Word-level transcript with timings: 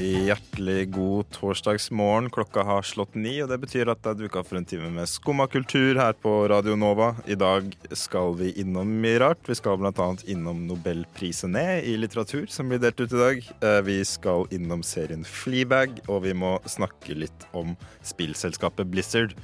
Hjertelig 0.00 0.90
god 0.94 1.28
torsdagsmorgen. 1.34 2.30
Klokka 2.32 2.62
har 2.64 2.82
slått 2.86 3.14
ni, 3.14 3.34
og 3.44 3.50
det 3.52 3.58
betyr 3.60 3.90
at 3.92 4.00
det 4.00 4.14
er 4.14 4.18
duka 4.22 4.42
for 4.46 4.56
en 4.56 4.64
time 4.68 4.88
med 4.94 5.10
skumma 5.10 5.44
kultur 5.50 5.98
her 6.00 6.16
på 6.16 6.32
Radio 6.48 6.76
Nova. 6.78 7.10
I 7.28 7.36
dag 7.36 7.68
skal 7.92 8.32
vi 8.38 8.54
innom 8.62 8.88
mye 9.02 9.20
rart. 9.20 9.44
Vi 9.48 9.58
skal 9.58 9.76
bl.a. 9.80 10.08
innom 10.32 10.62
nobelprisene 10.70 11.82
i 11.84 11.98
litteratur, 12.00 12.48
som 12.48 12.72
blir 12.72 12.80
delt 12.80 13.02
ut 13.02 13.12
i 13.12 13.20
dag. 13.20 13.44
Eh, 13.60 13.80
Vi 13.90 13.98
skal 14.08 14.48
innom 14.56 14.82
serien 14.86 15.26
Fleabag, 15.26 16.00
og 16.08 16.24
vi 16.24 16.32
må 16.32 16.56
snakke 16.64 17.18
litt 17.18 17.48
om 17.52 17.76
spillselskapet 18.06 18.88
Blizzard. 18.88 19.36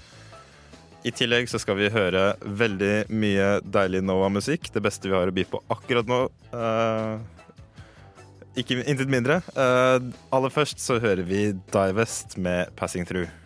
I 1.06 1.12
tillegg 1.14 1.46
så 1.52 1.60
skal 1.62 1.76
vi 1.78 1.92
høre 1.92 2.32
veldig 2.42 3.06
mye 3.12 3.56
deilig 3.62 4.00
Nova-musikk. 4.08 4.72
Det 4.72 4.82
beste 4.82 5.06
vi 5.10 5.14
har 5.14 5.28
å 5.28 5.36
by 5.36 5.44
på 5.52 5.60
akkurat 5.70 6.08
nå. 6.08 6.24
Eh, 6.50 7.35
ikke 8.56 8.82
intet 8.84 9.10
mindre. 9.12 9.40
Uh, 9.56 10.00
aller 10.32 10.52
først 10.52 10.80
så 10.82 10.98
hører 11.02 11.22
vi 11.26 11.52
Divest 11.72 12.38
med 12.38 12.72
'Passing 12.76 13.06
Through'. 13.08 13.45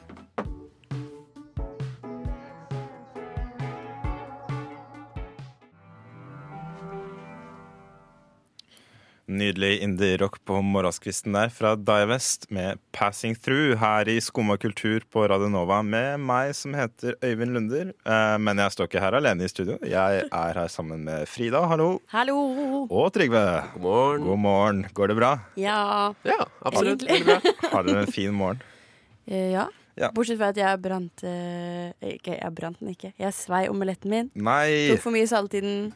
Nydelig 9.30 9.76
indie-rock 9.84 10.40
på 10.48 10.56
morgenskvisten 10.64 11.36
der 11.36 11.52
fra 11.54 11.76
Divest 11.78 12.48
med 12.50 12.80
'Passing 12.92 13.36
Through' 13.38 13.76
her 13.78 14.08
i 14.10 14.16
Skumma 14.18 14.56
kultur 14.58 15.04
på 15.06 15.22
Radio 15.30 15.46
Nova 15.48 15.82
med 15.86 16.18
meg 16.18 16.50
som 16.58 16.74
heter 16.74 17.14
Øyvind 17.22 17.54
Lunder. 17.54 17.92
Eh, 18.04 18.38
Men 18.38 18.58
jeg 18.58 18.72
står 18.74 18.88
ikke 18.88 19.00
her 19.04 19.14
alene 19.14 19.44
i 19.44 19.48
studio. 19.48 19.78
Jeg 19.86 20.24
er 20.32 20.52
her 20.58 20.66
sammen 20.68 21.04
med 21.04 21.28
Frida, 21.28 21.62
hallo. 21.64 22.00
Hallo! 22.08 22.88
Og 22.90 23.12
Trygve. 23.12 23.70
God 23.74 23.80
morgen. 23.82 24.22
God 24.26 24.38
morgen. 24.38 24.86
Går 24.94 25.06
det 25.08 25.16
bra? 25.16 25.38
Ja. 25.56 26.12
Ja, 26.24 26.40
absolutt. 26.66 27.06
Går 27.06 27.18
det 27.18 27.24
bra. 27.26 27.70
Har 27.70 27.82
dere 27.84 28.00
en 28.02 28.12
fin 28.12 28.34
morgen? 28.34 28.60
Eh, 29.28 29.52
ja. 29.52 29.68
Ja. 29.96 30.10
Bortsett 30.10 30.38
fra 30.38 30.48
at 30.48 30.56
jeg 30.56 30.80
brant 30.82 31.22
eh, 31.22 31.92
Ikke, 32.02 32.34
jeg 32.40 32.54
brant 32.54 32.78
den 32.80 32.88
ikke. 32.96 33.12
Jeg 33.18 33.32
svei 33.36 33.68
omeletten 33.68 34.10
min. 34.10 34.30
Nei! 34.34 34.88
Tok 34.90 35.02
for 35.06 35.12
mye 35.14 35.26
salt 35.28 35.54
i 35.54 35.60
den. 35.60 35.92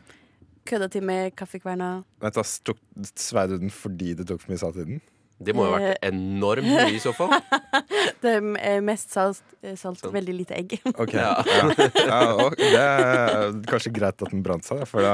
Kødda 0.69 0.89
til 0.93 1.05
med 1.05 1.35
kaffekverna. 1.37 1.91
Vent, 2.25 2.39
da, 2.39 2.45
tok, 2.65 2.79
Svei 3.21 3.49
du 3.51 3.59
den 3.61 3.73
fordi 3.75 4.15
det 4.19 4.29
tok 4.31 4.41
for 4.45 4.55
mye 4.55 4.63
salt 4.63 4.81
i 4.81 4.87
den? 4.89 5.03
Det 5.45 5.51
må 5.53 5.65
jo 5.67 5.73
ha 5.75 5.79
vært 5.83 6.05
enormt 6.07 6.63
mye 6.69 6.93
i 6.95 7.01
så 7.03 7.11
fall. 7.13 7.33
Det 8.23 8.31
er 8.31 8.45
eh, 8.63 8.79
mest 8.85 9.11
salt, 9.13 9.41
eh, 9.67 9.75
salt 9.77 9.99
Sånn. 10.01 10.13
veldig 10.15 10.35
lite 10.39 10.55
egg. 10.57 10.77
Ok, 11.03 11.13
Ja. 11.19 11.33
ja. 11.43 12.19
Og 12.39 12.55
det 12.57 12.71
er 12.79 13.51
kanskje 13.69 13.91
greit 13.93 14.23
at 14.23 14.31
den 14.31 14.45
brant 14.47 14.65
seg, 14.65 14.85
for 14.89 15.05
da, 15.05 15.11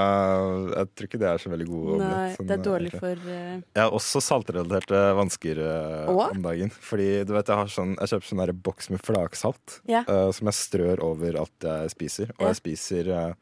jeg 0.77 0.91
tror 0.93 1.09
ikke 1.09 1.21
det 1.23 1.31
er 1.33 1.43
så 1.43 1.51
veldig 1.51 1.67
god 1.71 1.91
Nei, 2.05 2.29
sånn, 2.37 2.49
det 2.51 2.57
er 2.59 2.65
dårlig 2.69 2.93
egentlig. 2.93 3.01
for 3.01 3.33
uh... 3.33 3.65
Jeg 3.65 3.83
har 3.83 3.97
også 3.99 4.23
saltrelaterte 4.29 5.03
vansker 5.19 5.63
uh, 5.65 6.13
om 6.29 6.45
dagen. 6.45 6.71
Fordi 6.85 7.09
du 7.27 7.33
vet, 7.35 7.51
jeg, 7.51 7.63
har 7.63 7.73
sånn, 7.81 7.97
jeg 7.99 8.13
kjøper 8.13 8.31
sånn 8.31 8.45
der 8.45 8.55
boks 8.69 8.91
med 8.93 9.03
flaksalt 9.09 9.81
Ja. 9.91 10.05
uh, 10.07 10.29
som 10.37 10.53
jeg 10.53 10.61
strør 10.61 11.03
over 11.11 11.41
alt 11.47 11.67
jeg 11.73 11.95
spiser. 11.97 12.35
Og 12.39 12.51
jeg 12.53 12.61
spiser 12.61 13.11
eh, 13.17 13.33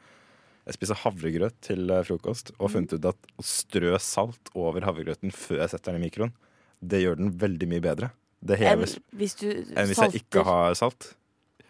jeg 0.69 0.77
spiser 0.77 0.99
havregrøt 1.01 1.57
til 1.65 1.89
eh, 1.91 2.03
frokost 2.05 2.53
og 2.59 2.67
har 2.67 2.73
funnet 2.77 2.93
ut 2.99 3.07
at 3.09 3.29
å 3.41 3.45
strø 3.47 3.95
salt 4.05 4.51
over 4.59 4.85
havregrøten 4.85 5.33
før 5.35 5.63
jeg 5.65 5.73
setter 5.73 5.95
den 5.95 6.03
i 6.03 6.09
mikroen, 6.09 6.33
det 6.85 7.01
gjør 7.03 7.17
den 7.19 7.31
veldig 7.41 7.69
mye 7.71 7.85
bedre. 7.89 8.11
Det 8.39 8.59
enn 8.63 8.85
hvis 9.19 9.35
du 9.41 9.49
enn 9.51 9.89
hvis 9.91 9.99
jeg 10.05 10.21
ikke 10.21 10.45
har 10.47 10.77
salt. 10.79 11.15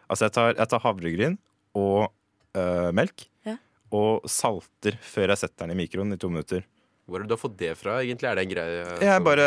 Altså, 0.09 0.27
jeg 0.27 0.35
tar, 0.37 0.51
jeg 0.59 0.69
tar 0.73 0.83
havregryn 0.85 1.37
og 1.79 2.11
øh, 2.59 2.91
melk 2.97 3.29
Ja. 3.47 3.55
og 3.95 4.27
salter 4.29 4.99
før 5.01 5.33
jeg 5.33 5.41
setter 5.45 5.65
den 5.69 5.77
i 5.77 5.81
mikroen 5.85 6.13
i 6.13 6.19
to 6.21 6.29
minutter. 6.33 6.67
Hvor 7.09 7.23
har 7.23 7.29
du 7.31 7.37
fått 7.41 7.57
det 7.57 7.71
fra, 7.81 8.01
egentlig? 8.03 8.29
Er 8.29 8.37
det 8.37 8.43
en 8.45 8.51
greie 8.53 8.99
Jeg 9.01 9.25
bare, 9.25 9.47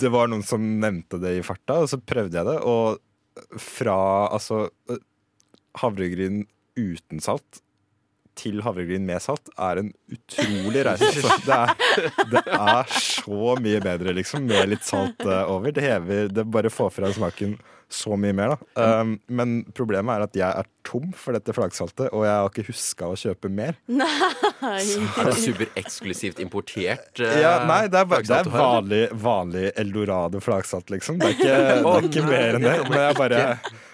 det 0.00 0.08
var 0.14 0.30
noen 0.32 0.46
som 0.46 0.62
nevnte 0.80 1.18
det 1.20 1.34
i 1.36 1.42
farta, 1.44 1.82
og 1.82 1.90
så 1.92 1.98
prøvde 2.00 2.38
jeg 2.38 2.48
det. 2.48 2.56
Og 2.64 3.58
fra 3.60 3.98
altså 4.32 4.62
øh, 4.88 5.02
havregryn 5.82 6.46
uten 6.78 7.20
salt 7.20 7.60
til 8.40 8.62
havregryn 8.64 9.04
med 9.06 9.20
salt 9.22 9.50
er 9.60 9.82
en 9.82 9.90
utrolig 10.10 10.84
reise. 10.88 11.10
Altså. 11.10 11.36
Det, 11.44 11.58
er, 11.58 12.22
det 12.32 12.44
er 12.56 12.94
så 12.96 13.56
mye 13.60 13.82
bedre, 13.84 14.14
liksom, 14.16 14.48
med 14.48 14.72
litt 14.72 14.86
salt 14.88 15.26
eh, 15.26 15.44
over. 15.52 15.74
Det 15.76 15.84
hever 15.84 16.32
Det 16.32 16.46
bare 16.48 16.72
får 16.72 16.94
fra 16.96 17.12
smaken 17.14 17.58
så 17.90 18.16
mye 18.20 18.34
mer, 18.36 18.54
da. 18.54 19.00
Um, 19.00 19.16
men 19.28 19.60
problemet 19.76 20.16
er 20.16 20.26
at 20.28 20.38
jeg 20.38 20.62
er 20.62 20.70
tom 20.86 21.10
for 21.16 21.36
dette 21.36 21.52
flagsaltet, 21.54 22.08
og 22.16 22.24
jeg 22.24 22.32
har 22.32 22.48
ikke 22.48 22.64
huska 22.70 23.10
å 23.10 23.18
kjøpe 23.18 23.50
mer. 23.52 23.76
Nei. 24.00 24.08
Er 24.62 25.30
det 25.30 25.36
supereksklusivt 25.42 26.40
importert? 26.42 27.12
Uh, 27.20 27.36
Ja, 27.44 27.52
nei, 27.68 27.84
det 27.90 28.02
er, 28.02 28.08
det 28.26 28.40
er 28.42 28.50
vanlig, 28.52 29.04
vanlig 29.16 29.70
eldorado 29.80 30.42
flaksalt, 30.44 30.90
liksom. 30.92 31.20
Det 31.20 31.30
er 31.30 31.36
ikke, 31.36 31.60
det 31.84 31.94
er 31.94 32.10
ikke 32.10 32.26
mer 32.26 32.58
enn 32.58 32.66
det. 32.66 32.76
Men 32.88 33.04
jeg 33.06 33.18
bare 33.20 33.44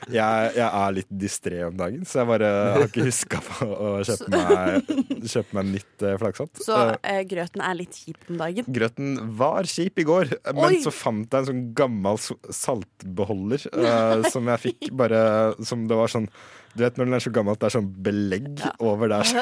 jeg, 0.07 0.51
jeg 0.55 0.67
er 0.67 0.93
litt 0.95 1.09
distré 1.19 1.63
om 1.67 1.79
dagen, 1.79 2.05
så 2.07 2.21
jeg 2.23 2.31
bare 2.31 2.51
har 2.77 2.85
ikke 2.87 3.09
huska 3.09 3.41
på 3.43 3.67
å 3.67 3.93
kjøpe 4.07 4.31
meg, 4.31 4.93
kjøpe 5.27 5.59
meg 5.59 5.73
nytt 5.73 6.07
flaksalt 6.07 6.37
flakssalt. 6.37 6.63
Så 6.63 6.77
Eh, 6.77 7.19
eh, 7.19 7.23
grøten 7.29 7.63
er 7.65 7.77
litt 7.79 7.97
kjip 7.97 8.31
om 8.31 8.39
dagen. 8.41 8.69
Grøten 8.69 9.17
var 9.39 9.69
kjip 9.71 10.01
i 10.03 10.07
går, 10.07 10.33
men 10.55 10.77
Oi! 10.77 10.81
så 10.85 10.93
fant 10.95 11.33
jeg 11.33 11.43
en 11.43 11.49
sånn 11.51 11.65
gammel 11.79 12.21
saltbeholder 12.21 13.67
eh, 13.87 14.29
som 14.33 14.49
jeg 14.53 14.63
fikk 14.67 14.91
bare 14.97 15.21
Som 15.67 15.87
det 15.91 15.97
var 15.99 16.11
sånn 16.13 16.27
Du 16.75 16.83
vet 16.85 16.99
når 16.99 17.09
den 17.09 17.19
er 17.19 17.25
så 17.25 17.33
gammel 17.35 17.57
at 17.57 17.63
det 17.63 17.71
er 17.71 17.77
sånn 17.79 17.89
belegg 18.07 18.65
over 18.85 19.13
der. 19.15 19.25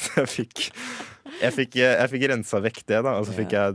Så 0.00 0.22
jeg 0.22 0.30
fikk 0.32 0.68
jeg 1.40 1.52
fikk, 1.52 1.76
jeg 1.82 2.10
fikk 2.12 2.26
rensa 2.30 2.60
vekk 2.62 2.82
det, 2.88 2.98
da, 3.04 3.16
og 3.18 3.26
så 3.26 3.34
fikk 3.36 3.54
jeg 3.56 3.74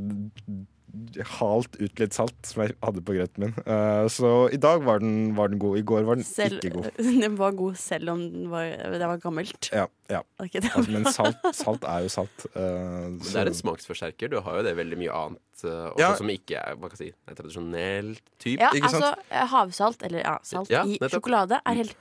halt 1.40 1.76
ut 1.80 2.00
litt 2.02 2.16
salt 2.18 2.36
som 2.48 2.64
jeg 2.64 2.76
hadde 2.84 3.02
på 3.06 3.14
grøten 3.18 3.44
min. 3.46 3.54
Uh, 3.68 4.08
så 4.12 4.32
i 4.54 4.58
dag 4.62 4.82
var 4.86 5.00
den, 5.04 5.36
var 5.38 5.52
den 5.52 5.60
god. 5.62 5.78
I 5.80 5.84
går 5.86 6.08
var 6.08 6.20
den 6.20 6.26
Selv, 6.28 6.58
ikke 6.60 6.72
god. 6.78 6.90
den 7.24 7.36
var 7.40 7.52
god 7.60 7.78
selv 7.82 8.10
om 8.16 8.24
den 8.34 8.50
var, 8.52 8.66
det 8.96 9.10
var 9.12 9.22
gammelt. 9.24 9.70
Ja, 9.76 9.86
ja. 10.10 10.22
Okay, 10.44 10.60
det 10.64 10.72
var 10.74 10.82
Altså, 10.82 10.96
men 10.98 11.10
salt, 11.14 11.48
salt 11.56 11.84
er 11.86 12.06
jo 12.08 12.12
salt. 12.14 12.46
eh, 12.56 13.06
Det 13.22 13.36
er 13.44 13.52
en 13.54 13.60
smaksforsterker. 13.62 14.32
Du 14.34 14.40
har 14.46 14.60
jo 14.60 14.66
det 14.66 14.76
veldig 14.80 15.00
mye 15.04 15.14
annet 15.22 15.64
uh, 15.66 15.90
også 15.94 16.02
Ja. 16.02 16.12
som 16.20 16.30
ikke 16.34 16.60
er 16.64 16.76
hva 16.80 16.90
kan 16.92 16.98
jeg 17.00 17.12
si, 17.12 17.16
en 17.30 17.40
tradisjonell 17.40 18.14
type. 18.40 18.60
Ja, 18.62 18.70
ikke 18.74 18.90
altså 18.94 19.14
havsalt, 19.54 20.06
eller 20.10 20.24
ja, 20.26 20.38
salt 20.48 20.72
Ja, 20.74 20.86
i 20.88 20.98
sjokolade, 21.12 21.60
er 21.66 21.82
helt 21.84 21.96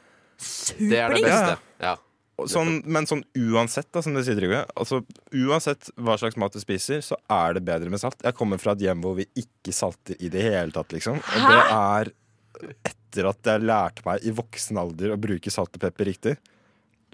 Det 0.78 0.94
er 0.98 1.10
det 1.12 1.18
superdigg. 1.18 1.24
beste. 1.28 1.58
Ja. 1.82 1.96
Sånn, 2.46 2.82
men 2.86 3.08
sånn 3.10 3.24
uansett, 3.34 3.88
da, 3.90 4.02
som 4.04 4.14
du 4.14 4.20
sier, 4.22 4.38
Trygve. 4.38 4.60
Altså, 4.78 5.00
uansett 5.34 5.88
hva 5.98 6.14
slags 6.20 6.38
mat 6.38 6.54
du 6.54 6.60
spiser, 6.62 7.02
så 7.02 7.18
er 7.34 7.56
det 7.56 7.64
bedre 7.66 7.90
med 7.90 7.98
salt. 7.98 8.20
Jeg 8.22 8.36
kommer 8.38 8.60
fra 8.62 8.76
et 8.76 8.84
hjem 8.86 9.02
hvor 9.02 9.16
vi 9.18 9.26
ikke 9.42 9.74
salter 9.74 10.14
i 10.22 10.30
det 10.30 10.44
hele 10.46 10.74
tatt, 10.74 10.94
liksom. 10.94 11.18
Og 11.18 11.48
det 11.50 11.64
er 11.74 12.12
etter 12.58 13.30
at 13.30 13.50
jeg 13.50 13.64
lærte 13.66 14.04
meg 14.06 14.24
i 14.26 14.34
voksen 14.34 14.78
alder 14.80 15.14
å 15.14 15.18
bruke 15.20 15.50
salt 15.52 15.74
og 15.74 15.82
pepper 15.82 16.10
riktig, 16.10 16.36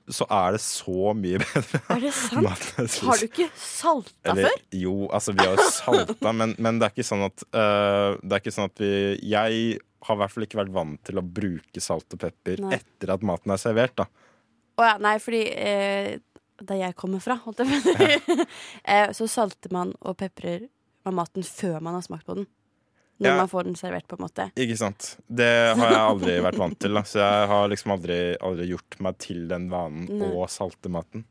så 0.04 0.26
er 0.28 0.56
det 0.56 0.60
så 0.60 1.14
mye 1.16 1.40
bedre. 1.44 1.80
Er 1.94 2.02
det 2.02 2.12
sant? 2.12 2.98
Har 3.08 3.20
du 3.22 3.24
ikke 3.24 3.48
salta 3.56 4.34
Eller, 4.34 4.50
før? 4.50 4.64
Jo, 4.76 4.94
altså 5.08 5.32
vi 5.32 5.46
har 5.46 5.56
jo 5.56 5.68
salta, 5.72 6.34
men, 6.36 6.52
men 6.60 6.80
det 6.80 6.88
er 6.90 6.96
ikke 6.96 7.08
sånn 7.08 7.24
at 7.24 7.46
uh, 7.56 8.20
Det 8.20 8.36
er 8.36 8.42
ikke 8.42 8.52
sånn 8.52 8.68
at 8.68 8.82
vi 8.84 8.90
Jeg 9.24 9.78
har 10.04 10.18
i 10.18 10.20
hvert 10.20 10.34
fall 10.34 10.44
ikke 10.44 10.60
vært 10.60 10.74
vant 10.74 11.00
til 11.08 11.20
å 11.20 11.24
bruke 11.24 11.80
salt 11.80 12.12
og 12.12 12.20
pepper 12.20 12.60
Nei. 12.66 12.76
etter 12.76 13.14
at 13.14 13.24
maten 13.24 13.54
er 13.54 13.62
servert, 13.62 13.96
da. 13.96 14.04
Å 14.76 14.86
ja, 14.88 14.94
nei, 14.98 15.16
fordi 15.22 15.42
eh, 15.54 16.12
der 16.64 16.80
jeg 16.80 16.96
kommer 16.98 17.22
fra, 17.22 17.36
holdt 17.44 17.62
jeg 17.62 17.68
på 17.70 17.78
å 17.78 17.94
si, 17.94 18.46
eh, 18.94 19.12
så 19.14 19.26
salter 19.30 19.72
man 19.74 19.92
og 20.02 20.16
peprer 20.18 20.68
man 21.04 21.18
maten 21.20 21.44
før 21.46 21.80
man 21.84 21.94
har 21.98 22.04
smakt 22.06 22.26
på 22.26 22.34
den. 22.40 22.46
Når 23.22 23.30
Ja. 23.30 23.36
man 23.38 23.48
får 23.52 23.68
den 23.68 23.76
servert, 23.78 24.08
på 24.10 24.16
en 24.18 24.24
måte. 24.24 24.48
Ikke 24.58 24.74
sant. 24.80 25.12
Det 25.30 25.46
har 25.78 25.92
jeg 25.92 26.00
aldri 26.02 26.32
vært 26.42 26.58
vant 26.58 26.78
til. 26.82 26.96
Da. 26.98 27.02
Så 27.06 27.20
jeg 27.22 27.46
har 27.52 27.68
liksom 27.70 27.92
aldri, 27.94 28.16
aldri 28.42 28.66
gjort 28.72 28.96
meg 29.06 29.18
til 29.22 29.44
den 29.52 29.68
vanen 29.70 30.08
Nei. 30.10 30.30
å 30.34 30.48
salte 30.50 30.90
maten. 30.90 31.22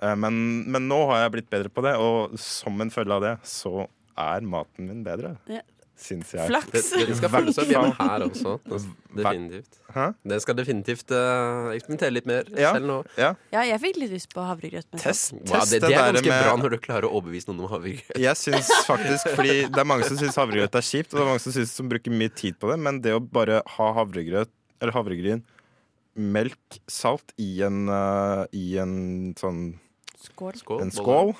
Eh, 0.00 0.14
Men, 0.16 0.38
men 0.72 0.88
nå 0.88 1.02
har 1.10 1.26
jeg 1.26 1.34
blitt 1.36 1.50
bedre 1.52 1.68
på 1.68 1.84
det, 1.84 1.92
og 2.00 2.38
som 2.40 2.80
en 2.80 2.90
følge 2.94 3.18
av 3.18 3.26
det 3.26 3.34
så 3.44 3.84
er 4.16 4.40
maten 4.48 4.88
min 4.88 5.04
bedre. 5.04 5.34
Ja. 5.52 5.60
Syns 6.02 6.32
jeg. 6.34 6.40
Det, 6.40 6.48
Flaks! 6.48 6.70
det, 6.92 7.06
det 7.06 7.16
skal 7.18 7.30
følges 7.30 7.58
opp 7.62 7.68
hjemme 7.70 7.92
her 7.98 8.22
også. 8.24 8.54
Definitivt. 9.14 9.76
Hæ? 9.92 10.06
Det 10.32 10.38
skal 10.42 10.56
definitivt 10.58 11.12
uh, 11.14 11.68
eksperimentere 11.76 12.14
litt 12.16 12.26
mer 12.26 12.48
Ja. 12.58 12.72
selv 12.74 12.88
nå. 12.88 12.96
Ja. 13.20 13.34
Ja, 13.52 13.62
jeg 13.68 13.78
fikk 13.84 14.00
litt 14.00 14.10
lyst 14.16 14.32
på 14.34 14.42
havregrøt. 14.46 14.88
Test, 14.98 15.34
Wow, 15.36 15.44
test 15.52 15.74
det, 15.76 15.82
det 15.84 15.92
er 15.92 16.16
ganske 16.16 16.32
med- 16.32 16.42
bra 16.48 16.56
når 16.62 16.70
du 16.74 16.78
klarer 16.82 17.06
å 17.06 17.12
overbevise 17.20 17.48
noen 17.52 17.60
om 17.66 17.70
havregrøt. 17.74 18.16
Jeg 18.18 18.36
syns 18.40 18.70
faktisk, 18.88 19.28
fordi 19.36 19.68
Det 19.68 19.78
er 19.84 19.88
mange 19.92 20.08
som 20.08 20.16
syns 20.18 20.34
havregrøt 20.40 20.74
er 20.80 20.86
kjipt, 20.88 21.12
og 21.12 21.20
det 21.20 21.24
er 21.26 21.30
mange 21.34 21.44
som, 21.44 21.52
synes, 21.52 21.70
som 21.76 21.88
bruker 21.92 22.10
mye 22.10 22.34
tid 22.34 22.58
på 22.58 22.72
det, 22.72 22.78
men 22.80 23.00
det 23.04 23.12
å 23.14 23.20
bare 23.22 23.60
ha 23.76 23.92
havregrøt, 24.00 24.50
eller 24.80 24.92
havregryn, 24.96 25.44
melk, 26.16 26.80
salt 26.90 27.32
i 27.40 27.62
en, 27.64 27.84
uh, 27.88 28.44
i 28.52 28.76
en 28.82 29.34
sånn 29.38 29.78
Skål. 30.22 30.54
Skål. 30.60 30.82
en 30.84 30.92
skål, 30.94 31.32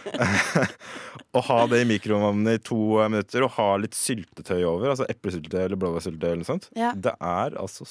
og 1.36 1.44
ha 1.48 1.60
det 1.72 1.82
i 1.82 1.88
mikroovnen 1.88 2.48
i 2.54 2.58
to 2.64 2.78
minutter, 3.08 3.44
og 3.46 3.54
ha 3.58 3.68
litt 3.82 3.96
syltetøy 3.96 4.62
over. 4.64 4.90
Altså 4.94 5.06
eplesyltetøy 5.12 5.62
eller 5.66 5.78
blåbærsyltetøy 5.80 6.28
eller 6.30 6.42
noe 6.44 6.50
sånt. 6.54 6.68
Ja. 6.78 6.92
Det 6.96 7.14
er 7.18 7.56
altså 7.60 7.86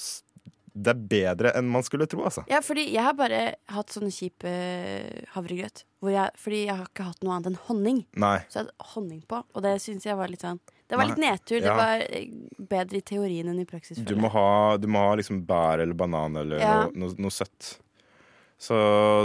Det 0.72 0.94
er 0.94 1.00
bedre 1.12 1.51
enn 1.60 1.68
man 1.68 1.83
skulle 1.83 2.06
tro, 2.07 2.24
altså. 2.24 2.45
Ja, 2.48 2.62
fordi 2.63 2.86
jeg 2.94 3.04
har 3.04 3.16
bare 3.19 3.42
hatt 3.75 3.92
sånn 3.92 4.07
kjip 4.13 4.45
eh, 4.48 5.25
havregrøt. 5.36 5.84
Hvor 6.01 6.13
jeg, 6.13 6.31
fordi 6.39 6.62
jeg 6.66 6.77
har 6.80 6.86
ikke 6.88 7.10
hatt 7.10 7.25
noe 7.25 7.36
annet 7.36 7.50
enn 7.51 7.57
honning. 7.68 8.00
Nei. 8.16 8.38
Så 8.48 8.62
jeg 8.62 8.69
hadde 8.69 8.92
honning 8.94 9.19
på, 9.30 9.42
og 9.51 9.66
det 9.66 9.74
syns 9.84 10.07
jeg 10.07 10.16
var 10.18 10.31
litt 10.31 10.45
sånn 10.48 10.62
Det 10.88 10.95
var 10.98 11.06
Nei, 11.06 11.12
litt 11.12 11.22
nedtur. 11.25 11.60
Det 11.66 11.75
var 11.75 12.01
eh, 12.07 12.31
bedre 12.72 13.01
i 13.01 13.04
teorien 13.12 13.51
enn 13.51 13.60
i 13.62 13.68
praksis. 13.68 14.00
Du 14.07 14.16
må 14.19 14.31
ha, 14.34 14.48
du 14.80 14.88
må 14.92 15.04
ha 15.10 15.13
liksom 15.19 15.44
bær 15.50 15.84
eller 15.84 15.94
banan 16.00 16.39
eller 16.39 16.63
Ja. 16.63 16.74
noe, 16.88 16.95
noe, 17.04 17.19
noe 17.27 17.36
søtt. 17.36 17.75
Så, 18.62 18.78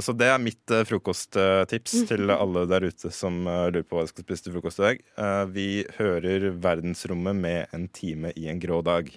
så 0.03 0.12
det 0.17 0.31
er 0.33 0.38
mitt 0.41 0.71
eh, 0.73 0.81
frokosttips 0.88 1.93
til 2.09 2.31
alle 2.33 2.62
der 2.71 2.87
ute 2.88 3.11
som 3.12 3.43
eh, 3.44 3.67
lurer 3.69 3.85
på 3.85 3.99
hva 3.99 4.06
de 4.06 4.09
skal 4.09 4.25
spise 4.25 4.47
til 4.47 4.55
frokost 4.55 4.81
i 4.81 4.85
dag. 4.87 5.03
Eh, 5.21 5.43
vi 5.53 5.85
hører 5.99 6.47
verdensrommet 6.56 7.37
med 7.37 7.69
en 7.77 7.85
time 7.93 8.33
i 8.33 8.49
en 8.49 8.56
grå 8.62 8.81
dag. 8.81 9.12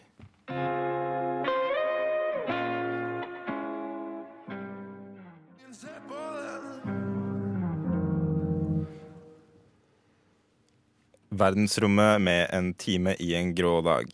Verdensrommet 11.40 12.20
med 12.20 12.52
en 12.52 12.74
time 12.76 13.16
i 13.24 13.40
en 13.40 13.56
grå 13.56 13.80
dag. 13.88 14.12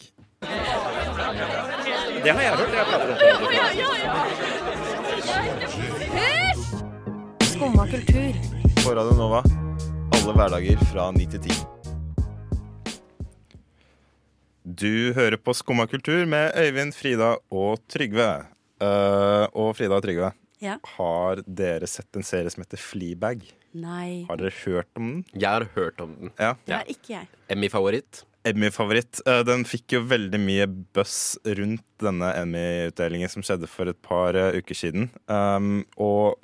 Det 2.22 2.30
har 2.30 2.46
jeg 2.46 2.62
hørt. 2.62 2.78
Jeg 2.78 2.86
prater 2.94 3.10
om 3.10 3.16
Skumma 7.85 8.01
kultur. 8.01 8.33
på 8.83 8.95
Radio 8.95 9.13
Nova 9.17 9.43
alle 10.15 10.33
hverdager 10.33 10.79
fra 10.89 11.11
9 11.13 11.25
til 11.35 11.41
10. 11.43 11.57
Du 14.65 15.13
hører 15.13 15.37
på 15.37 15.53
Skumma 15.53 15.85
kultur 15.87 16.25
med 16.25 16.55
Øyvind, 16.57 16.95
Frida 16.97 17.35
og 17.53 17.83
Trygve. 17.91 18.29
Uh, 18.81 19.45
og 19.53 19.75
Frida 19.77 19.99
og 19.99 20.03
Trygve, 20.03 20.31
Ja. 20.61 20.77
har 20.97 21.43
dere 21.45 21.85
sett 21.87 22.09
en 22.15 22.23
serie 22.23 22.49
som 22.49 22.63
heter 22.63 22.77
Fleabag? 22.81 23.45
Nei. 23.73 24.25
Har 24.29 24.37
dere 24.37 24.51
hørt 24.65 24.87
om 24.95 25.03
den? 25.11 25.25
Jeg 25.35 25.49
har 25.49 25.67
hørt 25.75 26.01
om 26.01 26.15
den. 26.15 26.31
Ja. 26.39 26.55
Er 26.67 26.89
ikke 26.89 27.09
jeg. 27.19 27.27
Emmy-favoritt. 27.49 28.23
Emmy-favoritt. 28.45 29.21
Uh, 29.27 29.43
Den 29.43 29.63
fikk 29.63 29.93
jo 29.93 30.01
veldig 30.01 30.39
mye 30.41 30.65
buzz 30.67 31.37
rundt 31.45 31.85
denne 32.01 32.33
Emmy-utdelingen 32.33 33.29
som 33.29 33.43
skjedde 33.43 33.67
for 33.69 33.85
et 33.93 34.01
par 34.01 34.33
uh, 34.33 34.57
uker 34.57 34.73
siden. 34.73 35.11
Um, 35.29 35.85
og 35.97 36.39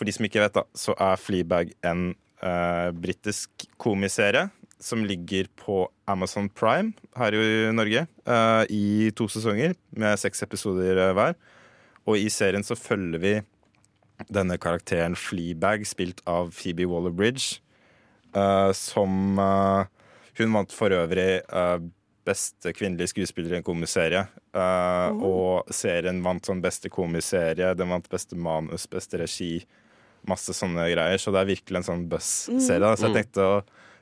for 0.00 0.08
de 0.08 0.14
som 0.16 0.24
ikke 0.24 0.40
vet, 0.40 0.56
da, 0.56 0.64
så 0.72 0.94
er 0.96 1.20
Fleabag 1.20 1.74
en 1.84 2.14
uh, 2.40 2.88
britisk 2.96 3.66
komiserie 3.76 4.46
som 4.80 5.04
ligger 5.04 5.50
på 5.60 5.82
Amazon 6.08 6.46
Prime 6.48 6.94
her 7.20 7.36
i 7.36 7.68
Norge 7.76 8.06
uh, 8.24 8.64
i 8.72 9.10
to 9.12 9.26
sesonger 9.28 9.74
med 9.92 10.16
seks 10.22 10.40
episoder 10.46 10.96
eh, 10.96 11.12
hver. 11.12 11.36
Og 12.08 12.16
i 12.16 12.30
serien 12.32 12.64
så 12.64 12.78
følger 12.80 13.20
vi 13.20 13.34
denne 14.32 14.56
karakteren 14.60 15.18
Fleabag, 15.20 15.84
spilt 15.84 16.24
av 16.24 16.48
Phoebe 16.56 16.88
Waller-Bridge, 16.88 17.60
uh, 18.32 18.72
som 18.72 19.36
uh, 19.36 19.84
Hun 20.40 20.54
vant 20.56 20.72
for 20.72 20.96
øvrig 20.96 21.42
beste 22.24 22.72
kvinnelige 22.72 23.10
skuespiller 23.10 23.52
i 23.52 23.58
en 23.58 23.66
komiserie. 23.66 24.22
Oh. 24.56 25.20
Og 25.26 25.72
serien 25.74 26.22
vant 26.24 26.46
sånn 26.46 26.62
beste 26.64 26.88
komiserie, 26.88 27.74
den 27.76 27.92
vant 27.92 28.08
beste 28.08 28.38
manus, 28.38 28.86
beste 28.88 29.20
regi. 29.20 29.58
Masse 30.28 30.54
sånne 30.56 30.88
greier. 30.92 31.20
Så 31.20 31.32
det 31.34 31.42
er 31.42 31.52
virkelig 31.52 31.80
en 31.80 31.86
sånn 31.86 32.08
buzz-serie. 32.10 32.96
Så 32.98 33.08
jeg 33.08 33.16
tenkte 33.22 33.46
å 33.46 33.54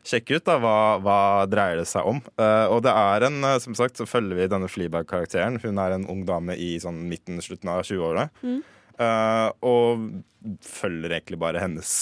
sjekke 0.09 0.39
ut 0.39 0.47
da, 0.47 0.57
hva, 0.63 0.79
hva 1.03 1.21
dreier 1.51 1.83
det 1.83 1.89
seg 1.91 2.07
om. 2.09 2.21
Uh, 2.39 2.67
og 2.73 2.83
det 2.87 2.95
er 2.95 3.29
en, 3.29 3.39
eh, 3.45 3.59
som 3.63 3.77
sagt, 3.79 3.99
så 3.99 4.09
følger 4.09 4.39
vi 4.39 4.49
denne 4.51 4.71
Fleabag-karakteren. 4.71 5.61
Hun 5.63 5.81
er 5.83 5.97
en 5.97 6.09
ung 6.11 6.25
dame 6.29 6.57
i 6.59 6.75
sånn 6.83 7.03
midten, 7.11 7.41
slutten 7.45 7.73
av 7.73 7.85
20-åra. 7.87 8.29
Eh, 8.99 9.49
og 9.69 10.09
følger 10.65 11.13
egentlig 11.15 11.39
bare 11.39 11.63
hennes 11.63 11.93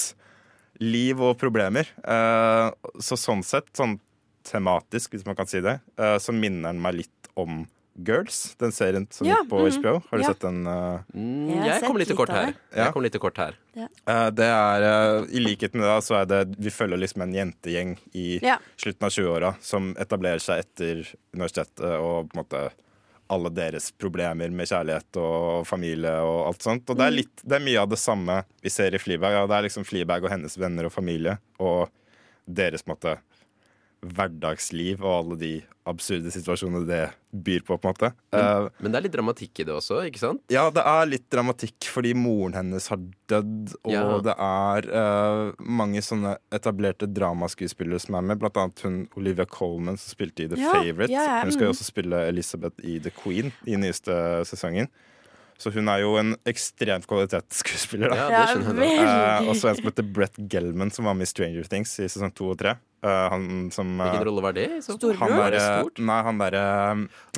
liv 0.81 1.21
og 1.25 1.39
problemer. 1.41 1.89
Uh, 2.05 2.71
så 3.03 3.19
sånn 3.21 3.45
sett, 3.47 3.73
sånn 3.77 3.99
tematisk, 4.47 5.17
hvis 5.17 5.27
man 5.27 5.35
kan 5.35 5.49
si 5.51 5.59
det, 5.59 5.81
så 6.23 6.31
minner 6.31 6.71
den 6.71 6.79
meg 6.79 7.01
litt 7.01 7.31
om 7.35 7.65
Girls, 8.05 8.55
den 8.61 8.73
serien 8.73 9.07
som 9.11 9.27
Ja, 9.27 9.39
gikk 9.41 9.49
på 9.51 9.61
mhm. 9.63 9.77
HBO. 9.81 9.93
Har 10.11 10.19
du 10.19 10.23
Ja. 10.25 10.29
sett 10.33 10.41
den? 10.41 10.67
Uh... 10.67 11.01
Mm, 11.15 11.49
Jeg 11.49 11.67
jeg 11.67 11.83
kom 11.87 11.97
litt 11.97 12.09
til 12.09 12.17
kort. 12.17 12.29
Ja. 12.29 12.53
Jeg 12.75 12.93
kommer 12.93 13.03
litt 13.09 13.19
kort 13.21 13.37
her. 13.39 13.55
Uh, 13.77 14.31
det 14.31 14.45
er, 14.45 14.83
uh, 15.23 15.27
I 15.31 15.41
likhet 15.41 15.75
med 15.75 15.85
det, 15.89 16.03
så 16.05 16.21
er 16.23 16.27
det 16.27 16.57
Vi 16.59 16.71
følger 16.71 16.99
liksom 17.01 17.23
en 17.23 17.33
jentegjeng 17.35 17.97
i 18.15 18.39
Ja. 18.43 18.59
slutten 18.77 19.05
av 19.07 19.11
20-åra 19.11 19.55
som 19.61 19.95
etablerer 19.99 20.39
seg 20.41 20.59
etter 20.65 21.07
universitetet 21.35 21.81
og 22.01 22.29
på 22.31 22.37
en 22.37 22.45
måte 22.45 22.71
alle 23.29 23.51
deres 23.51 23.91
problemer 23.91 24.51
med 24.55 24.69
kjærlighet 24.69 25.17
og 25.19 25.67
familie 25.67 26.13
og 26.23 26.47
alt 26.47 26.63
sånt. 26.63 26.89
Og 26.91 26.97
det 26.97 27.07
er, 27.07 27.11
Mm. 27.11 27.17
litt, 27.17 27.43
det 27.43 27.57
er 27.57 27.65
mye 27.65 27.81
av 27.83 27.89
det 27.89 27.99
samme 27.99 28.45
vi 28.63 28.69
ser 28.71 28.95
i 28.95 28.99
Fleabag. 28.99 29.33
Ja, 29.33 29.47
det 29.47 29.57
er 29.57 29.63
liksom 29.69 29.85
Fleabag 29.85 30.23
og 30.23 30.31
hennes 30.31 30.57
venner 30.57 30.85
og 30.87 30.93
familie 30.93 31.39
og 31.59 31.89
deres 32.47 32.83
på 32.85 32.91
en 32.93 32.97
måte 32.97 33.19
hverdagsliv 34.03 35.01
og 35.03 35.13
alle 35.13 35.37
de 35.41 35.51
absurde 35.87 36.31
situasjonene 36.35 36.83
det 36.89 37.01
byr 37.47 37.63
på, 37.67 37.77
på 37.79 37.89
en 37.89 37.95
måte. 37.95 38.09
Eh, 38.35 38.67
Men 38.83 38.93
det 38.93 38.99
er 38.99 39.05
litt 39.07 39.15
dramatikk 39.15 39.61
i 39.63 39.67
det 39.69 39.75
også, 39.77 40.01
ikke 40.09 40.19
sant? 40.23 40.43
ja, 40.53 40.65
det 40.75 40.83
er 40.83 41.09
litt 41.11 41.27
dramatikk 41.33 41.89
fordi 41.93 42.13
moren 42.19 42.57
hennes 42.59 42.89
har 42.91 42.99
dødd, 43.31 43.75
og 43.87 43.93
Ja. 43.95 44.05
det 44.27 44.35
er 44.47 44.89
uh, 44.91 45.53
mange 45.63 46.03
sånne 46.03 46.37
etablerte 46.55 47.07
dramaskuespillere 47.07 48.03
som 48.03 48.19
er 48.19 48.27
med, 48.33 48.41
blant 48.43 48.59
annet 48.63 48.83
hun 48.87 48.99
Olivia 49.17 49.47
Colman 49.47 49.97
som 50.01 50.11
spilte 50.17 50.45
i 50.45 50.49
The 50.51 50.59
Ja, 50.61 50.73
Favourite. 50.75 51.13
ja, 51.13 51.23
ja, 51.25 51.43
Hun 51.45 51.53
skal 51.55 51.69
jo 51.69 51.73
mm. 51.73 51.77
også 51.79 51.89
spille 51.91 52.25
Elizabeth 52.33 52.83
i 52.83 52.99
The 53.03 53.15
Queen 53.15 53.53
i 53.67 53.77
nyeste 53.79 54.17
sesongen. 54.51 54.91
Så 55.56 55.73
hun 55.73 55.88
er 55.88 56.03
jo 56.03 56.17
en 56.20 56.35
ekstremt 56.49 57.06
kvalitetsskuespiller. 57.08 58.12
da. 58.12 58.17
Ja, 58.17 58.26
Ja, 58.31 58.43
det 58.44 58.64
skjønner 58.67 58.85
jeg. 58.85 58.99
Eh, 59.06 59.49
også 59.53 59.70
en 59.70 59.79
som 59.79 59.88
heter 59.88 60.08
Brett 60.19 60.37
Gelman, 60.53 60.93
som 60.93 61.08
var 61.08 61.17
med 61.17 61.29
i 61.29 61.31
Stranger 61.31 61.70
Things 61.70 61.94
i 62.00 62.08
sesong 62.12 62.35
to 62.37 62.50
og 62.53 62.58
tre. 62.61 62.76
Uh, 63.05 63.29
han 63.31 63.49
som 63.70 63.91
uh, 64.00 64.06
Hvilken 64.08 64.26
rolle 64.26 64.43
var 64.43 64.56
det? 64.56 64.69
Storbror? 64.82 65.56
så 65.61 65.73
han? 65.79 65.91
Nei, 66.08 66.20
han 66.26 66.38
derre 66.41 66.62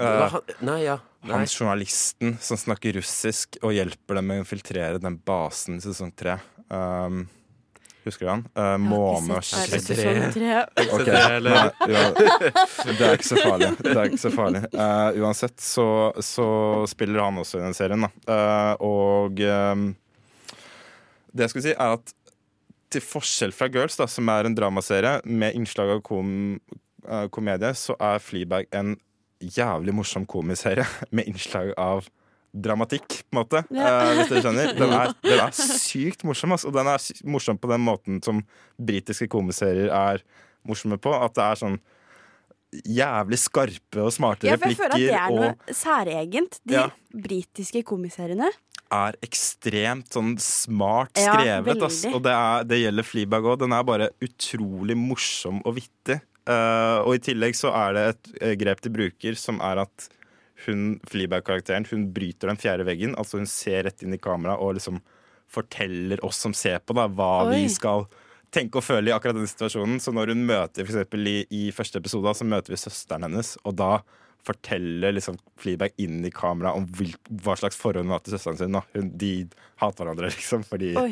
eh, 0.01 0.29
han, 0.33 0.53
nei, 0.65 0.77
ja. 0.87 0.95
Nei. 1.27 1.33
han 1.35 1.49
journalisten 1.51 2.37
som 2.41 2.61
snakker 2.61 2.95
russisk 2.97 3.59
og 3.61 3.75
hjelper 3.75 4.21
dem 4.21 4.31
med 4.31 4.39
å 4.39 4.45
infiltrere 4.47 5.03
den 5.03 5.19
basen 5.19 5.81
i 5.81 5.83
sesong 5.85 6.15
tre. 6.17 6.39
Um, 6.71 7.27
husker 8.09 8.27
du 8.27 8.31
den? 8.31 8.45
Uh, 8.57 8.75
måne 8.83 9.39
og 9.39 9.39
har 9.39 9.47
ikke 9.47 9.79
sett 9.79 9.87
tre. 9.89 10.03
sesong 10.03 10.35
tre. 10.35 10.59
Ok, 10.99 11.07
det, 11.07 11.23
nei, 11.47 11.65
ja, 11.93 12.05
det 12.89 12.99
er 12.99 13.17
ikke 13.17 13.29
så 13.29 13.41
farlig. 13.41 13.71
Det 13.85 13.95
er 13.95 14.05
ikke 14.11 14.23
så 14.25 14.35
farlig. 14.35 14.63
Uh, 14.75 15.23
uansett 15.23 15.57
så, 15.63 15.89
så 16.25 16.51
spiller 16.91 17.25
han 17.27 17.41
også 17.45 17.61
i 17.61 17.67
den 17.67 17.77
serien, 17.77 18.07
da. 18.09 18.13
Uh, 18.29 18.89
og 18.89 19.43
um, 19.45 19.91
det 21.33 21.47
jeg 21.47 21.55
skulle 21.55 21.69
si, 21.69 21.77
er 21.77 21.99
at 21.99 22.15
til 22.93 23.05
forskjell 23.05 23.53
fra 23.53 23.69
Girls, 23.73 23.99
da, 24.01 24.07
som 24.09 24.29
er 24.33 24.49
en 24.49 24.57
dramaserie 24.57 25.19
med 25.29 25.57
innslag 25.59 25.93
av 25.93 26.03
kom, 26.07 26.31
eh, 27.05 27.27
komedie, 27.33 27.75
så 27.77 27.97
er 28.01 28.23
Fleabag 28.23 28.69
en 28.73 28.97
jævlig 29.39 29.95
morsom 29.95 30.27
komiserie 30.27 30.87
med 31.15 31.29
innslag 31.29 31.75
av 31.77 32.09
dramatikk, 32.55 33.07
på 33.29 33.35
en 33.35 33.39
måte. 33.43 33.63
Ja. 33.75 33.91
Uh, 33.93 34.15
hvis 34.19 34.31
dere 34.33 34.43
skjønner. 34.47 34.73
Den 34.79 34.95
er, 34.97 35.13
den 35.27 35.43
er 35.45 35.53
sykt 35.53 36.25
morsom, 36.29 36.55
altså. 36.57 36.71
og 36.71 36.77
den 36.79 36.91
er 36.91 37.09
morsom 37.29 37.59
på 37.61 37.71
den 37.71 37.85
måten 37.85 38.23
som 38.25 38.43
britiske 38.79 39.29
komiserier 39.33 39.93
er 39.93 40.23
morsomme 40.69 40.99
på. 41.01 41.13
At 41.13 41.37
det 41.39 41.45
er 41.45 41.61
sånn 41.65 41.79
jævlig 42.85 43.39
skarpe 43.41 44.03
og 44.05 44.13
smarte 44.13 44.45
Ja, 44.49 44.57
for 44.61 44.69
jeg 44.69 44.77
føler 44.77 44.97
at 44.97 45.01
det 45.01 45.19
er 45.19 45.37
noe 45.37 45.77
særegent. 45.77 46.59
De 46.69 46.75
Ja. 46.75 46.89
britiske 47.15 47.83
komiseriene. 47.85 48.51
er 48.91 49.13
ekstremt 49.21 50.09
sånn 50.09 50.39
smart 50.41 51.13
Ja, 51.15 51.35
skrevet. 51.35 51.83
ass. 51.83 52.05
veldig. 52.05 52.15
Og 52.15 52.23
det, 52.25 52.33
er, 52.33 52.65
det 52.65 52.79
gjelder 52.81 53.05
Fleabag 53.05 53.43
òg. 53.45 53.59
Den 53.61 53.73
er 53.73 53.83
bare 53.85 54.09
utrolig 54.25 54.97
morsom 54.97 55.61
og 55.67 55.75
vittig. 55.77 56.21
Uh, 56.49 57.05
og 57.05 57.15
i 57.15 57.19
tillegg 57.19 57.53
så 57.53 57.69
er 57.77 57.93
det 57.93 58.05
et 58.09 58.29
eh, 58.41 58.55
grep 58.57 58.81
de 58.81 58.89
bruker, 58.89 59.35
som 59.37 59.61
er 59.61 59.83
at 59.83 60.09
hun, 60.67 60.99
Fleabag-karakteren 61.09 61.87
hun 61.91 62.09
bryter 62.15 62.51
den 62.51 62.61
fjerde 62.61 62.87
veggen. 62.89 63.15
Altså 63.19 63.41
hun 63.41 63.49
ser 63.51 63.87
rett 63.87 64.03
inn 64.05 64.17
i 64.17 64.23
kamera 64.23 64.59
og 64.59 64.77
liksom 64.79 65.01
forteller 65.49 66.21
oss 66.25 66.41
som 66.45 66.55
ser 66.57 66.83
på, 66.85 66.97
da, 66.97 67.07
hva 67.09 67.47
Oi. 67.47 67.55
vi 67.55 67.69
skal 67.73 68.05
tenke 68.55 68.81
og 68.81 68.85
føle 68.85 69.11
i 69.11 69.15
akkurat 69.15 69.39
den 69.39 69.49
situasjonen. 69.49 70.01
Så 70.03 70.13
når 70.15 70.35
hun 70.35 70.47
møter 70.49 70.85
for 70.85 70.93
eksempel 70.93 71.31
i, 71.31 71.39
i 71.55 71.63
første 71.75 72.01
episode, 72.01 72.27
da, 72.29 72.37
så 72.37 72.49
møter 72.49 72.75
vi 72.75 72.81
søsteren 72.81 73.29
hennes, 73.29 73.55
og 73.65 73.79
da 73.81 73.93
forteller 74.47 75.17
liksom 75.17 75.37
Fleabag 75.61 75.97
inn 76.01 76.23
i 76.25 76.33
kamera 76.33 76.73
om 76.79 76.87
hvil, 76.97 77.17
hva 77.43 77.57
slags 77.59 77.77
forhold 77.77 78.07
hun 78.07 78.15
har 78.15 78.23
til 78.25 78.37
søsteren 78.37 78.61
sin. 78.61 78.77
Da. 78.77 78.85
Hun, 78.95 79.11
de 79.21 79.33
hater 79.81 80.05
hverandre, 80.05 80.31
liksom, 80.37 80.65
fordi 80.69 80.95
Oi. 81.01 81.11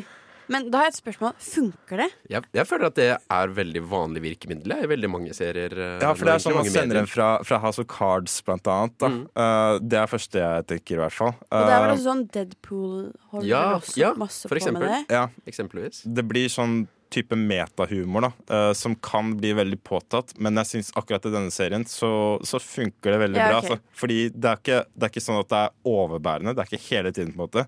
Men 0.49 0.69
da 0.71 0.79
har 0.79 0.85
jeg 0.87 0.93
et 0.95 0.99
spørsmål. 1.01 1.33
Funker 1.43 1.97
det? 2.03 2.07
Jeg, 2.31 2.43
jeg 2.55 2.67
føler 2.69 2.87
at 2.87 2.95
det 2.95 3.07
er 3.17 3.53
veldig 3.57 3.81
vanlig 3.89 4.21
virkemiddel 4.23 4.73
i 4.77 4.87
veldig 4.93 5.09
mange 5.11 5.33
serier. 5.35 5.73
eh, 5.75 5.97
Ja, 6.03 6.13
for 6.15 6.23
det 6.29 6.33
er 6.37 6.43
sånn 6.45 6.55
man 6.55 6.65
sender 6.71 6.87
medier. 6.87 7.01
en 7.03 7.11
fra, 7.11 7.29
fra 7.43 7.59
House 7.63 7.79
of 7.83 7.87
Cards, 7.91 8.37
blant 8.47 8.67
annet. 8.71 8.95
Da. 9.03 9.09
Uh, 9.35 9.79
det 9.83 9.99
er 9.99 10.07
første 10.11 10.39
jeg 10.43 10.67
tenker, 10.71 10.95
i 10.95 11.01
hvert 11.03 11.17
fall. 11.17 11.33
Og 11.51 11.65
det 11.67 11.73
er 11.75 11.81
vel 11.83 11.89
Eh, 11.89 11.95
også 11.97 12.07
sånn 12.07 12.21
Deadpool 12.31 12.93
holder 13.33 13.47
Ja, 13.49 13.63
også 13.79 13.97
ja, 13.99 14.13
masse 14.15 14.47
på 14.47 14.55
på 14.59 14.71
med 14.77 14.81
det. 14.87 15.01
ja, 15.11 15.25
Eksempelvis. 15.47 16.03
det 16.05 16.23
blir 16.27 16.47
sånn 16.49 16.87
type 17.09 17.35
metahumor 17.39 18.21
da, 18.25 18.31
uh, 18.51 18.73
som 18.75 18.95
kan 18.95 19.33
bli 19.39 19.53
veldig 19.55 19.77
påtatt. 19.83 20.33
Men 20.39 20.55
jeg 20.59 20.65
syns 20.71 20.91
akkurat 20.99 21.23
i 21.25 21.31
denne 21.31 21.51
serien 21.55 21.85
så, 21.87 22.39
så 22.43 22.59
funker 22.59 23.11
det 23.15 23.19
veldig 23.25 23.39
Ja, 23.39 23.47
bra. 23.51 23.59
Altså. 23.61 23.79
Fordi 23.95 24.29
det 24.35 24.45
er, 24.51 24.57
ikke, 24.63 24.79
det 24.95 25.03
er 25.07 25.13
ikke 25.13 25.23
sånn 25.27 25.39
at 25.39 25.51
det 25.51 25.61
er 25.65 25.75
overbærende. 25.87 26.55
Det 26.55 26.63
er 26.65 26.71
ikke 26.71 26.87
hele 26.91 27.11
tiden, 27.15 27.31
på 27.35 27.39
en 27.39 27.45
måte. 27.47 27.67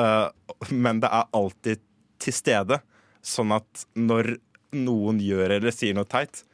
Eh, 0.00 0.28
men 0.72 1.00
det 1.00 1.08
er 1.12 1.24
alltid 1.36 1.80
til 2.20 2.36
stede. 2.36 2.80
Sånn 3.24 3.52
at 3.56 3.86
når 3.98 4.36
noen 4.76 5.18
gjør 5.20 5.56
eller 5.58 5.74
sier 5.74 5.96
noe 5.96 6.06
teit, 6.08 6.44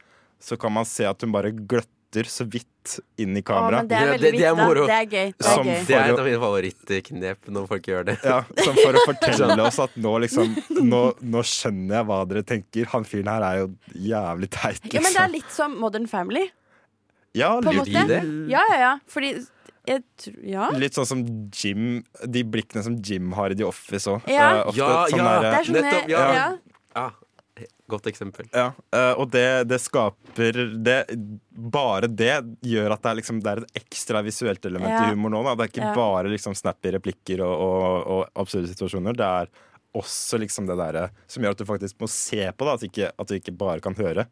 så 0.41 0.57
kan 0.59 0.73
man 0.73 0.85
se 0.89 1.05
at 1.07 1.21
hun 1.23 1.31
bare 1.35 1.51
gløtter 1.53 2.27
så 2.31 2.45
vidt 2.47 2.97
inn 3.19 3.35
i 3.35 3.41
Å, 3.41 3.45
kamera. 3.45 3.79
men 3.81 3.87
det 3.89 3.97
er 3.97 4.05
Det- 4.05 4.11
veldig 4.15 4.31
det- 4.31 4.39
det 4.39 4.47
er 4.47 4.55
moro. 4.55 4.85
Det 4.87 4.95
er 4.95 5.05
gøy. 5.05 5.33
Det 5.37 5.47
er 5.47 5.63
gøy. 5.63 5.85
Det 5.87 5.95
er 5.97 6.13
et 6.13 6.19
av 6.19 6.25
mine 6.25 6.39
favorittknep 6.39 7.49
når 7.51 7.67
folk 7.67 7.83
gjør 7.91 8.05
det. 8.05 8.15
Ja, 8.23 8.37
som 8.63 8.75
for 8.75 8.93
å 8.93 9.01
fortelle 9.05 9.59
oss 9.67 9.79
at 9.79 9.95
nå 9.97 10.13
liksom 10.23 10.55
Nå, 10.87 11.01
nå 11.21 11.41
skjønner 11.43 11.97
jeg 11.99 12.05
hva 12.07 12.19
dere 12.27 12.43
tenker. 12.43 12.85
Han 12.93 13.03
fyren 13.03 13.27
her 13.27 13.43
er 13.43 13.57
jo 13.59 13.67
jævlig 13.93 14.49
teit, 14.49 14.81
liksom. 14.83 14.93
Ja, 14.93 15.01
men 15.01 15.13
det 15.13 15.21
er 15.25 15.33
litt 15.35 15.51
som 15.51 15.75
Modern 15.79 16.07
Family. 16.07 16.49
Ja, 17.35 17.59
litt, 17.59 17.87
i 17.87 17.91
det? 18.07 18.23
Ja, 18.49 18.63
ja, 18.71 18.77
ja. 18.79 18.93
Fordi 19.07 19.33
tror 20.21 20.41
Ja. 20.43 20.69
litt 20.75 20.93
sånn 20.97 21.05
som 21.07 21.21
Jim 21.53 22.03
De 22.25 22.43
blikkene 22.43 22.83
som 22.83 22.97
Jim 23.01 23.31
har 23.37 23.53
i 23.53 23.55
The 23.55 23.63
Office 23.67 24.07
òg. 24.11 24.27
Ja. 24.27 24.65
Ja, 24.75 25.05
ja. 25.07 25.39
Det 25.39 25.53
er 25.53 25.63
sånne 25.69 25.81
nettopp, 25.85 26.09
ja. 26.09 26.25
ja. 26.33 26.47
Ja, 26.97 27.11
godt 27.89 28.07
eksempel. 28.11 28.47
Ja, 28.53 28.71
eh, 28.93 29.13
og 29.17 29.29
det, 29.31 29.45
det 29.69 29.79
skaper 29.81 30.59
det, 30.83 30.97
Bare 31.55 32.09
det 32.09 32.33
gjør 32.67 32.93
at 32.93 33.01
det 33.05 33.09
er, 33.11 33.17
liksom, 33.21 33.39
det 33.41 33.51
er 33.53 33.61
et 33.63 33.79
ekstra 33.83 34.21
visuelt 34.25 34.65
element 34.69 34.91
Ja. 34.91 35.05
i 35.07 35.13
humor 35.15 35.31
nå. 35.33 35.43
Da. 35.47 35.55
Det 35.55 35.63
er 35.67 35.71
ikke 35.73 35.87
Ja. 35.87 35.93
bare 35.95 36.29
liksom 36.33 36.53
snappy 36.57 36.91
replikker 36.97 37.41
og, 37.45 37.55
og, 37.67 38.07
og 38.07 38.43
absurde 38.43 38.67
situasjoner. 38.73 39.15
Det 39.17 39.25
er 39.25 39.47
også 39.97 40.37
liksom 40.43 40.67
det 40.67 40.77
derre 40.77 41.07
som 41.27 41.41
gjør 41.43 41.55
at 41.55 41.57
du 41.63 41.65
faktisk 41.65 41.95
må 42.03 42.09
se 42.11 42.43
på 42.53 42.65
da, 42.67 42.73
at, 42.77 42.83
ikke, 42.85 43.11
at 43.17 43.27
du 43.27 43.33
ikke 43.39 43.55
bare 43.57 43.79
kan 43.81 43.95
høre. 43.97 44.27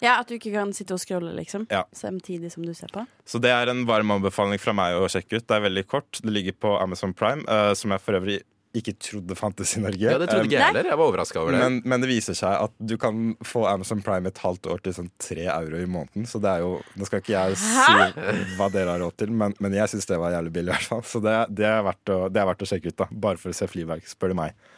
Ja, 0.00 0.18
at 0.18 0.28
du 0.28 0.36
ikke 0.36 0.52
kan 0.54 0.72
sitte 0.76 0.96
og 0.96 1.02
scrolle, 1.02 1.32
liksom. 1.36 1.66
Ja. 1.72 1.84
Samtidig 1.96 2.52
som 2.54 2.64
du 2.66 2.72
ser 2.76 2.92
på. 2.92 3.04
Så 3.28 3.40
det 3.42 3.52
er 3.54 3.72
en 3.72 3.84
varm 3.88 4.14
anbefaling 4.16 4.60
fra 4.62 4.74
meg 4.76 4.96
å 4.98 5.08
sjekke 5.12 5.40
ut. 5.40 5.48
Det 5.48 5.58
er 5.58 5.66
veldig 5.68 5.84
kort. 5.90 6.22
Det 6.24 6.32
ligger 6.32 6.56
på 6.56 6.76
Amazon 6.80 7.12
Prime, 7.16 7.44
uh, 7.48 7.72
som 7.78 7.92
jeg 7.92 8.04
for 8.04 8.20
øvrig 8.20 8.40
ikke 8.76 8.92
trodde 9.02 9.34
fantes 9.34 9.72
i 9.74 9.80
Norge. 9.82 10.04
Ja, 10.04 10.18
det 10.20 10.28
trodde 10.30 10.46
ikke 10.46 10.54
jeg 10.54 10.62
heller. 10.68 10.86
Jeg 10.92 10.98
var 11.00 11.10
overraska 11.10 11.40
over 11.40 11.56
det. 11.56 11.62
Men, 11.64 11.78
men 11.90 12.04
det 12.04 12.10
viser 12.10 12.36
seg 12.38 12.54
at 12.54 12.74
du 12.78 12.94
kan 13.02 13.32
få 13.42 13.64
Amazon 13.66 14.02
Prime 14.06 14.30
et 14.30 14.38
halvt 14.44 14.68
år 14.70 14.84
til 14.84 14.94
sånn 14.94 15.10
tre 15.18 15.48
euro 15.50 15.80
i 15.80 15.88
måneden. 15.90 16.28
Så 16.30 16.38
det 16.42 16.52
er 16.52 16.62
jo 16.62 16.76
Nå 16.94 17.08
skal 17.08 17.22
ikke 17.24 17.34
jeg 17.34 17.58
si 17.58 18.54
hva 18.58 18.70
dere 18.70 18.94
har 18.94 19.02
råd 19.02 19.16
til, 19.24 19.34
men, 19.34 19.56
men 19.58 19.74
jeg 19.74 19.90
syns 19.90 20.06
det 20.06 20.20
var 20.22 20.36
jævlig 20.36 20.54
billig. 20.54 20.70
i 20.70 20.76
hvert 20.76 20.90
fall 20.92 21.02
Så 21.10 21.22
det, 21.24 21.34
det, 21.58 21.66
er 21.66 21.82
verdt 21.86 22.14
å, 22.14 22.20
det 22.30 22.42
er 22.42 22.50
verdt 22.52 22.62
å 22.62 22.70
sjekke 22.70 22.92
ut, 22.92 22.98
da 23.02 23.08
bare 23.10 23.42
for 23.42 23.50
å 23.50 23.58
se 23.58 23.68
Fleabag, 23.70 24.06
spør 24.06 24.34
du 24.34 24.38
meg. 24.38 24.70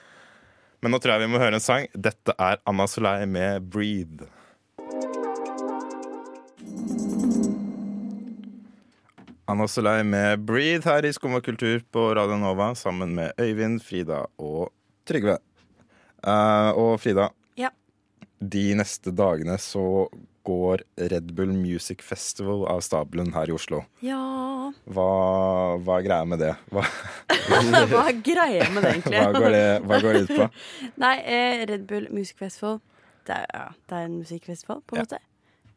Men 0.83 0.97
nå 0.97 1.03
tror 1.03 1.15
jeg 1.15 1.27
vi 1.27 1.35
må 1.35 1.43
høre 1.43 1.61
en 1.61 1.63
sang. 1.63 1.85
Dette 1.93 2.35
er 2.41 2.65
Anna 2.67 2.89
Soleil 2.91 3.29
med 3.31 3.69
'Breathe'. 3.69 4.25
Anna 9.53 9.67
Solei 9.69 10.01
med 10.05 10.41
'Breathe' 10.49 10.87
her 10.89 11.05
i 11.05 11.13
Skum 11.13 11.35
og 11.37 11.45
kultur 11.45 11.83
på 11.93 12.07
Radio 12.17 12.39
Nova 12.41 12.71
sammen 12.79 13.13
med 13.19 13.33
Øyvind, 13.41 13.83
Frida 13.85 14.23
og 14.41 14.71
Trygve. 15.09 15.35
Uh, 16.25 16.71
og 16.79 17.01
Frida, 17.03 17.29
Ja. 17.59 17.69
de 18.41 18.75
neste 18.79 19.11
dagene 19.13 19.59
så 19.59 20.09
går 20.45 20.81
Red 20.99 21.35
Bull 21.37 21.53
Music 21.53 22.01
Festival 22.03 22.65
av 22.67 22.81
stabelen 22.81 23.33
her 23.35 23.51
i 23.51 23.53
Oslo. 23.55 23.83
Ja 24.03 24.73
Hva, 24.89 25.77
hva 25.85 25.99
er 25.99 26.07
greia 26.07 26.25
med 26.27 26.39
det? 26.41 26.55
Hva, 26.73 26.83
Hva 27.93 28.09
er 28.09 28.23
greia 28.25 28.71
med 28.73 28.83
det, 28.83 28.91
egentlig? 28.95 29.19
hva, 29.21 29.33
går, 29.37 29.51
det, 29.51 29.83
hva 29.87 30.01
går 30.03 30.13
det 30.13 30.23
ut 30.23 30.33
på? 30.39 30.49
Nei, 31.05 31.17
eh, 31.27 31.67
Red 31.69 31.85
Bull 31.87 32.09
Music 32.11 32.39
Festival 32.41 32.81
det 33.27 33.37
er, 33.37 33.47
ja, 33.55 33.69
det 33.89 33.99
er 34.01 34.05
en 34.09 34.17
musikkfestival, 34.19 34.81
på 34.87 34.97
en 34.97 34.99
Ja. 34.99 35.05
måte. 35.05 35.19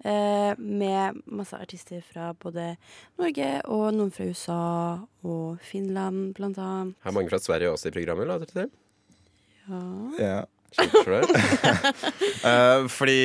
Eh, 0.06 0.54
med 0.62 1.18
masse 1.26 1.58
artister 1.58 2.02
fra 2.06 2.30
både 2.38 2.76
Norge 3.18 3.48
og 3.74 3.88
noen 3.96 4.12
fra 4.14 4.28
USA 4.30 4.58
og 5.26 5.64
Finland, 5.66 6.36
blant 6.38 6.60
annet. 6.62 6.94
Har 7.02 7.16
mange 7.16 7.32
fra 7.32 7.40
Sverige 7.42 7.72
også 7.74 7.90
i 7.90 7.96
programmet? 7.96 8.30
Later 8.30 8.46
det 8.46 8.54
til? 8.54 8.70
Ja. 9.66 9.82
Ja. 10.22 10.44
for 10.76 11.16
det? 11.16 11.30
Eh, 12.46 12.86
fordi 12.92 13.22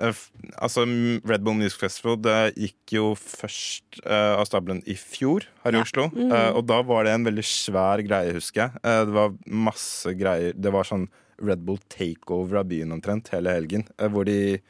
uh, 0.00 0.16
altså, 0.56 0.86
Red 1.28 1.42
Bull 1.44 1.58
Music 1.58 1.76
Festival 1.82 2.16
det 2.24 2.54
gikk 2.56 2.94
jo 2.96 3.10
først 3.18 3.98
uh, 4.06 4.38
av 4.38 4.46
stabelen 4.48 4.80
i 4.88 4.96
fjor 4.96 5.44
her 5.66 5.76
i 5.76 5.82
Ja. 5.82 5.82
Oslo. 5.84 6.08
Mm 6.14 6.30
-hmm. 6.30 6.52
og 6.56 6.64
da 6.66 6.82
var 6.82 7.04
det 7.04 7.12
en 7.12 7.26
veldig 7.26 7.44
svær 7.44 8.00
greie, 8.00 8.32
husker 8.32 8.60
jeg. 8.62 8.70
Eh, 8.84 9.04
det 9.04 9.12
var 9.12 9.34
masse 9.44 10.14
greier. 10.14 10.52
Det 10.56 10.72
var 10.72 10.84
sånn 10.84 11.08
Red 11.42 11.60
Bull 11.66 11.78
takeover 11.88 12.58
av 12.58 12.64
byen 12.64 12.92
omtrent 12.92 13.28
hele 13.28 13.50
helgen. 13.50 13.84
hvor 13.98 14.24
de 14.24 14.62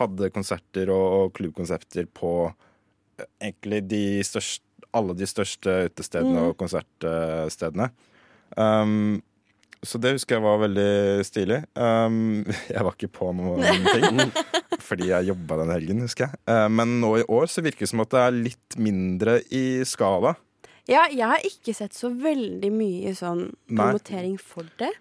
hadde 0.00 0.32
konserter 0.34 0.92
og, 0.92 1.06
og 1.16 1.34
klubbkonsepter 1.38 2.08
på 2.12 2.32
eh, 2.46 3.28
egentlig 3.48 3.82
de 3.90 4.04
største 4.26 4.64
alle 4.96 5.16
de 5.16 5.28
største 5.28 5.72
utestedene 5.90 6.36
mm. 6.36 6.48
og 6.50 6.58
konsertstedene. 6.60 7.90
Um, 8.56 9.22
så 9.86 10.00
det 10.02 10.14
husker 10.16 10.38
jeg 10.38 10.44
var 10.46 10.62
veldig 10.62 11.26
stilig. 11.26 11.60
Um, 11.76 12.46
jeg 12.74 12.86
var 12.86 12.96
ikke 12.96 13.12
på 13.18 13.30
noen 13.36 13.62
ting, 13.94 14.22
fordi 14.82 15.10
jeg 15.12 15.30
jobba 15.30 15.60
den 15.62 15.74
helgen, 15.74 16.02
husker 16.06 16.28
jeg. 16.28 16.42
Uh, 16.48 16.66
men 16.72 16.98
nå 17.02 17.12
i 17.20 17.28
år 17.28 17.48
så 17.52 17.64
virker 17.64 17.86
det 17.86 17.92
som 17.92 18.04
at 18.04 18.12
det 18.14 18.24
er 18.24 18.42
litt 18.50 18.78
mindre 18.80 19.38
i 19.54 19.66
skala. 19.88 20.36
ja, 20.88 21.06
jeg 21.10 21.26
har 21.26 21.42
ikke 21.46 21.74
sett 21.76 21.96
så 21.96 22.10
veldig 22.10 22.72
mye 22.72 23.14
sånn 23.18 23.48
Nei. 23.48 23.80
promotering 23.80 24.38
for 24.40 24.68
det. 24.80 24.92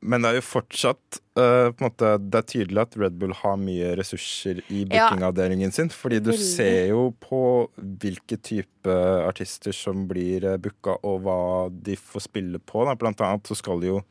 Men 0.00 0.22
det 0.22 0.30
er 0.30 0.36
jo 0.38 0.44
fortsatt 0.46 1.18
uh, 1.40 1.72
måte, 1.82 2.12
Det 2.22 2.38
er 2.38 2.46
tydelig 2.52 2.82
at 2.84 2.96
Red 3.00 3.16
Bull 3.18 3.32
har 3.34 3.56
mye 3.58 3.94
ressurser 3.98 4.60
i 4.70 4.84
bookingavdelingen 4.86 5.74
sin. 5.74 5.90
Fordi 5.90 6.20
du 6.22 6.30
ser 6.38 6.92
jo 6.92 7.08
på 7.24 7.40
hvilke 7.76 8.38
type 8.38 8.94
artister 9.26 9.74
som 9.74 10.06
blir 10.10 10.46
uh, 10.46 10.54
booka, 10.62 10.98
og 11.02 11.24
hva 11.26 11.40
de 11.72 11.98
får 11.98 12.28
spille 12.28 12.62
på. 12.62 12.84
Da. 12.86 12.94
Blant 13.00 13.24
annet 13.26 13.50
så 13.50 13.58
skal 13.58 13.82
jo 13.86 14.02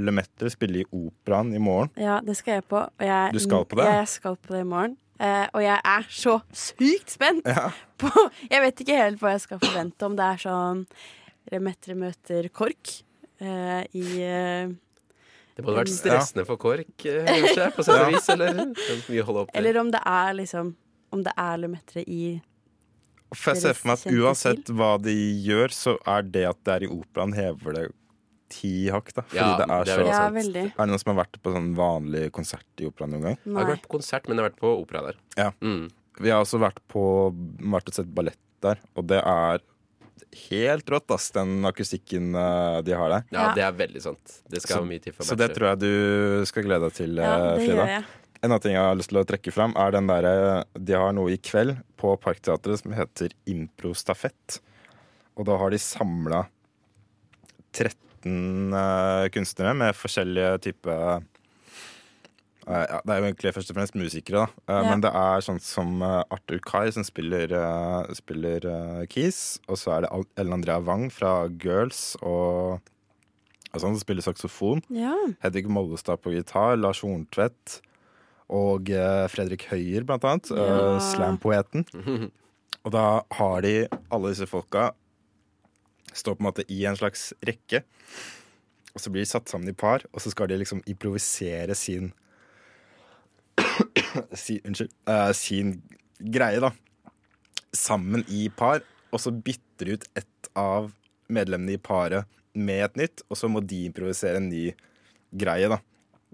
Lemaitre 0.00 0.50
spille 0.52 0.84
i 0.84 0.88
Operaen 0.94 1.50
i 1.54 1.60
morgen. 1.62 1.90
Ja, 1.98 2.20
det 2.24 2.36
skal 2.38 2.60
jeg 2.60 2.66
på. 2.70 2.78
Og 2.78 3.06
jeg, 3.06 3.32
Du 3.34 3.40
skal 3.42 3.64
på 3.66 3.78
det? 3.80 3.86
Jeg 3.90 4.10
skal 4.12 4.36
på 4.38 4.54
det 4.54 4.64
i 4.64 4.68
morgen. 4.70 4.98
Uh, 5.20 5.46
og 5.52 5.60
jeg 5.60 5.76
er 5.84 6.06
så 6.08 6.38
sykt 6.56 7.10
spent 7.12 7.44
Ja. 7.44 7.66
på 8.00 8.08
Jeg 8.48 8.62
vet 8.64 8.78
ikke 8.80 8.96
helt 8.96 9.20
hva 9.20 9.34
jeg 9.34 9.42
skal 9.44 9.58
forvente, 9.60 10.06
om 10.06 10.14
det 10.16 10.24
er 10.24 10.38
sånn 10.46 10.86
Remetre 11.50 11.96
møter 11.98 12.48
KORK 12.48 12.92
uh, 13.42 13.82
i 13.96 14.04
eh, 14.24 14.70
Det 15.60 15.68
måtte 15.68 15.80
vært 15.82 15.94
stressende 15.94 16.44
for 16.48 16.60
KORK, 16.60 17.06
eh, 17.06 17.30
kanskje, 17.30 17.66
på 17.76 17.86
sett 17.86 18.00
og 18.00 18.12
vis. 18.14 18.28
Eller 18.34 18.60
er. 18.60 19.50
Eller 19.60 19.80
om 19.80 19.90
det 19.92 20.02
er 20.06 20.36
liksom 20.40 20.74
Om 21.10 21.24
det 21.26 21.32
er 21.42 21.56
Lemetre 21.58 22.04
i 22.06 22.40
For 23.34 23.52
jeg 23.52 23.62
ser 23.62 23.78
for 23.78 23.90
meg 23.90 23.98
at 23.98 24.12
uansett 24.14 24.70
hva 24.74 24.92
de 25.02 25.14
gjør, 25.42 25.74
så 25.74 25.96
er 26.06 26.22
det 26.22 26.44
at 26.50 26.60
det 26.66 26.76
er 26.76 26.86
i 26.86 26.90
operaen, 26.94 27.34
hever 27.34 27.76
det 27.76 27.86
ti 28.50 28.90
hakk. 28.90 29.12
da 29.14 29.22
Fordi 29.22 29.38
Ja, 29.38 29.56
det 29.58 29.66
er 29.66 29.84
det 29.84 29.94
er 29.94 30.12
så 30.12 30.34
veldig 30.34 30.64
Ja, 30.64 30.70
Er 30.74 30.86
det 30.86 30.90
noen 30.90 31.02
som 31.02 31.12
har 31.12 31.24
vært 31.24 31.40
på 31.42 31.54
sånn 31.54 31.72
vanlig 31.78 32.24
konsert 32.34 32.82
i 32.82 32.88
operaen 32.90 33.14
noen 33.14 33.26
gang? 33.28 33.40
Nei. 33.44 33.46
Jeg 33.46 33.54
har 33.54 33.62
ikke 33.62 33.74
vært 33.76 33.86
på 33.86 33.94
konsert, 33.96 34.28
men 34.28 34.36
jeg 34.36 34.42
har 34.42 34.50
vært 34.50 34.62
på 34.62 34.72
opera 34.74 35.02
der. 35.06 35.20
Ja. 35.38 35.50
Mm. 35.62 35.90
Vi 36.20 36.32
har 36.32 36.44
også 36.44 36.60
vært 36.60 36.80
på 36.90 37.04
vært 37.74 37.90
og 37.92 37.96
sett 37.96 38.14
ballett 38.14 38.40
der, 38.64 38.80
og 38.98 39.06
det 39.08 39.20
er 39.22 39.62
helt 40.50 40.90
rått, 40.90 41.10
ass, 41.14 41.30
den 41.34 41.64
akustikken 41.68 42.34
uh, 42.34 42.80
de 42.86 42.94
har 42.96 43.12
der. 43.12 43.26
Ja, 43.34 43.48
det 43.56 43.64
er 43.66 43.76
veldig 43.76 44.02
sant. 44.04 44.36
Det 44.50 44.62
skal 44.62 44.80
Så- 44.82 44.88
mye 44.88 45.02
til 45.02 45.12
for 45.16 45.24
Så 45.24 45.36
det 45.36 45.50
tror 45.54 45.72
jeg 45.72 45.80
du 45.82 46.44
skal 46.46 46.64
glede 46.66 46.88
deg 46.88 46.96
til, 46.96 47.16
Ja, 47.16 47.34
eh, 47.36 47.58
det 47.58 47.66
Frida. 47.66 47.76
gjør 47.76 47.92
jeg. 47.94 48.04
En 48.42 48.50
annen 48.50 48.62
ting 48.64 48.72
jeg 48.72 48.80
har 48.82 48.96
lyst 48.96 49.10
til 49.12 49.18
å 49.20 49.26
trekke 49.28 49.52
fram, 49.52 49.74
er 49.76 49.90
den 49.92 50.06
derre 50.08 50.64
De 50.82 50.92
har 50.96 51.12
noe 51.12 51.30
i 51.30 51.36
kveld 51.36 51.76
på 52.00 52.14
Parkteatret 52.20 52.80
som 52.80 52.92
heter 52.96 53.34
Improstafett. 53.46 54.60
Og 55.36 55.44
da 55.44 55.56
har 55.60 55.70
de 55.70 55.76
samla 55.76 56.46
13 57.72 58.72
uh, 58.74 59.28
kunstnere 59.32 59.74
med 59.76 59.94
forskjellige 59.96 60.58
typer 60.66 61.16
eh, 61.16 61.20
ja, 62.66 63.00
Det 63.04 63.12
er 63.14 63.20
jo 63.22 63.26
egentlig 63.30 63.52
først 63.56 63.70
og 63.72 63.76
fremst 63.78 63.94
musikere, 63.96 64.44
da. 64.44 64.46
Eh, 64.68 64.82
Ja. 64.84 64.90
Men 64.90 65.00
det 65.04 65.10
er 65.14 65.40
sånn 65.46 65.60
som 65.60 66.02
eh, 66.02 66.22
Arthur 66.30 66.60
Kai, 66.60 66.90
som 66.92 67.04
spiller, 67.04 67.50
eh, 67.56 68.14
spiller 68.14 68.66
eh, 68.66 69.06
keys. 69.06 69.58
Og 69.68 69.76
så 69.80 69.94
er 69.96 70.00
det 70.06 70.10
Ellen 70.36 70.52
Andrea 70.58 70.78
Wang 70.80 71.08
fra 71.10 71.48
Girls 71.48 72.16
og, 72.22 72.80
og 73.72 73.78
sånn, 73.80 73.94
som 73.96 74.00
spiller 74.02 74.22
saksofon. 74.26 74.82
Ja. 74.90 75.14
Hedvig 75.42 75.68
Mollestad 75.72 76.20
på 76.22 76.32
gitar, 76.34 76.76
Lars 76.76 77.00
Horntvedt 77.00 77.80
og 78.50 78.90
eh, 78.90 79.26
Fredrik 79.30 79.68
Høyer, 79.70 80.02
blant 80.04 80.24
annet. 80.26 80.50
Ja. 80.50 80.96
eh, 80.96 81.00
Slam-poeten. 81.12 81.84
Og 82.80 82.92
da 82.94 83.22
har 83.36 83.60
de 83.60 83.74
alle 84.10 84.30
disse 84.32 84.46
folka 84.48 84.86
står 86.16 86.34
på 86.38 86.40
en 86.40 86.46
måte 86.48 86.64
i 86.72 86.78
en 86.88 86.96
slags 86.96 87.26
rekke. 87.44 87.82
og 88.94 89.02
så 89.04 89.10
blir 89.12 89.20
de 89.22 89.28
satt 89.28 89.50
sammen 89.52 89.68
i 89.68 89.74
par, 89.76 90.00
og 90.14 90.18
så 90.24 90.30
skal 90.32 90.48
de 90.48 90.56
liksom 90.58 90.80
improvisere 90.88 91.76
sin 91.76 92.08
si, 94.42 94.60
Unnskyld. 94.64 94.92
uh, 95.08 95.30
sin 95.36 95.76
greie, 96.20 96.60
da. 96.62 96.72
Sammen 97.76 98.24
i 98.28 98.48
par, 98.56 98.82
og 99.14 99.22
så 99.22 99.32
bytter 99.34 99.94
ut 99.94 100.06
ett 100.18 100.50
av 100.58 100.90
medlemmene 101.30 101.76
i 101.76 101.82
paret 101.82 102.26
med 102.58 102.82
et 102.88 102.98
nytt, 102.98 103.22
og 103.30 103.38
så 103.38 103.48
må 103.50 103.62
de 103.62 103.84
improvisere 103.86 104.40
en 104.40 104.48
ny 104.50 104.70
greie, 105.30 105.70
da. 105.70 105.78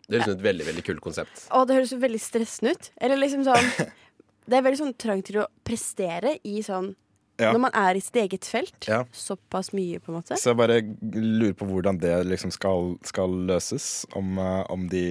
Det 0.07 0.21
høres 0.21 0.29
ut 0.29 0.31
som 0.31 0.39
et 0.39 0.45
veldig 0.47 0.67
veldig 0.69 0.85
kult 0.87 1.03
konsept. 1.05 1.47
Å, 1.51 1.65
det 1.67 1.77
høres 1.77 1.93
veldig 1.99 2.21
stressende 2.23 2.77
ut. 2.77 2.91
Eller 3.03 3.19
liksom 3.19 3.43
sånn 3.47 3.73
Det 4.47 4.55
er 4.55 4.63
veldig 4.63 4.79
sånn 4.79 4.93
trang 4.95 5.25
til 5.27 5.41
å 5.43 5.49
prestere 5.67 6.37
i 6.47 6.61
sånn 6.63 6.93
Ja. 7.37 7.51
Når 7.53 7.61
man 7.67 7.75
er 7.77 7.99
i 7.99 8.01
sitt 8.01 8.15
eget 8.17 8.47
felt. 8.49 8.77
Ja. 8.89 9.03
Såpass 9.13 9.73
mye, 9.77 9.99
på 10.01 10.09
en 10.09 10.21
måte. 10.21 10.39
Så 10.41 10.55
jeg 10.55 10.57
bare 10.57 10.79
lurer 11.13 11.57
på 11.59 11.67
hvordan 11.69 11.99
det 12.01 12.15
liksom 12.31 12.53
skal, 12.55 12.95
skal 13.05 13.35
løses. 13.51 14.07
Om, 14.17 14.39
eh, 14.41 14.63
om 14.73 14.87
de 14.89 15.03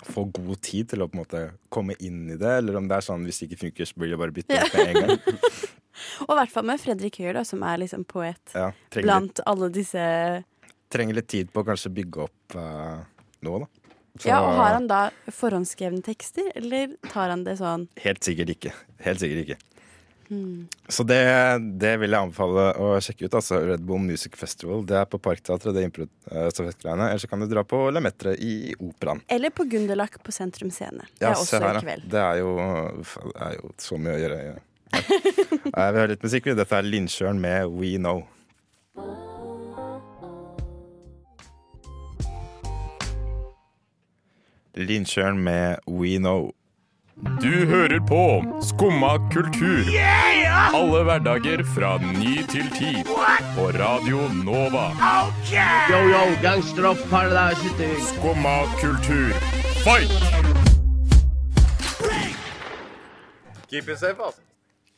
eh, 0.00 0.12
får 0.12 0.30
god 0.36 0.60
tid 0.66 0.88
til 0.92 1.02
å 1.02 1.08
på 1.08 1.16
en 1.18 1.22
måte 1.24 1.42
komme 1.72 1.96
inn 2.00 2.30
i 2.30 2.36
det, 2.40 2.54
eller 2.62 2.76
om 2.80 2.88
det 2.88 2.96
er 2.98 3.06
sånn 3.06 3.24
hvis 3.28 3.40
det 3.42 3.50
ikke 3.50 3.60
funker, 3.66 3.88
så 3.90 4.00
blir 4.00 4.10
det 4.14 4.20
bare 4.20 4.34
bytte 4.36 4.56
ut 4.60 4.74
med 4.74 4.88
en 4.88 5.00
gang. 5.04 5.40
Og 6.26 6.32
i 6.32 6.38
hvert 6.38 6.52
fall 6.54 6.64
med 6.64 6.80
Fredrik 6.80 7.18
Høyer, 7.20 7.34
da, 7.36 7.44
som 7.44 7.62
er 7.66 7.82
liksom 7.82 8.06
poet 8.08 8.54
Ja, 8.56 8.70
blant 8.96 9.34
litt, 9.36 9.42
alle 9.50 9.68
disse 9.74 10.04
trenger 10.90 11.20
litt 11.20 11.28
tid 11.30 11.50
på 11.52 11.62
å 11.62 11.66
kanskje 11.68 11.92
bygge 11.94 12.24
opp 12.24 12.56
uh, 12.56 13.02
noe, 13.46 13.64
da. 13.66 13.68
Så- 14.18 14.28
Ja, 14.28 14.40
og 14.42 14.56
Har 14.58 14.72
han 14.74 14.88
da 14.90 15.00
forhåndsskrevne 15.30 16.02
tekster, 16.02 16.48
eller 16.58 16.96
tar 17.12 17.30
han 17.30 17.44
det 17.46 17.58
sånn 17.60 17.86
Helt 18.02 18.24
sikkert 18.26 18.50
ikke. 18.56 18.72
Helt 19.04 19.20
sikkert 19.22 19.44
ikke. 19.44 19.58
Hmm. 20.30 20.68
Så 20.88 21.04
det, 21.06 21.18
det 21.82 21.92
vil 22.00 22.14
jeg 22.14 22.24
anbefale 22.28 22.64
å 22.80 22.88
sjekke 23.04 23.28
ut. 23.28 23.36
Altså 23.40 23.60
Red 23.66 23.84
Bull 23.86 24.00
Music 24.06 24.38
Festival. 24.40 24.82
Det 24.88 24.96
er 25.02 25.06
på 25.10 25.20
Parkteatret, 25.22 25.74
det 25.76 25.84
impro-stafettgreiene. 25.90 27.10
Eller 27.10 27.22
så 27.22 27.30
kan 27.30 27.42
du 27.44 27.48
dra 27.50 27.66
på 27.66 27.82
Lemaitre 27.92 28.34
i 28.38 28.72
Operaen. 28.78 29.20
Eller 29.28 29.52
på 29.54 29.66
Gunderlach 29.70 30.16
på 30.24 30.34
Sentrum 30.34 30.72
Scene. 30.74 31.04
Det 31.18 31.26
Ja, 31.26 31.34
er 31.34 31.44
også 31.44 31.60
her, 31.60 31.78
i 31.82 31.84
kveld. 31.84 32.08
Det 32.10 32.24
er 32.24 32.40
jo, 32.42 32.56
det 33.04 33.46
er 33.50 33.56
jo 33.60 33.72
så 33.82 34.00
mye 34.00 34.16
å 34.16 34.20
gjøre. 34.24 34.42
Ja. 34.48 34.58
Jeg 34.90 35.92
vil 35.94 36.00
høre 36.00 36.12
litt 36.14 36.24
musikk. 36.26 36.50
Dette 36.58 36.78
er 36.80 36.86
Lindsjøen 36.86 37.38
med 37.42 37.70
We 37.76 37.96
Know. 38.00 38.24
Lindsjøen 44.74 45.38
med 45.44 45.78
We 45.86 46.16
Know. 46.18 46.50
Du 47.20 47.66
hører 47.66 48.00
på 48.08 48.20
Skumma 48.64 49.18
kultur. 49.32 49.84
Alle 50.72 51.02
hverdager 51.04 51.60
fra 51.74 51.98
ny 52.00 52.40
til 52.48 52.70
ti. 52.72 52.92
På 53.56 53.66
Radio 53.76 54.22
Nova. 54.44 54.86
Yo, 55.90 56.00
yo, 56.08 56.22
gangsteropp, 56.40 57.02
paradise 57.10 57.90
Skumma 58.08 58.64
kultur, 58.80 59.36
fight! 59.84 60.08
Keep 63.68 63.88
it 63.88 63.98
safe, 63.98 64.16
altså. 64.24 64.40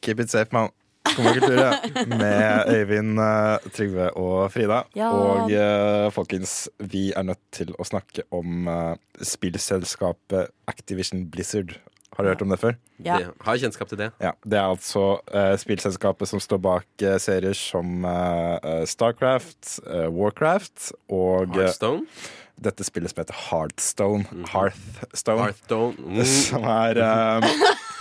Keep 0.02 0.20
it 0.20 0.30
safe, 0.30 0.48
man. 0.52 0.70
Skummakultur, 1.12 1.58
ja. 1.58 1.72
Med 2.22 2.74
Øyvind, 2.76 3.18
eh, 3.20 3.70
Trygve 3.74 4.10
og 4.16 4.52
Frida. 4.52 4.82
Ja. 4.96 5.10
Og 5.10 5.52
eh, 5.52 6.10
folkens, 6.12 6.70
vi 6.78 7.10
er 7.16 7.26
nødt 7.26 7.42
til 7.52 7.74
å 7.78 7.84
snakke 7.84 8.24
om 8.30 8.68
eh, 8.70 8.94
spillselskapet 9.22 10.54
Activision 10.70 11.26
Blizzard. 11.30 11.74
Har 12.12 12.24
du 12.24 12.28
hørt 12.28 12.42
om 12.44 12.52
det 12.52 12.58
før? 12.60 12.76
Ja. 13.00 13.16
Det, 13.18 13.30
har 13.46 13.58
kjennskap 13.62 13.88
til 13.88 13.98
det. 14.02 14.10
Ja, 14.20 14.34
Det 14.44 14.58
er 14.58 14.68
altså 14.68 15.04
uh, 15.32 15.54
spillselskapet 15.60 16.28
som 16.28 16.42
står 16.44 16.60
bak 16.62 17.04
uh, 17.04 17.16
serier 17.22 17.56
som 17.56 18.04
eh, 18.04 18.84
Starcraft, 18.88 19.78
Warcraft 20.12 20.92
og 21.08 21.56
Heartstone? 21.56 22.02
Hearthstone. 22.04 22.30
dette 22.62 22.84
spillet 22.84 23.10
som 23.10 23.22
heter 23.22 23.38
Heartstone. 23.48 24.44
Hearthstone. 24.52 25.46
Hearthstone. 25.46 25.96
Mm. 26.12 26.24
Som 26.28 26.64
er 26.68 26.98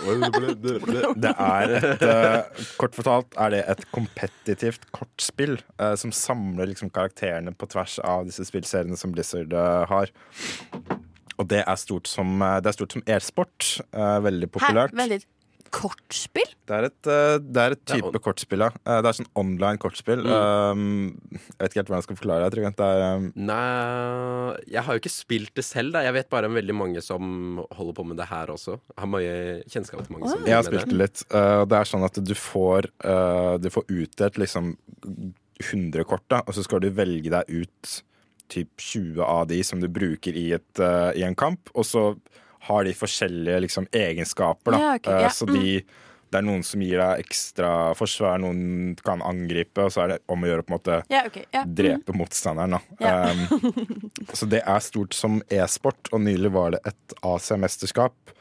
Det 1.22 1.30
er 1.30 1.72
et 1.78 2.02
Kort 2.80 2.96
fortalt 2.98 3.36
er 3.38 3.54
det 3.54 3.60
et 3.70 3.84
kompetitivt 3.94 4.88
kortspill 4.92 5.56
som 5.96 6.12
samler 6.12 6.68
liksom 6.72 6.90
karakterene 6.90 7.54
på 7.54 7.68
tvers 7.70 8.00
av 8.02 8.26
disse 8.28 8.44
spillseriene 8.48 8.98
som 8.98 9.14
Blizzard 9.14 9.54
har. 9.88 10.10
Og 11.42 11.50
det 11.50 11.62
er 11.66 11.78
stort 11.80 12.10
som 12.10 12.40
eh, 12.40 12.58
Det 12.62 12.72
er 12.72 12.78
stort 12.80 12.98
som 12.98 13.06
e-sport. 13.10 13.70
E 13.90 14.10
veldig 14.28 14.50
populært. 14.54 14.94
Hæ? 14.96 15.22
Kortspill? 15.72 16.50
Det 16.68 16.74
er 16.76 16.86
et, 16.90 17.06
eh, 17.08 17.38
det 17.40 17.60
er 17.62 17.74
et 17.74 17.80
Det 17.80 17.94
er 17.96 18.02
type 18.02 18.20
kortspill, 18.20 18.60
ja. 18.60 18.68
Eh, 18.84 19.00
Det 19.00 19.08
er 19.08 19.16
sånn 19.16 19.30
online 19.40 19.80
kortspill. 19.80 20.20
Um, 20.28 21.16
jeg 21.32 21.58
vet 21.58 21.72
ikke 21.72 21.80
helt 21.80 21.88
hvordan 21.88 22.02
jeg 22.02 22.06
skal 22.06 22.18
forklare 22.20 22.50
det. 22.52 22.60
Jeg 22.60 22.76
det 22.76 22.88
er 22.92 23.16
um, 23.16 23.32
Nei, 23.48 24.56
jeg 24.68 24.84
har 24.84 24.92
jo 24.92 25.00
ikke 25.00 25.14
spilt 25.14 25.54
det 25.56 25.64
selv. 25.64 25.96
da 25.96 26.04
Jeg 26.04 26.12
vet 26.18 26.28
bare 26.28 26.50
om 26.50 26.60
veldig 26.60 26.76
mange 26.76 27.02
som 27.02 27.64
holder 27.72 27.96
på 27.96 28.04
med 28.04 28.20
det 28.20 28.28
her 28.28 28.52
også. 28.52 28.76
Jeg 28.92 29.00
har 29.00 29.12
mye 29.14 29.34
kjennskap 29.64 30.04
til 30.04 30.12
mange 30.18 30.28
som 30.28 30.44
Jeg 30.46 30.58
har 30.58 30.68
spilt 30.68 30.92
det 30.92 31.00
litt. 31.00 31.24
Uh, 31.32 31.64
det 31.64 31.80
er 31.80 31.88
sånn 31.88 32.04
at 32.04 32.20
du 32.20 32.34
får, 32.36 32.92
uh, 33.08 33.56
du 33.56 33.70
får 33.72 33.88
utdelt 33.88 34.40
liksom 34.44 34.74
100 35.62 36.04
kort, 36.04 36.26
da, 36.28 36.42
og 36.44 36.52
så 36.56 36.64
skal 36.66 36.82
du 36.82 36.90
velge 36.92 37.32
deg 37.32 37.48
ut 37.48 38.02
typ 38.52 38.80
20 38.80 39.24
av 39.24 39.46
de 39.50 39.62
som 39.64 39.80
du 39.80 39.88
bruker 39.88 40.36
i, 40.36 40.50
et, 40.58 40.70
uh, 40.80 41.10
i 41.16 41.24
en 41.26 41.36
kamp. 41.38 41.72
Og 41.74 41.88
så 41.88 42.10
har 42.68 42.86
de 42.86 42.94
forskjellige 42.94 43.60
liksom, 43.66 43.88
egenskaper. 43.96 44.78
Ja, 44.78 44.94
okay, 45.00 45.20
ja, 45.24 45.30
uh, 45.32 45.34
Så 45.34 45.48
de, 45.50 45.80
det 46.32 46.40
er 46.40 46.46
noen 46.46 46.62
som 46.64 46.80
gir 46.84 47.00
deg 47.00 47.24
ekstra 47.26 47.70
forsvar, 47.98 48.38
noen 48.40 48.94
kan 49.04 49.20
angripe, 49.26 49.84
og 49.84 49.92
så 49.92 50.04
er 50.04 50.14
det 50.14 50.20
om 50.32 50.44
å 50.44 50.48
gjøre 50.48 50.64
på 50.64 50.72
en 50.72 50.78
måte 50.78 51.00
Ja, 51.12 51.24
okay, 51.28 51.44
drepe 51.66 52.16
motstanderen. 52.16 52.78
Da. 52.78 52.80
Ja. 53.04 53.32
Um, 53.32 54.12
så 54.38 54.48
det 54.48 54.62
er 54.64 54.84
stort 54.84 55.16
som 55.18 55.42
e-sport, 55.52 56.08
og 56.12 56.24
nylig 56.24 56.52
var 56.54 56.76
det 56.76 56.80
et 56.88 57.16
Asia-mesterskap 57.20 58.32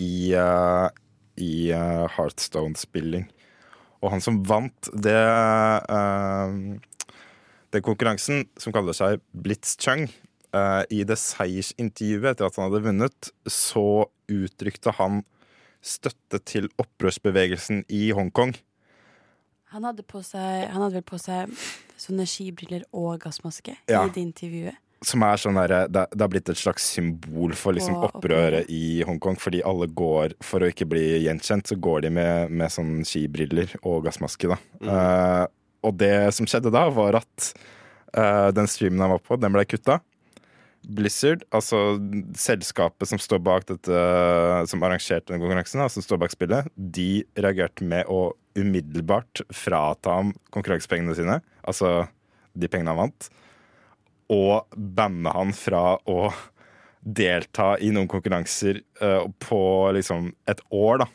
i, 0.00 0.32
uh, 0.38 0.88
i 1.36 1.54
uh, 1.74 2.06
Heartstone-spilling. 2.16 3.28
Og 4.04 4.12
han 4.12 4.24
som 4.24 4.40
vant 4.46 4.90
det 5.04 5.20
uh, 5.20 6.56
konkurransen, 7.82 8.44
som 8.60 8.72
kaller 8.72 8.92
seg 8.94 9.20
Blitzchung, 9.32 10.06
Chung 10.06 10.20
i 10.94 11.00
det 11.02 11.16
seiersintervjuet 11.18 12.28
etter 12.30 12.46
at 12.46 12.54
han 12.60 12.68
hadde 12.68 12.84
vunnet, 12.84 13.30
så 13.50 14.04
uttrykte 14.30 14.92
han 15.00 15.24
støtte 15.84 16.38
til 16.46 16.68
opprørsbevegelsen 16.78 17.84
i 17.90 18.12
Hongkong. 18.14 18.54
Han 19.74 19.84
hadde, 19.88 20.04
på 20.06 20.22
seg, 20.22 20.68
han 20.70 20.78
hadde 20.84 21.00
vel 21.00 21.06
på 21.08 21.18
seg 21.18 21.50
sånne 21.98 22.26
skibriller 22.30 22.84
og 22.94 23.18
gassmaske 23.24 23.74
Ja. 23.90 24.04
i 24.06 24.12
det 24.14 24.22
intervjuet. 24.22 24.76
som 25.04 25.20
er 25.26 25.36
sånn 25.36 25.58
der, 25.58 25.88
det, 25.92 26.06
det 26.14 26.22
har 26.22 26.30
blitt 26.32 26.48
et 26.48 26.56
slags 26.56 26.86
symbol 26.94 27.52
for 27.58 27.74
liksom 27.76 27.98
opprøret 28.06 28.70
i 28.72 29.02
Hongkong. 29.04 29.36
Fordi 29.36 29.60
alle 29.66 29.90
går, 29.90 30.32
for 30.40 30.64
å 30.64 30.70
ikke 30.70 30.86
bli 30.88 31.02
gjenkjent, 31.26 31.66
så 31.68 31.76
går 31.76 32.06
de 32.06 32.10
med, 32.14 32.54
med 32.54 32.72
sånn 32.72 33.02
skibriller 33.04 33.74
og 33.82 34.06
gassmaske, 34.06 34.48
da. 34.54 34.56
Eh, 34.80 35.44
og 35.84 35.98
det 36.00 36.16
som 36.36 36.48
skjedde 36.48 36.72
da, 36.74 36.86
var 36.92 37.20
at 37.20 37.52
uh, 38.16 38.50
den 38.56 38.68
streamen 38.70 39.02
han 39.04 39.14
var 39.14 39.22
på, 39.24 39.38
den 39.40 39.54
ble 39.54 39.66
kutta. 39.68 40.00
Blizzard, 40.84 41.44
altså 41.54 41.96
selskapet 42.36 43.08
som 43.08 43.20
står 43.20 43.38
bak 43.40 43.64
dette 43.70 44.00
Som 44.68 44.82
arrangerte 44.84 45.32
den 45.32 45.40
konkurransen, 45.40 45.80
da, 45.80 45.88
som 45.88 46.04
står 46.04 46.20
bak 46.20 46.34
spillet, 46.34 46.68
de 46.76 47.24
reagerte 47.40 47.86
med 47.88 48.04
å 48.12 48.34
umiddelbart 48.54 49.40
frata 49.48 50.18
ham 50.18 50.34
konkurransepengene 50.54 51.16
sine. 51.16 51.38
Altså 51.64 52.04
de 52.54 52.68
pengene 52.70 52.92
han 52.92 53.00
vant. 53.06 53.30
Og 54.32 54.76
banne 54.76 55.32
han 55.34 55.54
fra 55.56 55.96
å 56.04 56.28
delta 57.04 57.74
i 57.84 57.90
noen 57.92 58.08
konkurranser 58.08 58.80
uh, 59.02 59.26
på 59.42 59.60
liksom 59.96 60.30
et 60.48 60.60
år, 60.72 61.04
da. 61.04 61.08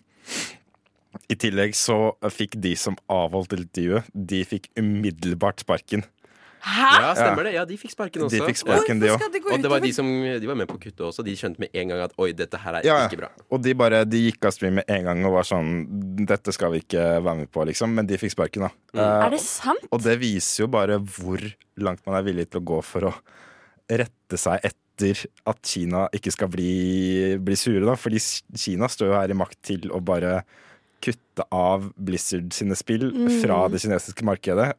I 1.29 1.37
tillegg 1.41 1.73
så 1.77 2.13
fikk 2.33 2.57
de 2.61 2.75
som 2.77 2.97
avholdt 3.09 3.55
intervjuet, 3.57 4.09
de 4.13 4.43
fikk 4.45 4.69
umiddelbart 4.77 5.63
sparken. 5.65 6.05
Hæ?! 6.59 6.87
Ja, 7.01 7.11
stemmer 7.15 7.47
det. 7.47 7.53
Ja, 7.55 7.63
de 7.65 7.77
fikk 7.79 7.93
sparken 7.93 8.25
også. 8.25 8.35
De 8.35 8.47
fikk 8.49 8.59
sparken, 8.59 8.99
de 8.99 9.11
også. 9.13 9.29
Og 9.53 9.61
det 9.63 9.71
var 9.71 9.83
de 9.83 9.91
som 9.95 10.07
de 10.07 10.49
var 10.49 10.57
med 10.59 10.67
på 10.67 10.75
kuttet 10.81 11.03
også. 11.07 11.23
De 11.23 11.35
skjønte 11.39 11.63
med 11.63 11.71
en 11.71 11.93
gang 11.93 12.03
at 12.03 12.15
oi, 12.19 12.33
dette 12.35 12.59
her 12.59 12.79
er 12.79 12.87
ja. 12.87 12.97
ikke 13.07 13.21
bra. 13.21 13.29
Og 13.49 13.63
de 13.63 13.75
bare 13.79 14.01
de 14.07 14.25
gikk 14.25 14.49
av 14.49 14.55
stream 14.55 14.79
med 14.81 14.91
en 14.91 15.07
gang 15.07 15.23
og 15.27 15.37
var 15.37 15.47
sånn 15.47 15.71
Dette 16.29 16.53
skal 16.55 16.73
vi 16.75 16.83
ikke 16.83 17.05
være 17.23 17.37
med 17.43 17.51
på, 17.53 17.63
liksom. 17.69 17.95
Men 17.95 18.09
de 18.09 18.19
fikk 18.19 18.35
sparken, 18.35 18.67
da. 18.67 18.73
Mm. 18.91 18.99
Uh, 18.99 19.15
Er 19.29 19.35
det 19.37 19.41
sant? 19.45 19.87
Og 19.95 20.03
det 20.03 20.17
viser 20.21 20.65
jo 20.65 20.69
bare 20.75 20.99
hvor 20.99 21.45
langt 21.79 22.03
man 22.05 22.19
er 22.19 22.27
villig 22.27 22.49
til 22.49 22.61
å 22.61 22.67
gå 22.73 22.83
for 22.83 23.07
å 23.07 23.15
rette 23.89 24.37
seg 24.37 24.67
etter 24.67 25.23
at 25.47 25.61
Kina 25.63 26.09
ikke 26.13 26.33
skal 26.35 26.51
bli, 26.51 26.73
bli 27.39 27.55
sure, 27.55 27.85
da. 27.87 27.95
Fordi 27.95 28.19
Kina 28.19 28.91
står 28.91 29.13
jo 29.13 29.15
her 29.15 29.31
i 29.31 29.39
makt 29.39 29.61
til 29.71 29.93
å 29.95 30.03
bare 30.03 30.41
kutte 31.01 31.45
av 31.55 31.89
Blizzard 31.97 32.51
sine 32.55 32.75
spill 32.79 33.09
fra 33.41 33.63
det 33.71 33.81
kinesiske 33.83 34.25
markedet. 34.27 34.73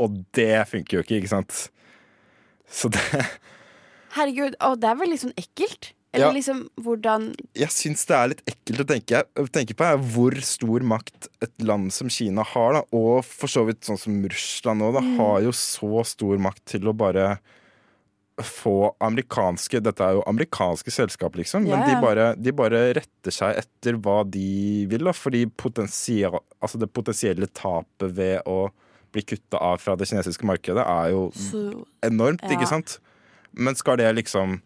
Og 0.00 0.20
det 0.36 0.66
funker 0.70 0.98
jo 0.98 1.04
ikke, 1.04 1.18
ikke 1.20 1.32
sant? 1.34 1.68
Så 2.70 2.88
det 2.92 3.02
Herregud, 4.16 4.56
og 4.66 4.80
det 4.82 4.88
er 4.90 4.96
vel 4.98 5.12
litt 5.12 5.22
sånn 5.22 5.36
ekkelt. 5.38 5.92
Eller 6.12 6.26
Ja. 6.26 6.32
liksom 6.34 6.64
hvordan 6.82 7.28
Jeg 7.54 7.70
syns 7.70 8.00
det 8.08 8.16
er 8.16 8.30
litt 8.32 8.40
ekkelt 8.50 8.80
å 8.82 8.86
tenke, 8.88 9.20
tenke 9.54 9.76
på 9.78 9.84
er 9.86 10.00
hvor 10.10 10.34
stor 10.42 10.82
makt 10.82 11.28
et 11.46 11.52
land 11.62 11.92
som 11.94 12.08
Kina 12.10 12.42
har, 12.42 12.72
da, 12.72 12.82
og 12.90 13.22
for 13.24 13.46
så 13.46 13.62
vidt 13.68 13.86
sånn 13.86 13.98
som 14.00 14.16
Russland 14.26 14.82
nå, 14.82 14.88
da, 14.96 15.00
Mm. 15.04 15.12
har 15.20 15.40
jo 15.46 15.52
så 15.54 16.02
stor 16.04 16.38
makt 16.42 16.64
til 16.74 16.88
å 16.90 16.96
bare 16.96 17.38
få 18.40 18.94
amerikanske 19.04 19.80
Dette 19.84 20.00
er 20.06 20.14
jo 20.16 20.22
amerikanske 20.30 20.90
selskap, 20.94 21.34
liksom, 21.36 21.66
Yeah. 21.66 21.78
men 21.80 21.88
de 21.90 22.00
bare, 22.00 22.28
de 22.40 22.52
bare 22.52 22.94
retter 22.96 23.30
seg 23.34 23.58
etter 23.58 23.98
hva 24.00 24.22
de 24.24 24.86
vil, 24.88 25.04
da, 25.04 25.12
fordi 25.12 25.44
potensial, 25.46 26.38
altså 26.62 26.78
det 26.80 26.88
potensielle 26.92 27.46
tapet 27.52 28.14
ved 28.16 28.40
å 28.48 28.70
bli 29.12 29.22
kutta 29.26 29.58
av 29.60 29.78
fra 29.82 29.96
det 29.98 30.06
kinesiske 30.08 30.46
markedet 30.46 30.86
er 30.86 31.10
jo 31.12 31.30
så, 31.34 31.84
enormt, 32.06 32.40
Ja. 32.46 32.54
ikke 32.56 32.68
sant? 32.70 32.98
Men 33.52 33.74
skal 33.74 33.96
det 33.98 34.14
liksom 34.14 34.60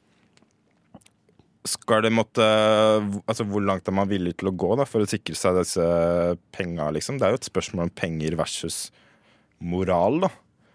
Skal 1.65 2.03
det 2.05 2.13
måtte 2.13 2.45
Altså, 3.27 3.47
hvor 3.49 3.65
langt 3.65 3.89
er 3.89 3.93
man 3.97 4.09
villig 4.11 4.37
til 4.37 4.51
å 4.51 4.55
gå 4.55 4.77
da 4.77 4.85
for 4.85 5.01
å 5.01 5.09
sikre 5.09 5.35
seg 5.35 5.57
disse 5.57 5.81
penga, 6.53 6.91
liksom? 6.93 7.17
Det 7.19 7.25
er 7.27 7.31
jo 7.33 7.41
et 7.41 7.49
spørsmål 7.49 7.87
om 7.89 7.91
penger 7.97 8.37
versus 8.37 8.91
moral, 9.61 10.21
da. 10.21 10.29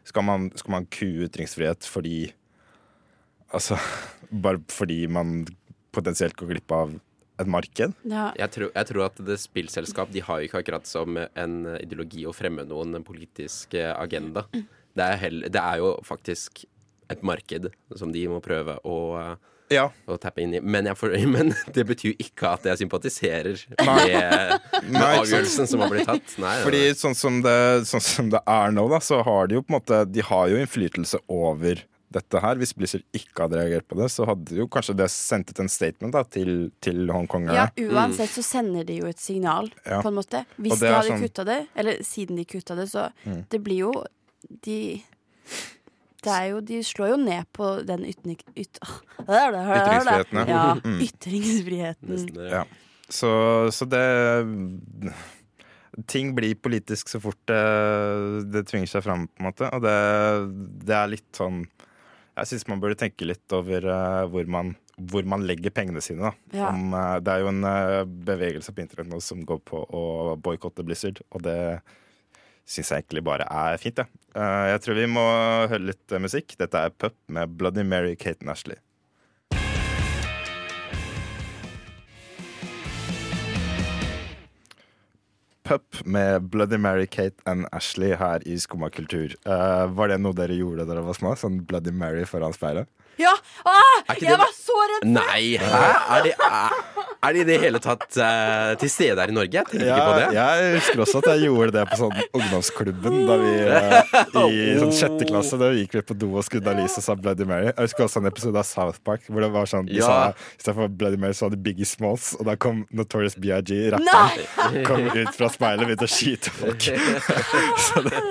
Skal 0.10 0.24
man, 0.26 0.50
skal 0.58 0.72
man 0.72 0.88
kue 0.90 1.28
ytringsfrihet 1.28 1.86
fordi 1.86 2.32
Altså 3.56 3.78
bare 4.46 4.62
fordi 4.70 5.04
man 5.10 5.44
potensielt 5.96 6.36
går 6.38 6.52
glipp 6.54 6.72
av 6.76 6.92
et 7.40 7.48
marked? 7.50 7.94
ja. 8.04 8.30
Jeg 8.38 8.52
tror, 8.56 8.72
jeg 8.76 8.90
tror 8.92 9.06
at 9.08 9.22
det 9.26 9.38
spillselskap 9.42 10.12
De 10.14 10.22
har 10.26 10.42
jo 10.42 10.50
ikke 10.50 10.60
akkurat 10.64 10.86
som 10.90 11.16
en 11.18 11.56
ideologi 11.80 12.26
å 12.28 12.34
fremme 12.36 12.66
noen 12.68 13.00
politisk 13.08 13.74
eh, 13.80 13.94
agenda. 13.96 14.44
Det 14.54 15.06
er, 15.06 15.16
hell, 15.22 15.40
det 15.48 15.62
er 15.62 15.80
jo 15.80 15.94
faktisk 16.04 16.66
et 17.10 17.24
marked 17.26 17.70
som 17.98 18.12
de 18.14 18.26
må 18.30 18.42
prøve 18.44 18.76
å, 18.86 18.98
eh, 19.22 19.36
Ja. 19.74 19.86
å 20.10 20.18
tappe 20.22 20.44
inn 20.44 20.54
i. 20.58 20.60
Men, 20.62 20.86
jeg 20.92 20.98
får, 21.00 21.16
men 21.36 21.54
det 21.74 21.86
betyr 21.90 22.20
ikke 22.22 22.52
at 22.58 22.68
jeg 22.70 22.82
sympatiserer 22.84 23.64
med, 23.80 23.88
Nei, 23.88 24.82
med 24.92 25.06
avgjørelsen 25.08 25.70
som 25.72 25.82
har 25.86 25.94
blitt 25.94 26.10
tatt. 26.10 26.36
Nei, 26.44 26.58
Fordi 26.68 26.84
sånn 27.00 27.16
som, 27.18 27.40
det, 27.46 27.56
sånn 27.90 28.04
som 28.04 28.30
det 28.36 28.44
er 28.46 28.76
nå, 28.76 28.86
da, 28.92 29.00
så 29.02 29.24
har 29.26 29.48
de 29.50 29.58
jo 29.58 29.64
på 29.66 29.72
en 29.74 29.80
måte 29.80 30.04
De 30.12 30.26
har 30.28 30.52
jo 30.52 30.60
innflytelse 30.60 31.24
over 31.32 31.82
dette 32.12 32.40
her. 32.42 32.56
Hvis 32.58 32.74
Blizzard 32.74 33.04
ikke 33.14 33.44
hadde 33.46 33.60
reagert 33.60 33.88
på 33.88 33.98
det, 34.00 34.08
så 34.12 34.26
hadde 34.26 34.56
jo 34.58 34.66
kanskje 34.68 34.96
det 34.98 35.10
sendt 35.14 35.52
ut 35.54 35.60
en 35.62 35.70
statement 35.70 36.14
da, 36.16 36.24
til, 36.24 36.72
til 36.82 37.04
hongkongerne. 37.14 37.54
ja, 37.54 37.68
uansett 37.94 38.30
så 38.34 38.42
sender 38.44 38.84
de 38.88 39.00
jo 39.02 39.06
et 39.12 39.20
signal, 39.22 39.70
Ja. 39.86 40.02
på 40.02 40.10
en 40.10 40.16
måte. 40.18 40.46
Hvis 40.58 40.80
de 40.80 40.88
hadde 40.94 41.12
sånn- 41.12 41.22
kutta 41.28 41.46
det, 41.46 41.60
eller 41.76 42.02
siden 42.04 42.36
de 42.42 42.46
kutta 42.46 42.76
det, 42.76 42.90
så 42.90 43.12
Mm. 43.26 43.46
det 43.50 43.64
blir 43.64 43.78
jo 43.86 43.94
De 44.64 45.04
det 46.24 46.32
er 46.32 46.46
jo, 46.50 46.60
De 46.62 46.80
slår 46.84 47.10
jo 47.10 47.18
ned 47.18 47.46
på 47.54 47.86
den 47.86 48.04
ytning... 48.06 48.38
Yt, 48.58 48.80
Ytringsfriheten, 49.24 50.38
ja. 50.40 50.46
ja. 50.48 50.76
Mm. 50.84 51.00
Ytringsfriheten. 51.06 52.10
Nesten. 52.10 52.50
Ja. 52.50 52.64
Så, 53.10 53.30
så 53.72 53.86
det 53.90 55.14
Ting 56.08 56.34
blir 56.38 56.54
politisk 56.56 57.10
så 57.12 57.20
fort 57.20 57.40
det, 57.50 58.52
det 58.54 58.62
tvinger 58.70 58.88
seg 58.88 59.04
fram, 59.04 59.26
på 59.28 59.42
en 59.42 59.48
måte. 59.50 59.70
Og 59.76 59.82
det, 59.84 59.96
det 60.88 60.96
er 60.96 61.10
litt 61.12 61.28
sånn 61.36 61.64
Jeg 62.40 62.52
syns 62.52 62.68
man 62.72 62.82
burde 62.84 62.98
tenke 63.00 63.28
litt 63.28 63.56
over 63.56 63.86
eh, 63.94 64.26
hvor, 64.32 64.50
man, 64.52 64.74
hvor 65.12 65.28
man 65.30 65.46
legger 65.48 65.74
pengene 65.76 66.04
sine. 66.04 66.30
Da. 66.30 66.60
Ja. 66.62 66.74
Om, 66.74 66.94
eh, 66.98 67.16
det 67.24 67.34
er 67.34 67.44
jo 67.44 67.52
en 67.54 67.70
eh, 67.70 68.04
bevegelse 68.30 68.76
på 68.76 68.84
internett 68.86 69.12
nå 69.12 69.22
som 69.24 69.46
går 69.48 69.64
på 69.68 69.84
å 69.86 70.04
boikotte 70.42 70.86
Blizzard, 70.88 71.22
og 71.30 71.44
det 71.48 71.60
syns 72.70 72.92
jeg 72.92 73.04
egentlig 73.04 73.26
bare 73.26 73.48
er 73.50 73.80
fint. 73.82 74.04
Eh, 74.04 74.66
jeg 74.74 74.84
tror 74.86 75.00
vi 75.00 75.08
må 75.10 75.26
høre 75.72 75.90
litt 75.92 76.20
musikk. 76.22 76.56
Dette 76.60 76.86
er 76.86 76.94
Pup 76.94 77.18
med 77.32 77.58
Bloody 77.60 77.86
Mary, 77.88 78.16
Kate 78.20 78.46
and 78.46 78.54
Pup 85.70 86.06
med 86.06 86.42
Bloody 86.50 86.78
Mary, 86.78 87.06
Kate 87.06 87.36
and 87.46 87.68
Ashley 87.72 88.16
her 88.18 88.42
i 88.48 88.56
Skumma 88.58 88.90
kultur. 88.90 89.36
Uh, 89.46 89.86
var 89.94 90.10
det 90.10 90.16
noe 90.18 90.34
dere 90.34 90.56
gjorde 90.58 90.82
da 90.82 90.96
dere 90.96 91.04
var 91.06 91.14
små? 91.14 91.36
Sånn 91.38 91.60
Bloody 91.70 91.94
Mary 91.94 92.24
foran 92.26 92.56
speilet? 92.58 92.90
Ja! 93.20 93.34
Ah, 93.68 94.14
jeg 94.16 94.30
det- 94.30 94.38
var 94.40 94.52
så 94.56 94.78
redd! 94.94 95.08
Nei, 95.12 95.58
hæ? 95.60 95.80
Er 96.16 96.24
de, 96.24 96.32
er, 96.40 97.34
de 97.36 97.42
i 97.42 97.46
det 97.50 97.58
hele 97.62 97.80
tatt 97.84 98.06
uh, 98.16 98.74
til 98.80 98.90
stede 98.92 99.20
her 99.20 99.32
i 99.32 99.36
Norge? 99.36 99.52
Jeg 99.60 99.68
tenker 99.74 99.90
ikke 99.92 100.06
på 100.08 100.14
det. 100.22 100.28
jeg 100.38 100.70
husker 100.78 101.04
også 101.04 101.22
at 101.24 101.28
jeg 101.34 101.50
gjorde 101.50 101.74
det 101.76 101.84
på 101.92 101.98
sånn 102.00 102.22
ungdomsklubben 102.40 103.18
da 103.28 103.38
vi 103.42 103.52
uh, 103.68 104.40
i 104.48 104.62
sånn 104.82 104.94
sjette 104.96 105.28
klasse. 105.30 105.60
Da 105.60 105.72
gikk 105.76 105.98
vi 106.00 106.04
på 106.14 106.18
do 106.22 106.32
og 106.40 106.46
skrudde 106.48 106.72
av 106.72 106.80
lyset 106.80 107.02
og 107.04 107.08
sa 107.10 107.18
Bloody 107.20 107.48
Mary. 107.50 107.70
Jeg 107.74 107.90
husker 107.90 108.08
også 108.08 108.24
en 108.24 108.30
episode 108.32 108.62
av 108.64 108.68
South 108.70 109.04
Park 109.06 109.28
hvor 109.28 109.44
det 109.44 109.52
var 109.54 109.68
sånn 109.70 109.90
de 109.92 110.00
Ja. 110.00 110.08
sa 110.08 110.18
istedenfor 110.58 110.92
Bloody 111.00 111.20
Mary 111.20 111.36
så 111.36 111.50
hadde 111.50 111.60
Biggie 111.64 111.86
Smalls, 111.90 112.32
og 112.40 112.48
da 112.48 112.56
kom 112.56 112.86
Notorious 112.96 113.36
B.I.G. 113.36 113.82
Rapperen. 113.94 114.84
Kom 114.88 115.04
ut 115.12 115.34
fra 115.36 115.50
speilet 115.52 115.84
og 115.84 115.90
begynte 115.92 116.08
å 116.08 116.12
skyte 116.14 116.52
folk. 116.56 116.86
Så 117.90 118.02
det, 118.06 118.22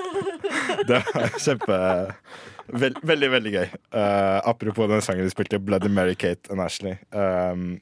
det 0.89 0.99
var 1.13 1.35
kjempe 1.37 1.79
vel, 2.73 2.95
Veldig, 3.03 3.29
veldig 3.33 3.51
gøy. 3.53 3.67
Uh, 3.93 4.39
apropos 4.49 4.87
den 4.91 5.01
sangen 5.05 5.25
vi 5.27 5.33
spilte, 5.33 5.59
Bloody 5.59 5.89
Mary, 5.89 6.15
Kate 6.19 6.51
and 6.53 6.61
Ashley. 6.63 6.97
Um, 7.11 7.79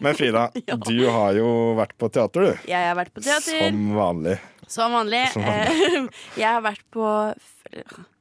men 0.00 0.14
Frida, 0.18 0.48
du 0.88 0.98
har 1.10 1.34
jo 1.38 1.48
vært 1.78 1.94
på 1.98 2.08
teater, 2.14 2.48
du. 2.50 2.66
Jeg 2.70 2.88
har 2.90 2.98
vært 2.98 3.14
på 3.14 3.24
teater. 3.24 3.68
Som 3.68 3.94
vanlig. 3.96 4.36
Som 4.66 4.96
vanlig. 4.96 5.22
Som 5.34 5.44
vanlig. 5.46 5.70
Eh, 6.00 6.08
jeg 6.42 6.48
har 6.48 6.62
vært 6.64 6.84
på 6.94 7.06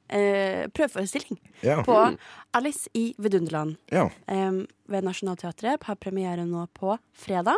eh, 0.10 0.66
prøveforestilling 0.76 1.40
Ja. 1.64 1.80
på 1.88 1.96
Alice 2.54 2.90
i 2.94 3.14
Vidunderland. 3.18 3.78
ja. 3.92 4.10
Um, 4.28 4.66
ved 4.92 5.04
Nationaltheatret. 5.08 5.84
Har 5.88 5.96
premiere 5.96 6.44
nå 6.46 6.68
på 6.76 6.98
fredag. 7.18 7.56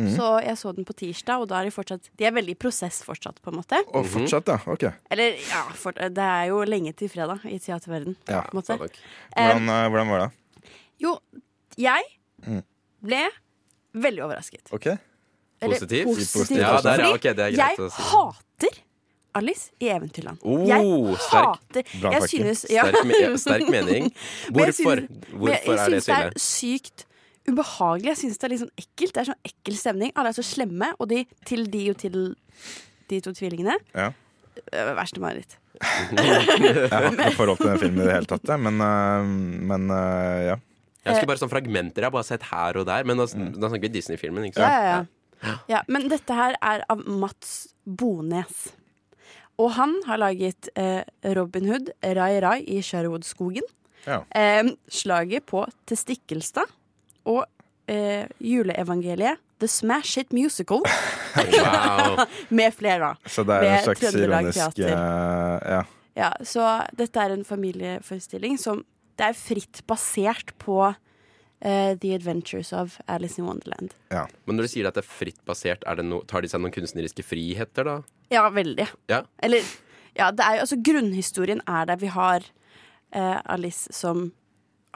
Mhm. 0.00 0.16
Så 0.16 0.26
jeg 0.44 0.56
så 0.56 0.72
den 0.76 0.84
på 0.88 0.94
tirsdag, 0.96 1.42
og 1.42 1.48
da 1.50 1.60
er 1.60 1.64
de 1.68 1.70
fortsatt 1.74 2.08
De 2.16 2.24
er 2.24 2.32
veldig 2.32 2.54
i 2.54 2.58
prosess 2.58 3.02
fortsatt, 3.04 3.40
på 3.42 3.50
en 3.52 3.58
måte. 3.60 3.80
Og 3.94 4.06
fortsatt, 4.08 4.48
ja. 4.48 4.58
Ok. 4.66 4.84
Eller 5.10 5.36
ja, 5.50 5.62
for, 5.76 5.92
det 5.92 6.18
er 6.24 6.46
jo 6.48 6.62
lenge 6.64 6.92
til 6.96 7.08
fredag 7.12 7.44
i 7.44 7.58
teaterverden 7.58 8.16
Ja, 8.28 8.40
på 8.48 8.56
en 8.56 8.60
måte. 8.62 8.78
Hvordan, 8.80 9.68
uh, 9.68 9.88
hvordan 9.92 10.08
var 10.14 10.18
det? 10.26 10.30
Jo, 11.00 11.18
jeg 11.76 12.02
Mm. 12.46 12.62
ble 13.04 13.26
veldig 13.94 14.22
overrasket. 14.24 14.72
Ok. 14.72 14.86
Positiv 15.60 16.06
Positivt? 16.06 16.32
positivt. 16.32 16.60
Ja, 16.60 16.80
der, 16.80 16.90
ja, 17.04 17.10
Fordi 17.12 17.34
det 17.36 17.44
er 17.44 17.50
greit 17.52 17.76
jeg 17.76 17.78
å 17.84 17.90
si. 17.92 18.02
hater 18.02 18.78
Alice 19.34 19.70
i 19.78 19.90
Eventyrland. 19.92 20.38
Oh, 20.42 20.64
jeg 20.66 20.80
sterk. 21.20 21.60
hater 21.60 21.84
Bra 22.00 22.10
Jeg 22.16 22.22
synes 22.32 22.64
ja. 22.70 22.86
Sterk, 22.88 23.04
me 23.06 23.38
sterk 23.38 23.68
mening. 23.70 24.08
Men 24.54 24.64
jeg 24.64 24.74
Hvorfor, 24.74 24.96
synes- 24.96 24.96
er 24.96 25.36
det 25.36 25.50
jeg 25.52 25.66
ille? 25.66 25.76
det 25.76 26.02
syns 26.02 26.06
det 26.06 26.16
er 26.16 26.32
sykt 26.40 27.04
ubehagelig. 27.48 28.10
Jeg 28.12 28.18
syns 28.24 28.38
det 28.38 28.46
er 28.48 28.52
litt 28.54 28.62
sånn 28.64 28.74
ekkelt. 28.82 29.12
Det 29.16 29.20
er 29.22 29.28
sånn 29.30 29.44
ekkel 29.50 29.76
stemning. 29.80 30.12
Alle 30.16 30.32
er 30.32 30.36
så 30.38 30.44
slemme, 30.46 30.90
og 30.98 31.08
de 31.12 31.22
til 31.48 31.66
de 31.72 31.84
og 31.92 31.98
til 32.02 32.18
de 33.10 33.20
to 33.24 33.32
tvillingene 33.34 33.76
Ja. 33.96 34.10
øh, 34.72 34.90
Verste 34.98 35.20
mareritt. 35.22 35.56
Jeg 35.80 36.90
har 36.92 37.06
ikke 37.08 37.16
noe 37.16 37.36
forhold 37.38 37.58
til 37.62 37.70
den 37.70 37.78
filmen 37.80 38.02
i 38.02 38.08
det 38.10 38.16
hele 38.18 38.28
tatt, 38.28 38.42
jeg, 38.50 38.60
men, 38.60 38.82
eh, 38.84 39.30
men 39.70 39.86
eh, 39.94 40.40
ja. 40.50 40.56
Jeg 41.00 41.14
husker 41.14 41.30
bare 41.30 41.40
sånn 41.40 41.48
fragmenter. 41.52 42.02
Jeg 42.04 42.10
har 42.10 42.12
bare 42.12 42.28
sett 42.28 42.42
her 42.50 42.76
og 42.76 42.84
der. 42.84 43.06
Men 43.08 43.16
da, 43.22 43.24
da 43.24 43.70
snakker 43.70 43.86
vi 43.86 43.92
Disney-filmen, 43.94 44.44
ikke 44.50 44.60
Ja, 44.60 44.68
sant? 44.68 45.08
ja, 45.40 45.48
ja. 45.48 45.54
ja. 45.72 45.80
Men 45.88 46.10
dette 46.12 46.36
her 46.36 46.58
er 46.60 46.84
av 46.92 47.00
Mats 47.08 47.70
Bones. 47.88 48.66
Og 49.60 49.72
han 49.78 49.94
har 50.06 50.20
laget 50.20 50.68
eh, 50.76 51.00
Robin 51.36 51.70
Hood, 51.72 51.88
Rai 52.04 52.34
Rai 52.44 52.58
i 52.68 52.82
Sherwoodskogen. 52.84 53.64
Ja. 54.04 54.20
Eh, 54.36 54.68
slaget 54.92 55.48
på 55.48 55.64
Testikkelstad. 55.88 56.68
Og 57.28 57.44
eh, 57.90 58.26
juleevangeliet 58.38 59.40
The 59.60 59.68
Smash 59.68 60.18
Hit 60.18 60.32
Musical 60.32 60.80
Wow. 61.36 62.24
med 62.48 62.74
flere. 62.74 63.16
Så 63.26 63.44
det 63.46 63.60
er 63.60 63.68
en 63.70 63.84
slags 63.84 64.14
ironisk 64.14 64.78
eh, 64.78 64.94
ja. 65.76 65.82
Ja, 66.18 66.30
så 66.44 66.64
dette 66.98 67.22
er 67.22 67.34
en 67.36 67.44
familieforestilling 67.46 68.58
som 68.58 68.82
Det 69.20 69.28
er 69.28 69.36
fritt 69.36 69.82
basert 69.86 70.54
på 70.58 70.78
uh, 70.88 71.92
The 72.00 72.14
Adventures 72.14 72.72
of 72.72 72.96
Alice 73.06 73.38
in 73.38 73.44
Wonderland. 73.44 73.92
Men 74.08 74.56
når 74.56 74.64
du 74.64 74.72
sier 74.72 74.88
at 74.88 74.96
det 74.96 75.04
er 75.04 75.10
fritt 75.12 75.38
basert, 75.44 75.84
er 75.84 76.00
det 76.00 76.06
no, 76.08 76.22
tar 76.24 76.40
de 76.40 76.48
seg 76.48 76.62
noen 76.62 76.72
kunstneriske 76.72 77.24
friheter, 77.26 77.84
da? 77.84 77.98
Ja, 78.32 78.46
veldig. 78.48 78.88
Ja. 79.12 79.22
Eller 79.42 79.66
Ja, 80.16 80.30
det 80.34 80.42
er 80.42 80.56
jo 80.56 80.64
altså 80.64 80.80
Grunnhistorien 80.82 81.60
er 81.68 81.84
der 81.86 82.00
vi 82.00 82.08
har 82.10 82.42
uh, 83.14 83.38
Alice 83.44 83.92
som 83.94 84.30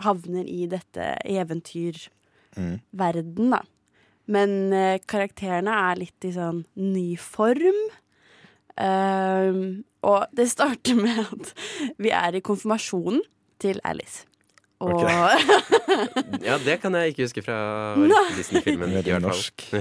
havner 0.02 0.44
i 0.48 0.66
dette 0.70 1.18
eventyrverden, 1.22 3.50
da. 3.54 3.62
Men 4.24 4.72
eh, 4.72 4.98
karakterene 5.04 5.70
er 5.90 5.96
litt 6.00 6.24
i 6.24 6.32
sånn 6.34 6.64
ny 6.80 7.16
form. 7.20 7.76
Um, 8.74 9.84
og 10.02 10.26
det 10.34 10.48
starter 10.50 10.96
med 10.98 11.20
at 11.22 11.52
vi 12.02 12.10
er 12.10 12.34
i 12.34 12.42
konfirmasjonen 12.42 13.22
til 13.62 13.78
Alice. 13.86 14.24
Og 14.82 15.04
Ja, 16.48 16.58
det 16.58 16.80
kan 16.82 16.94
jeg 16.98 17.12
ikke 17.12 17.22
huske 17.28 17.42
fra 17.44 17.58
Disney-filmen. 18.34 18.90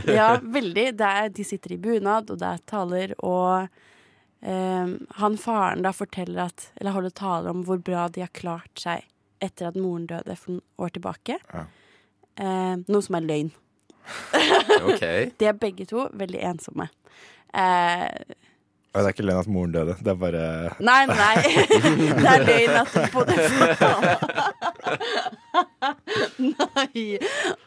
Ja, 0.20 0.38
veldig. 0.38 0.94
Det 1.00 1.08
er, 1.08 1.30
de 1.34 1.44
sitter 1.48 1.74
i 1.74 1.80
bunad, 1.82 2.30
og 2.30 2.38
det 2.44 2.50
er 2.52 2.60
taler, 2.70 3.16
og 3.26 3.66
um, 4.46 4.92
han 5.24 5.38
faren 5.42 5.82
da 5.88 5.92
forteller 5.96 6.42
at 6.52 6.60
Eller 6.78 6.92
holder 6.96 7.10
taler 7.18 7.50
om 7.56 7.64
hvor 7.66 7.80
bra 7.82 8.02
de 8.14 8.22
har 8.28 8.34
klart 8.36 8.78
seg 8.80 9.02
etter 9.44 9.70
at 9.70 9.80
moren 9.80 10.08
døde 10.10 10.38
for 10.40 10.56
noen 10.56 10.86
år 10.86 10.96
tilbake. 10.96 11.40
Ja. 11.54 11.66
eh, 12.40 12.76
noe 12.88 13.04
som 13.06 13.20
er 13.20 13.28
løgn. 13.28 13.52
okay. 14.90 15.32
De 15.40 15.48
er 15.48 15.60
begge 15.60 15.88
to 15.90 16.08
veldig 16.20 16.42
ensomme. 16.52 16.90
Eh, 17.54 18.10
det 18.94 19.02
er 19.02 19.10
ikke 19.10 19.26
løgn 19.26 19.42
at 19.42 19.50
moren 19.50 19.72
døde. 19.74 19.96
Det 20.06 20.12
er 20.12 20.18
bare 20.22 20.44
nei, 20.86 21.00
nei. 21.10 21.38
det 22.22 22.30
er 22.30 22.44
løgn 22.46 22.76
at 22.78 22.94
de 22.94 23.08
bodde 23.14 23.36
Nei. 26.44 27.18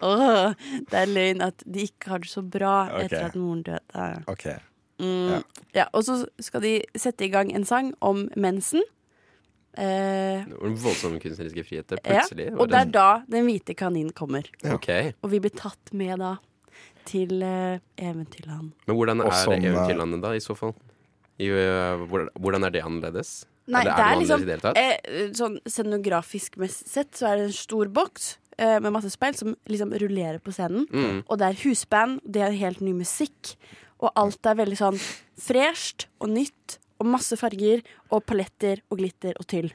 Åh, 0.06 0.54
det 0.86 1.00
er 1.00 1.10
løgn 1.10 1.42
at 1.48 1.66
de 1.66 1.88
ikke 1.88 2.12
har 2.12 2.22
det 2.22 2.30
så 2.30 2.44
bra 2.46 2.76
etter 3.00 3.26
at 3.26 3.34
moren 3.38 3.64
døde. 3.66 4.06
Okay. 4.30 4.58
Mm. 5.02 5.42
Ja, 5.74 5.88
og 5.92 6.06
så 6.06 6.22
skal 6.40 6.62
de 6.62 6.76
sette 6.96 7.26
i 7.26 7.32
gang 7.32 7.50
en 7.52 7.66
sang 7.68 7.90
om 8.00 8.28
mensen. 8.36 8.86
Eh, 9.76 10.46
Voldsomme 10.80 11.20
kunstneriske 11.20 11.64
friheter. 11.68 12.00
Plutselig. 12.04 12.50
Ja, 12.50 12.56
og 12.56 12.70
det 12.72 12.78
er 12.80 12.92
da 12.94 13.08
Den 13.30 13.44
hvite 13.48 13.76
kaninen 13.76 14.14
kommer. 14.16 14.48
OK. 14.72 14.88
Og 15.22 15.32
vi 15.34 15.40
blir 15.44 15.52
tatt 15.56 15.92
med 15.92 16.18
da 16.22 16.36
til 17.06 17.42
eh, 17.44 17.78
Eventyrland. 18.02 18.72
Men 18.86 18.98
hvordan 18.98 19.22
er 19.22 19.36
sånn, 19.42 19.60
det 19.62 19.70
eventyrlandet 19.72 20.24
da, 20.24 20.32
i 20.34 20.42
så 20.42 20.56
fall? 20.58 20.74
I, 21.36 21.50
uh, 21.52 22.00
hvordan 22.08 22.64
er 22.64 22.72
det 22.72 22.82
annerledes? 22.86 23.44
Nei, 23.66 23.82
Eller 23.82 23.92
er 23.92 23.96
det 23.98 24.06
er 24.06 24.20
liksom 24.22 24.44
tatt? 24.62 24.78
eh, 24.80 25.30
Sånn 25.36 25.56
scenografisk 25.68 26.56
sett 26.70 27.18
så 27.18 27.32
er 27.32 27.40
det 27.40 27.48
en 27.48 27.56
stor 27.56 27.90
boks 27.92 28.36
eh, 28.58 28.78
med 28.80 28.94
masse 28.94 29.10
speil 29.12 29.36
som 29.38 29.56
liksom 29.68 29.92
rullerer 30.00 30.38
på 30.42 30.54
scenen. 30.54 30.86
Mm. 30.88 31.24
Og 31.26 31.40
det 31.40 31.48
er 31.50 31.60
husband, 31.64 32.20
det 32.24 32.44
er 32.46 32.56
helt 32.56 32.80
ny 32.80 32.94
musikk. 32.96 33.56
Og 33.98 34.12
alt 34.14 34.46
er 34.46 34.58
veldig 34.60 34.78
sånn 34.78 35.00
fresht 35.40 36.06
og 36.22 36.30
nytt. 36.32 36.78
Og 37.00 37.10
masse 37.10 37.36
farger 37.40 37.82
og 38.10 38.24
paletter 38.24 38.80
og 38.90 39.00
glitter 39.00 39.36
og 39.40 39.48
tyll. 39.50 39.72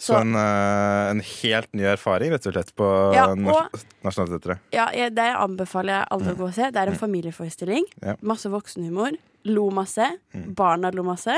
Så 0.00 0.16
en, 0.16 0.32
uh, 0.32 1.10
en 1.10 1.20
helt 1.20 1.74
ny 1.76 1.84
erfaring, 1.90 2.32
rett 2.32 2.46
og 2.48 2.54
slett, 2.54 2.70
på 2.78 2.86
Ja, 3.12 3.26
Nationaltheatret. 3.36 4.62
Ja, 4.72 4.86
Det 5.12 5.26
anbefaler 5.36 5.98
jeg 5.98 6.06
alle 6.16 6.32
å 6.32 6.38
gå 6.38 6.46
og 6.48 6.54
se. 6.56 6.70
Det 6.72 6.80
er 6.80 6.92
en 6.92 6.96
familieforestilling. 6.96 7.84
Ja. 8.00 8.14
Masse 8.24 8.48
voksenhumor. 8.48 9.18
Lo 9.50 9.66
masse. 9.76 10.06
Barna 10.32 10.88
lo 10.96 11.04
masse. 11.04 11.36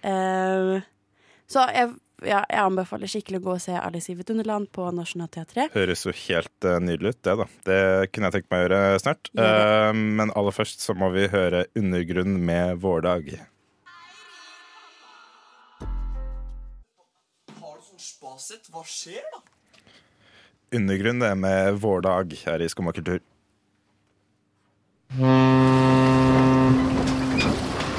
Uh, 0.00 0.80
så 1.50 1.66
jeg, 1.76 1.92
ja, 2.24 2.40
jeg 2.48 2.62
anbefaler 2.62 3.10
skikkelig 3.10 3.42
å 3.42 3.46
gå 3.50 3.52
og 3.58 3.62
se 3.66 3.76
Alice 3.76 4.08
i 4.08 4.16
Vidunderland 4.16 4.72
på 4.72 4.88
Nationaltheatret. 4.96 5.76
Høres 5.76 6.08
jo 6.08 6.16
helt 6.24 6.68
uh, 6.70 6.78
nydelig 6.80 7.18
ut, 7.18 7.22
det, 7.28 7.36
da. 7.42 7.50
Det 7.68 7.80
kunne 8.14 8.30
jeg 8.30 8.38
tenkt 8.38 8.52
meg 8.54 8.64
å 8.64 8.68
gjøre 8.70 9.04
snart. 9.04 9.34
Men 9.36 10.32
aller 10.32 10.56
først 10.56 10.88
så 10.88 10.96
må 10.96 11.12
vi 11.12 11.28
høre 11.28 11.66
Undergrunn 11.76 12.40
med 12.48 12.80
Vårdag. 12.80 13.34
Spaset? 18.00 18.70
Hva 18.72 18.82
skjer, 18.88 19.24
da? 19.34 19.42
Undergrunn 20.78 21.20
det 21.20 21.34
med 21.36 21.76
Vårdag 21.82 22.32
her 22.46 22.62
i 22.64 22.68
Skumma 22.70 22.92
kultur. 22.96 23.20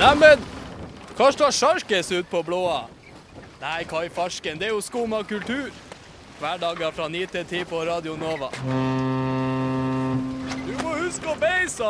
Neimen, 0.01 0.39
hva 1.17 1.27
står 1.35 1.51
sjarkes 1.53 2.11
ut 2.15 2.29
på 2.31 2.41
blåa? 2.47 2.87
Nei, 3.61 3.83
hva 3.85 4.05
i 4.07 4.09
farsken, 4.09 4.57
det 4.57 4.69
er 4.69 4.73
jo 4.73 4.81
skum 4.81 5.13
kultur. 5.29 5.69
Hverdager 6.39 6.91
fra 6.95 7.05
9 7.11 7.25
til 7.35 7.45
10 7.45 7.65
på 7.69 7.83
Radio 7.85 8.15
Nova. 8.17 8.49
Du 10.65 10.73
må 10.81 10.95
huske 11.03 11.29
å 11.29 11.35
beise 11.37 11.85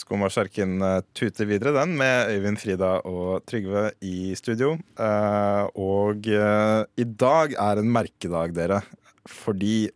han! 0.00 0.06
Skumma 0.06 0.30
sjarken 0.30 0.80
eh, 0.82 1.02
tuter 1.14 1.46
videre, 1.46 1.72
den, 1.72 1.96
med 1.96 2.30
Øyvind, 2.30 2.58
Frida 2.58 3.00
og 3.04 3.44
Trygve 3.46 3.92
i 4.00 4.34
studio. 4.34 4.78
Eh, 4.98 5.68
og 5.76 6.26
eh, 6.26 6.84
i 6.96 7.04
dag 7.04 7.52
er 7.52 7.78
en 7.78 7.90
merkedag, 7.92 8.54
dere. 8.54 8.82
Fordi 9.28 9.90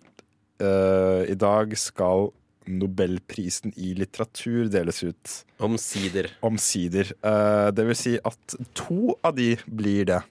eh, 0.60 1.30
i 1.30 1.34
dag 1.34 1.76
skal 1.76 2.32
Nobelprisen 2.64 3.74
i 3.76 3.94
litteratur 3.94 4.70
deles 4.72 5.02
ut. 5.04 5.44
Omsider. 5.60 6.30
Omsider. 6.42 7.12
Eh, 7.20 7.70
det 7.72 7.84
vil 7.84 7.96
si 7.96 8.14
at 8.16 8.56
to 8.74 9.18
av 9.22 9.34
de 9.36 9.56
blir 9.66 10.06
det. 10.08 10.22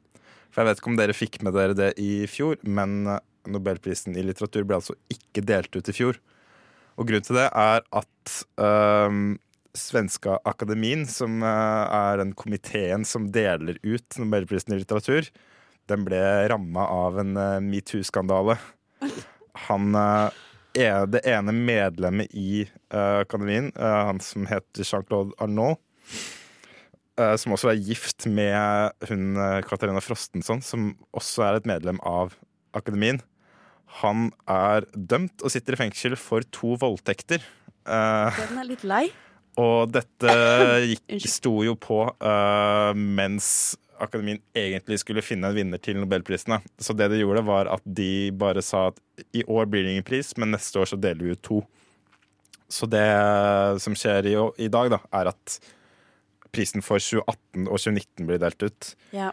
For 0.49 0.61
jeg 0.61 0.69
vet 0.69 0.81
ikke 0.81 0.89
om 0.89 0.97
dere 0.97 1.13
fikk 1.17 1.41
med 1.43 1.53
dere 1.53 1.77
det 1.77 1.93
i 2.01 2.25
fjor, 2.29 2.57
men 2.63 3.19
Nobelprisen 3.45 4.17
i 4.17 4.23
litteratur 4.25 4.65
ble 4.65 4.79
altså 4.79 4.95
ikke 5.13 5.43
delt 5.45 5.73
ut 5.75 5.89
i 5.89 5.93
fjor. 5.93 6.17
Og 6.97 7.09
grunnen 7.09 7.25
til 7.25 7.37
det 7.37 7.47
er 7.49 7.81
at 7.89 8.35
um, 8.61 9.35
Svenska 9.73 10.37
Akademien, 10.45 11.07
som 11.09 11.41
eh, 11.41 11.95
er 11.97 12.19
den 12.21 12.33
komiteen 12.37 13.05
som 13.09 13.31
deler 13.33 13.79
ut 13.81 14.19
Nobelprisen 14.21 14.75
i 14.75 14.79
litteratur, 14.83 15.29
den 15.89 16.05
ble 16.05 16.21
ramma 16.51 16.85
av 16.93 17.17
en 17.23 17.33
eh, 17.39 17.59
metoo-skandale. 17.65 18.59
Han 19.67 19.97
eh, 19.97 20.43
er 20.85 21.09
det 21.09 21.23
ene 21.29 21.53
medlemmet 21.53 22.31
i 22.33 22.63
akademien, 22.93 23.67
han 23.77 24.17
som 24.25 24.47
heter 24.49 24.81
Jean-Claude 24.81 25.35
Arnault, 25.37 25.77
som 27.13 27.53
også 27.53 27.69
er 27.69 27.77
gift 27.77 28.25
med 28.25 29.05
hun 29.05 29.37
Katarina 29.69 30.01
Frostenson, 30.01 30.63
som 30.65 30.87
også 31.13 31.45
er 31.45 31.59
et 31.59 31.69
medlem 31.69 32.01
av 32.09 32.33
akademien. 32.73 33.21
Han 34.01 34.31
er 34.49 34.89
dømt 34.97 35.45
og 35.45 35.53
sitter 35.53 35.77
i 35.77 35.81
fengsel 35.83 36.17
for 36.17 36.41
to 36.49 36.73
voldtekter. 36.81 37.45
Den 37.85 38.63
er 38.63 38.69
litt 38.71 38.87
lei. 38.89 39.03
Og 39.59 39.93
dette 39.93 40.33
gikk, 40.91 41.27
sto 41.29 41.55
jo 41.65 41.75
på 41.79 42.03
uh, 42.09 42.91
mens 42.97 43.77
akademien 44.03 44.41
egentlig 44.57 44.99
skulle 45.01 45.23
finne 45.23 45.49
en 45.49 45.55
vinner 45.55 45.79
til 45.81 45.99
nobelprisene. 46.01 46.59
Så 46.81 46.95
det 46.97 47.09
de 47.13 47.21
gjorde, 47.21 47.45
var 47.47 47.69
at 47.71 47.85
de 47.85 48.33
bare 48.35 48.63
sa 48.65 48.89
at 48.91 48.99
i 49.35 49.45
år 49.45 49.69
blir 49.69 49.85
det 49.85 49.95
ingen 49.95 50.07
pris, 50.07 50.33
men 50.37 50.53
neste 50.55 50.81
år 50.81 50.89
så 50.91 50.99
deler 50.99 51.23
vi 51.23 51.37
ut 51.37 51.43
to. 51.45 51.61
Så 52.73 52.89
det 52.89 53.05
som 53.83 53.95
skjer 53.97 54.27
i, 54.31 54.35
i 54.65 54.69
dag, 54.73 54.89
da, 54.95 54.99
er 55.13 55.31
at 55.31 55.57
prisen 56.53 56.85
for 56.85 57.01
2018 57.01 57.67
og 57.67 57.77
2019 57.77 58.29
blir 58.29 58.41
delt 58.41 58.65
ut. 58.65 58.93
Ja. 59.13 59.31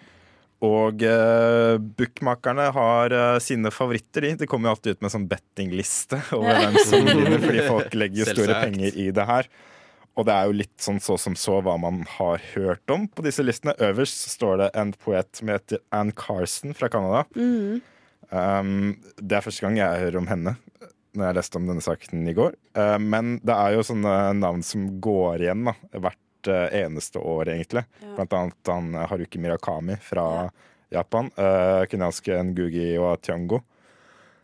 Og 0.61 1.00
uh, 1.09 1.80
bookmakerne 1.80 2.66
har 2.76 3.14
uh, 3.16 3.38
sine 3.40 3.72
favoritter, 3.72 4.26
de. 4.26 4.35
De 4.42 4.48
kommer 4.48 4.68
jo 4.68 4.76
alltid 4.76 4.96
ut 4.96 5.00
med 5.00 5.09
en 5.09 5.14
sånn 5.14 5.28
bettingliste 5.30 6.20
over 6.37 6.52
hvem 6.52 6.78
som 6.85 7.09
vinner, 7.09 7.40
fordi 7.40 7.64
folk 7.64 7.96
legger 7.96 8.22
jo 8.22 8.28
store 8.35 8.61
penger 8.66 8.98
i 9.00 9.09
det 9.16 9.26
her. 9.30 9.48
Og 10.18 10.27
det 10.27 10.35
er 10.35 10.49
jo 10.49 10.57
litt 10.59 10.75
sånn 10.83 10.99
så 11.03 11.14
som 11.20 11.37
så 11.38 11.61
hva 11.64 11.77
man 11.81 12.03
har 12.16 12.42
hørt 12.55 12.92
om 12.92 13.07
på 13.09 13.25
disse 13.25 13.44
listene. 13.44 13.77
Øverst 13.79 14.27
står 14.33 14.59
det 14.61 14.68
en 14.81 14.90
poet 14.99 15.29
som 15.38 15.53
heter 15.53 15.81
Ann 15.94 16.11
Carson 16.16 16.75
fra 16.77 16.90
Canada. 16.92 17.23
Mm. 17.37 17.81
Um, 18.31 18.73
det 19.18 19.38
er 19.38 19.46
første 19.46 19.64
gang 19.64 19.79
jeg 19.79 20.03
hører 20.05 20.20
om 20.20 20.29
henne, 20.31 20.57
når 21.14 21.31
jeg 21.31 21.38
leste 21.38 21.61
om 21.61 21.70
denne 21.70 21.85
saken 21.85 22.27
i 22.31 22.35
går. 22.37 22.59
Uh, 22.79 22.99
men 23.03 23.38
det 23.46 23.55
er 23.55 23.77
jo 23.77 23.87
sånne 23.87 24.16
navn 24.38 24.66
som 24.66 24.88
går 25.03 25.46
igjen 25.46 25.64
da, 25.70 25.77
hvert 25.94 26.51
uh, 26.51 26.66
eneste 26.83 27.23
år, 27.23 27.55
egentlig. 27.55 27.87
Ja. 28.03 28.12
Blant 28.18 28.37
annet 28.38 28.75
han 28.75 28.92
Haruki 29.11 29.40
Mirakami 29.42 29.99
fra 30.05 30.27
Ja. 30.42 30.51
Japan. 30.90 31.29
Uh, 31.38 31.85
kenyanske 31.87 32.35
Ngugi 32.49 32.96
og 32.99 33.20
Tiango. 33.23 33.61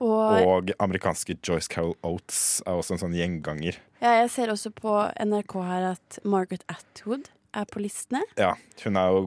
Og 0.00 0.46
Og 0.46 0.70
amerikanske 0.78 1.38
Joyce 1.42 1.68
Carol 1.72 1.94
Oates 2.04 2.60
er 2.66 2.72
også 2.76 2.92
en 2.96 2.98
sånn 2.98 3.14
gjenganger. 3.16 3.76
ja, 4.02 4.10
jeg 4.22 4.30
ser 4.30 4.48
også 4.52 4.70
på 4.76 4.92
NRK 5.24 5.54
her 5.64 5.90
at 5.92 6.18
Margaret 6.24 6.64
Atwood 6.68 7.28
er 7.54 7.64
på 7.64 7.80
listene. 7.80 8.20
Ja, 8.36 8.54
hun 8.84 8.96
er 8.96 9.08
jo 9.08 9.20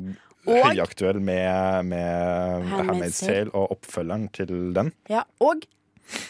Og- 0.48 0.64
høyaktuell 0.70 1.20
med, 1.20 1.86
med 1.86 2.66
Handmaid's 2.70 3.20
Tale 3.26 3.50
og 3.54 3.72
oppfølgeren 3.72 4.32
til 4.32 4.74
den. 4.74 4.94
Ja, 5.10 5.24
og 5.42 5.66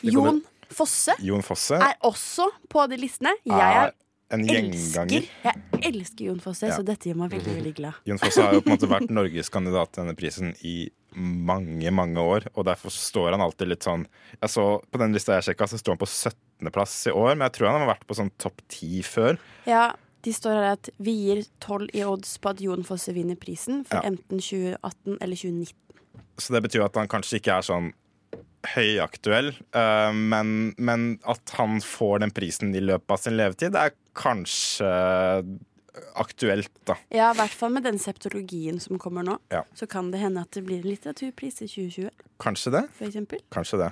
Jon 0.03 0.41
Fosse 0.69 1.13
Jon 1.19 1.41
Fosse 1.41 1.75
er 1.75 1.95
også 2.03 2.47
på 2.69 2.87
de 2.89 2.97
listene. 2.97 3.31
Jeg 3.45 3.59
er 3.59 3.91
en 4.31 4.43
gjenganger. 4.45 5.23
elsker, 5.25 5.29
jeg 5.43 5.93
elsker 5.93 6.25
Jon 6.25 6.39
Fosse, 6.39 6.67
Ja. 6.67 6.75
så 6.77 6.83
dette 6.85 7.09
gjør 7.09 7.15
meg 7.17 7.31
veldig 7.31 7.55
veldig 7.59 7.75
glad. 7.75 7.93
Jon 8.05 8.17
Fosse 8.19 8.41
har 8.41 8.53
jo 8.53 8.61
på 8.61 8.71
en 8.71 8.77
måte 8.77 8.89
vært 8.89 9.09
Norges 9.09 9.49
kandidat 9.49 9.91
til 9.91 10.03
denne 10.03 10.15
prisen 10.15 10.55
i 10.63 10.89
mange, 11.15 11.91
mange 11.95 12.21
år, 12.21 12.45
og 12.53 12.67
derfor 12.67 12.93
står 12.93 13.33
han 13.33 13.41
alltid 13.43 13.71
litt 13.71 13.85
sånn 13.85 14.05
Jeg 14.37 14.51
så 14.53 14.65
På 14.91 15.01
den 15.01 15.15
lista 15.15 15.37
jeg 15.37 15.49
sjekka, 15.49 15.67
så 15.69 15.79
står 15.79 15.95
han 15.95 16.01
på 16.01 16.09
17.-plass 16.09 16.95
i 17.09 17.15
år, 17.15 17.33
men 17.35 17.47
jeg 17.47 17.57
tror 17.57 17.71
han 17.71 17.83
har 17.85 17.91
vært 17.93 18.05
på 18.09 18.17
sånn 18.17 18.31
topp 18.41 18.61
ti 18.71 19.01
før. 19.05 19.39
Ja, 19.69 19.93
de 20.25 20.33
står 20.35 20.57
her 20.59 20.73
at 20.75 20.89
vi 20.99 21.15
gir 21.15 21.45
tolv 21.63 21.91
i 21.95 22.03
odds 22.03 22.35
på 22.41 22.51
at 22.51 22.61
Jon 22.63 22.83
Fosse 22.87 23.13
vinner 23.15 23.39
prisen 23.39 23.85
for 23.87 24.01
Ja. 24.01 24.11
enten 24.11 24.43
2018 24.43 25.17
eller 25.21 25.35
2019. 25.35 25.75
Så 26.39 26.53
det 26.55 26.63
betyr 26.67 26.85
at 26.85 26.95
han 26.95 27.07
kanskje 27.11 27.39
ikke 27.39 27.57
er 27.57 27.67
sånn 27.67 27.91
høyaktuell, 28.75 29.53
uh, 29.75 30.11
men, 30.11 30.73
men 30.77 31.19
at 31.23 31.53
han 31.55 31.79
får 31.83 32.19
den 32.25 32.33
prisen 32.35 32.73
i 32.75 32.81
løpet 32.83 33.15
av 33.15 33.21
sin 33.21 33.37
levetid, 33.39 33.77
er 33.79 33.95
kanskje 34.19 34.89
aktuelt, 36.19 36.71
da. 36.87 36.97
Ja, 37.13 37.31
i 37.33 37.37
hvert 37.39 37.55
fall 37.55 37.73
med 37.75 37.85
den 37.87 37.99
septologien 38.01 38.79
som 38.83 38.99
kommer 39.01 39.25
nå. 39.25 39.39
Ja. 39.53 39.63
Så 39.77 39.87
kan 39.89 40.11
det 40.13 40.21
hende 40.23 40.43
at 40.45 40.53
det 40.55 40.65
blir 40.67 40.83
en 40.83 40.91
litteraturpris 40.91 41.63
i 41.65 41.71
2020, 41.71 42.27
Kanskje 42.39 42.75
det. 42.77 42.85
for 42.97 43.09
eksempel. 43.09 43.41
Kanskje 43.53 43.81
det. 43.85 43.91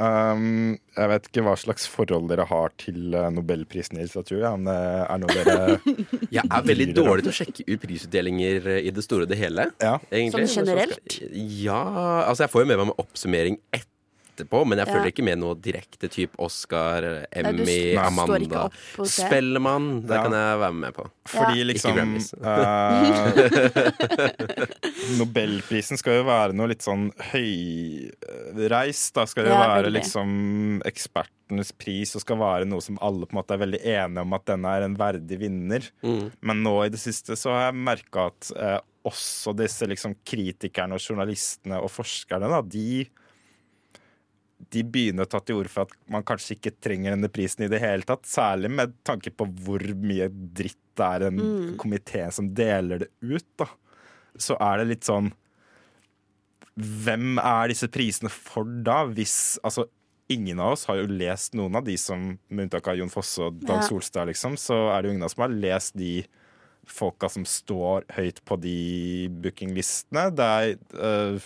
Um, 0.00 0.74
jeg 0.96 1.10
vet 1.12 1.28
ikke 1.28 1.42
hva 1.46 1.52
slags 1.54 1.84
forhold 1.86 2.26
dere 2.26 2.42
har 2.50 2.72
til 2.82 3.14
eh, 3.14 3.28
Nobelprisen 3.30 4.00
i 4.00 4.02
litteratur. 4.02 4.40
Ja, 4.42 4.50
men 4.58 4.66
er 4.74 5.20
noe 5.22 5.36
dere 5.36 5.76
Jeg 6.34 6.42
er 6.42 6.66
veldig 6.66 6.88
dårlig 6.96 7.26
til 7.28 7.30
å 7.30 7.36
sjekke 7.36 7.66
ut 7.68 7.84
prisutdelinger 7.84 8.66
eh, 8.72 8.80
i 8.88 8.94
det 8.94 9.04
store 9.06 9.28
og 9.28 9.30
det 9.30 9.38
hele. 9.38 9.68
Ja. 9.78 10.00
egentlig. 10.10 10.48
Sånn 10.50 10.66
generelt? 10.66 11.18
Ja, 11.30 11.78
altså 12.24 12.48
jeg 12.48 12.54
får 12.56 12.64
jo 12.64 12.70
med 12.72 12.82
meg 12.82 12.90
med 12.90 13.04
oppsummering 13.04 13.60
etter 13.70 13.93
etterpå, 14.34 14.64
men 14.66 14.78
jeg 14.78 14.86
Ja. 14.88 14.92
følger 14.94 15.06
ikke 15.12 15.24
med 15.24 15.38
noe 15.38 15.54
direkte 15.54 16.08
typ 16.10 16.30
Oscar, 16.42 17.00
du 17.00 17.24
Emmy, 17.32 17.64
Nei, 17.64 17.94
står 17.94 18.06
Amanda. 18.06 18.68
Spellemann, 19.06 20.02
det 20.02 20.10
Ja. 20.18 20.22
kan 20.22 20.32
jeg 20.32 20.58
være 20.60 20.72
med 20.74 20.94
på. 20.94 21.04
Fordi 21.26 21.64
liksom 21.64 22.18
uh, 22.42 22.44
eh, 22.44 22.54
Nobelprisen 25.18 25.98
skal 26.00 26.20
jo 26.20 26.24
være 26.28 26.54
noe 26.56 26.70
litt 26.72 26.84
sånn 26.84 27.08
høyreist. 27.32 29.12
Da 29.16 29.26
skal 29.30 29.48
jo 29.48 29.54
Ja, 29.54 29.60
være 29.68 29.88
veldig. 29.88 30.00
liksom 30.00 30.28
ekspertenes 30.84 31.72
pris 31.78 32.14
og 32.16 32.24
skal 32.24 32.40
være 32.40 32.68
noe 32.68 32.82
som 32.84 32.98
alle 33.00 33.26
på 33.26 33.36
en 33.36 33.40
måte 33.42 33.54
er 33.56 33.62
veldig 33.64 33.82
enige 33.84 34.24
om 34.24 34.32
at 34.36 34.46
denne 34.46 34.68
er 34.76 34.82
en 34.86 34.96
verdig 34.96 35.38
vinner. 35.40 35.90
Mm. 36.02 36.30
Men 36.42 36.62
nå 36.64 36.76
i 36.86 36.92
det 36.92 37.00
siste 37.02 37.36
så 37.38 37.52
har 37.54 37.68
jeg 37.72 37.82
merka 37.84 38.28
at 38.32 38.52
eh, 38.56 38.80
også 39.04 39.54
disse 39.56 39.86
liksom 39.88 40.16
kritikerne 40.24 40.96
og 40.96 41.02
journalistene 41.04 41.80
og 41.82 41.90
forskerne, 41.92 42.48
da, 42.48 42.62
de 42.62 43.04
de 44.70 44.82
begynner 44.84 45.24
å 45.26 45.30
ta 45.30 45.40
til 45.40 45.56
orde 45.60 45.68
for 45.72 45.82
at 45.88 45.92
man 46.10 46.22
kanskje 46.26 46.56
ikke 46.56 46.72
trenger 46.80 47.14
denne 47.14 47.28
prisen 47.32 47.64
i 47.64 47.68
det 47.68 47.80
hele 47.82 48.02
tatt. 48.08 48.22
Særlig 48.28 48.70
med 48.70 48.94
tanke 49.04 49.30
på 49.34 49.46
hvor 49.64 49.82
mye 49.94 50.28
dritt 50.30 50.78
det 50.96 51.04
er 51.04 51.24
en 51.26 51.36
Mm. 51.40 51.76
komité 51.76 52.32
som 52.32 52.52
deler 52.54 52.98
det 53.00 53.08
ut. 53.20 53.46
da. 53.58 53.66
Så 54.38 54.56
er 54.60 54.78
det 54.78 54.86
litt 54.88 55.02
sånn 55.04 55.32
Hvem 56.76 57.38
er 57.38 57.68
disse 57.70 57.86
prisene 57.88 58.30
for 58.30 58.64
da? 58.64 59.04
Hvis 59.06 59.58
altså 59.64 59.86
Ingen 60.32 60.58
av 60.58 60.72
oss 60.72 60.86
har 60.88 60.96
jo 60.96 61.06
lest 61.06 61.52
noen 61.52 61.76
av 61.76 61.84
de 61.84 61.98
som, 62.00 62.38
med 62.48 62.64
unntak 62.64 62.86
av 62.88 62.96
Jon 62.96 63.10
Fosse 63.12 63.42
og 63.44 63.58
Dag 63.60 63.82
Ja. 63.82 63.88
Solstad, 63.90 64.26
liksom, 64.30 64.54
så 64.56 64.88
er 64.90 65.02
det 65.02 65.10
jo 65.10 65.12
ingen 65.12 65.22
av 65.22 65.26
oss 65.26 65.34
som 65.36 65.42
har 65.44 65.52
lest 65.52 65.92
de 66.00 66.24
folka 66.88 67.28
som 67.28 67.44
står 67.44 68.06
høyt 68.16 68.40
på 68.48 68.56
de 68.58 69.28
bookinglistene. 69.28 70.30
Det 70.34 70.46
er 70.48 70.78
øh, 70.96 71.40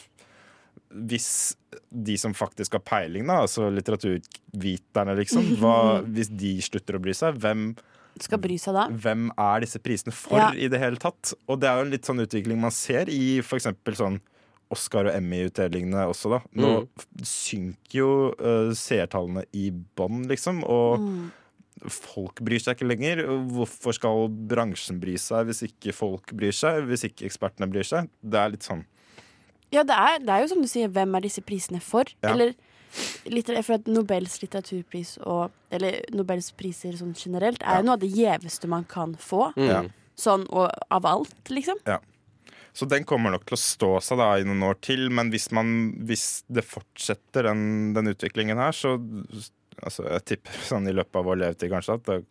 Hvis 0.88 1.54
de 1.92 2.16
som 2.16 2.32
faktisk 2.32 2.72
har 2.78 2.80
peiling, 2.80 3.26
da, 3.28 3.42
altså 3.44 3.66
litteraturviterne, 3.74 5.14
liksom, 5.18 5.50
hva, 5.60 5.74
hvis 6.14 6.30
de 6.32 6.54
slutter 6.64 6.96
å 6.98 7.02
bry 7.04 7.12
seg, 7.16 7.36
hvem, 7.42 7.70
Skal 8.20 8.40
bry 8.42 8.56
seg 8.58 8.74
da. 8.74 8.86
hvem 8.90 9.28
er 9.38 9.60
disse 9.66 9.78
prisene 9.84 10.14
for 10.16 10.38
Ja. 10.40 10.48
i 10.56 10.68
det 10.72 10.80
hele 10.80 10.96
tatt? 10.96 11.34
Og 11.48 11.60
det 11.60 11.68
er 11.68 11.76
jo 11.78 11.84
en 11.86 11.92
litt 11.92 12.08
sånn 12.08 12.24
utvikling 12.24 12.58
man 12.58 12.72
ser 12.74 13.10
i 13.12 13.38
eksempel 13.40 13.94
sånn 13.98 14.20
Oscar- 14.70 15.06
og 15.08 15.14
Emmy-utdelingene 15.16 16.02
også, 16.10 16.28
da. 16.34 16.40
Nå 16.60 16.70
Mm. 16.82 16.88
synker 17.24 17.94
jo 18.00 18.08
uh, 18.36 18.72
seertallene 18.76 19.44
i 19.56 19.70
bånn, 19.70 20.26
liksom, 20.28 20.62
og 20.64 20.98
Mm. 21.00 21.30
folk 21.88 22.40
bryr 22.42 22.58
seg 22.60 22.76
ikke 22.76 22.88
lenger. 22.88 23.22
Hvorfor 23.48 23.94
skal 23.94 24.28
bransjen 24.28 24.98
bry 25.00 25.14
seg 25.16 25.46
hvis 25.46 25.62
ikke 25.68 25.94
folk 25.94 26.32
bryr 26.34 26.52
seg? 26.52 26.84
Hvis 26.88 27.04
ikke 27.08 27.24
ekspertene 27.30 27.70
bryr 27.70 27.84
seg? 27.86 28.08
Det 28.22 28.34
er 28.40 28.50
litt 28.50 28.66
sånn 28.66 28.84
Ja, 29.74 29.82
det 29.84 29.94
er, 29.96 30.18
det 30.24 30.32
er 30.32 30.42
jo 30.44 30.48
som 30.54 30.62
du 30.64 30.68
sier, 30.70 30.88
hvem 30.88 31.14
er 31.18 31.24
disse 31.26 31.42
prisene 31.44 31.80
for? 31.84 32.08
Ja. 32.24 32.32
Eller 32.32 32.54
litter- 33.28 33.58
for 33.62 33.76
at 33.76 33.86
Nobels 33.90 34.38
litteraturpris 34.40 35.18
og 35.28 35.50
Eller 35.70 36.00
Nobels 36.16 36.50
priser 36.56 36.96
sånn 36.96 37.12
generelt 37.14 37.60
er 37.62 37.80
Ja. 37.80 37.82
noe 37.84 37.98
av 37.98 38.00
det 38.00 38.08
gjeveste 38.14 38.66
man 38.66 38.84
kan 38.88 39.14
få. 39.14 39.52
Mm. 39.56 39.90
Sånn 40.16 40.46
og 40.50 40.70
av 40.90 41.04
alt, 41.04 41.34
liksom. 41.52 41.76
Ja. 41.86 41.98
Så 42.72 42.88
den 42.88 43.04
kommer 43.04 43.30
nok 43.30 43.44
til 43.44 43.56
å 43.56 43.60
stå 43.60 44.00
seg 44.02 44.18
da 44.18 44.30
i 44.38 44.44
noen 44.44 44.62
år 44.62 44.80
til, 44.80 45.10
men 45.10 45.30
hvis, 45.30 45.50
man, 45.52 45.92
hvis 46.06 46.44
det 46.48 46.64
fortsetter 46.64 47.42
den, 47.50 47.92
den 47.92 48.06
utviklingen 48.14 48.56
her, 48.56 48.72
så 48.72 48.96
altså, 49.82 50.04
Jeg 50.08 50.24
tipper 50.24 50.52
sånn 50.64 50.88
i 50.88 50.92
løpet 50.94 51.16
av 51.16 51.24
vår 51.24 51.36
levetid 51.42 51.70
kanskje 51.70 51.94
at 51.98 52.04
det, 52.04 52.24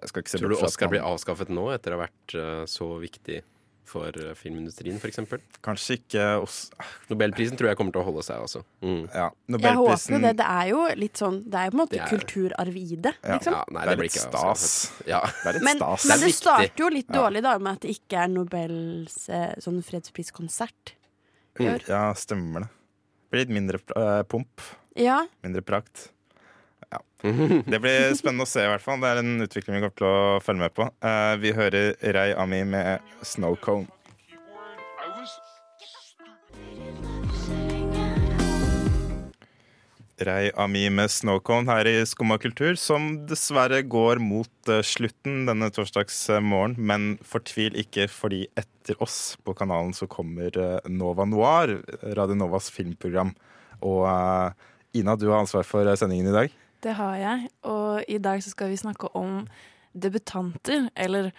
Jeg 0.00 0.08
skal 0.08 0.22
ikke 0.22 0.30
se 0.30 0.38
Tror 0.38 0.50
du 0.54 0.64
Oscar 0.66 0.88
blir 0.92 1.00
avskaffet 1.06 1.48
nå, 1.48 1.70
etter 1.74 1.94
å 1.94 1.98
ha 1.98 2.06
vært 2.06 2.34
uh, 2.38 2.64
så 2.66 2.98
viktig 3.00 3.40
for 3.88 4.12
eh, 4.20 4.34
filmindustrien, 4.38 4.98
f.eks.? 5.00 5.18
Kanskje 5.64 5.96
ikke 5.98 6.24
oss 6.44 6.58
Nobelprisen 7.08 7.56
tror 7.58 7.70
jeg 7.70 7.78
kommer 7.80 7.94
til 7.96 8.02
å 8.02 8.06
holde 8.10 8.22
seg, 8.26 8.42
altså. 8.44 8.62
Mm. 8.84 9.06
Ja, 9.14 9.30
Jeg 9.56 9.74
håper 9.80 10.12
jo 10.14 10.20
det. 10.26 10.32
Det 10.42 10.46
er 10.46 10.68
jo 10.70 10.82
litt 11.00 11.16
sånn 11.22 11.38
Det 11.48 11.58
er 11.58 11.64
jo 11.68 11.72
på 11.72 11.78
en 11.78 11.82
måte 11.82 11.98
er- 11.98 12.12
kulturarv 12.12 12.76
i 12.76 12.84
det, 13.08 13.14
liksom. 13.24 13.56
Ja, 13.56 13.64
nei, 13.72 13.84
Det 13.88 13.92
er 13.96 14.02
litt 14.02 14.12
ikke 14.12 14.24
stas. 14.28 14.66
Ja. 15.08 15.20
Det 15.26 15.48
er 15.48 15.58
litt 15.58 15.66
Men, 15.70 15.80
stas. 15.82 16.04
men 16.06 16.18
Det 16.18 16.22
er 16.22 16.26
det 16.28 16.34
starter 16.36 16.84
jo 16.84 16.88
litt 16.98 17.08
dårlig 17.08 17.42
da 17.48 17.56
med 17.58 17.72
at 17.72 17.80
det 17.86 17.96
ikke 17.96 18.22
er 18.24 18.28
Nobels 18.28 19.18
eh, 19.28 19.54
sånn 19.64 19.80
fredspriskonsert 19.82 20.94
i 21.58 21.64
Mm. 21.64 21.72
år. 21.74 21.88
Ja, 21.88 22.04
stemmer 22.14 22.60
det. 22.60 22.68
Det 22.68 23.30
blir 23.32 23.40
litt 23.46 23.54
mindre 23.56 23.80
eh, 23.96 24.22
pomp. 24.22 24.60
Ja. 24.94 25.26
Mindre 25.42 25.60
prakt. 25.62 26.10
Ja. 26.92 26.98
Det 27.18 27.78
blir 27.82 28.12
spennende 28.14 28.44
å 28.46 28.48
se, 28.48 28.62
i 28.62 28.70
hvert 28.70 28.84
fall. 28.84 29.00
Det 29.02 29.10
er 29.10 29.20
en 29.24 29.42
utvikling 29.42 29.78
vi 29.78 29.82
kommer 29.82 29.98
til 29.98 30.06
å 30.06 30.42
følge 30.44 30.62
med 30.62 30.74
på. 30.76 30.84
Eh, 31.02 31.34
vi 31.42 31.50
hører 31.56 31.96
Rei 32.14 32.28
Ami 32.38 32.62
med 32.62 33.00
'Snowcone'. 33.26 33.88
Rei 40.18 40.50
Ami 40.58 40.88
med 40.90 41.10
Snowcone 41.10 41.70
her 41.70 41.86
i 41.86 42.06
Skumma 42.06 42.38
kultur, 42.42 42.74
som 42.78 43.26
dessverre 43.26 43.82
går 43.82 44.22
mot 44.22 44.70
eh, 44.70 44.82
slutten 44.82 45.44
denne 45.50 45.72
torsdagsmorgen. 45.74 46.78
Men 46.78 47.18
fortvil 47.26 47.74
ikke, 47.82 48.06
fordi 48.10 48.46
etter 48.58 48.98
oss 49.02 49.36
på 49.42 49.54
kanalen 49.58 49.90
så 49.94 50.06
kommer 50.06 50.54
eh, 50.54 50.86
Nova 50.86 51.26
Noir, 51.26 51.80
Radio 52.14 52.38
Novas 52.38 52.70
filmprogram. 52.70 53.34
Og 53.82 54.06
Ina, 54.94 55.18
du 55.18 55.28
har 55.30 55.42
ansvar 55.42 55.66
for 55.66 55.86
sendingen 55.98 56.30
i 56.30 56.38
dag. 56.38 56.58
Det 56.82 56.94
har 56.94 57.16
jeg, 57.18 57.48
og 57.66 58.04
i 58.08 58.18
dag 58.22 58.42
så 58.42 58.50
skal 58.50 58.70
vi 58.70 58.76
snakke 58.78 59.10
om 59.16 59.46
debutanter, 59.92 60.88
eller 60.96 61.30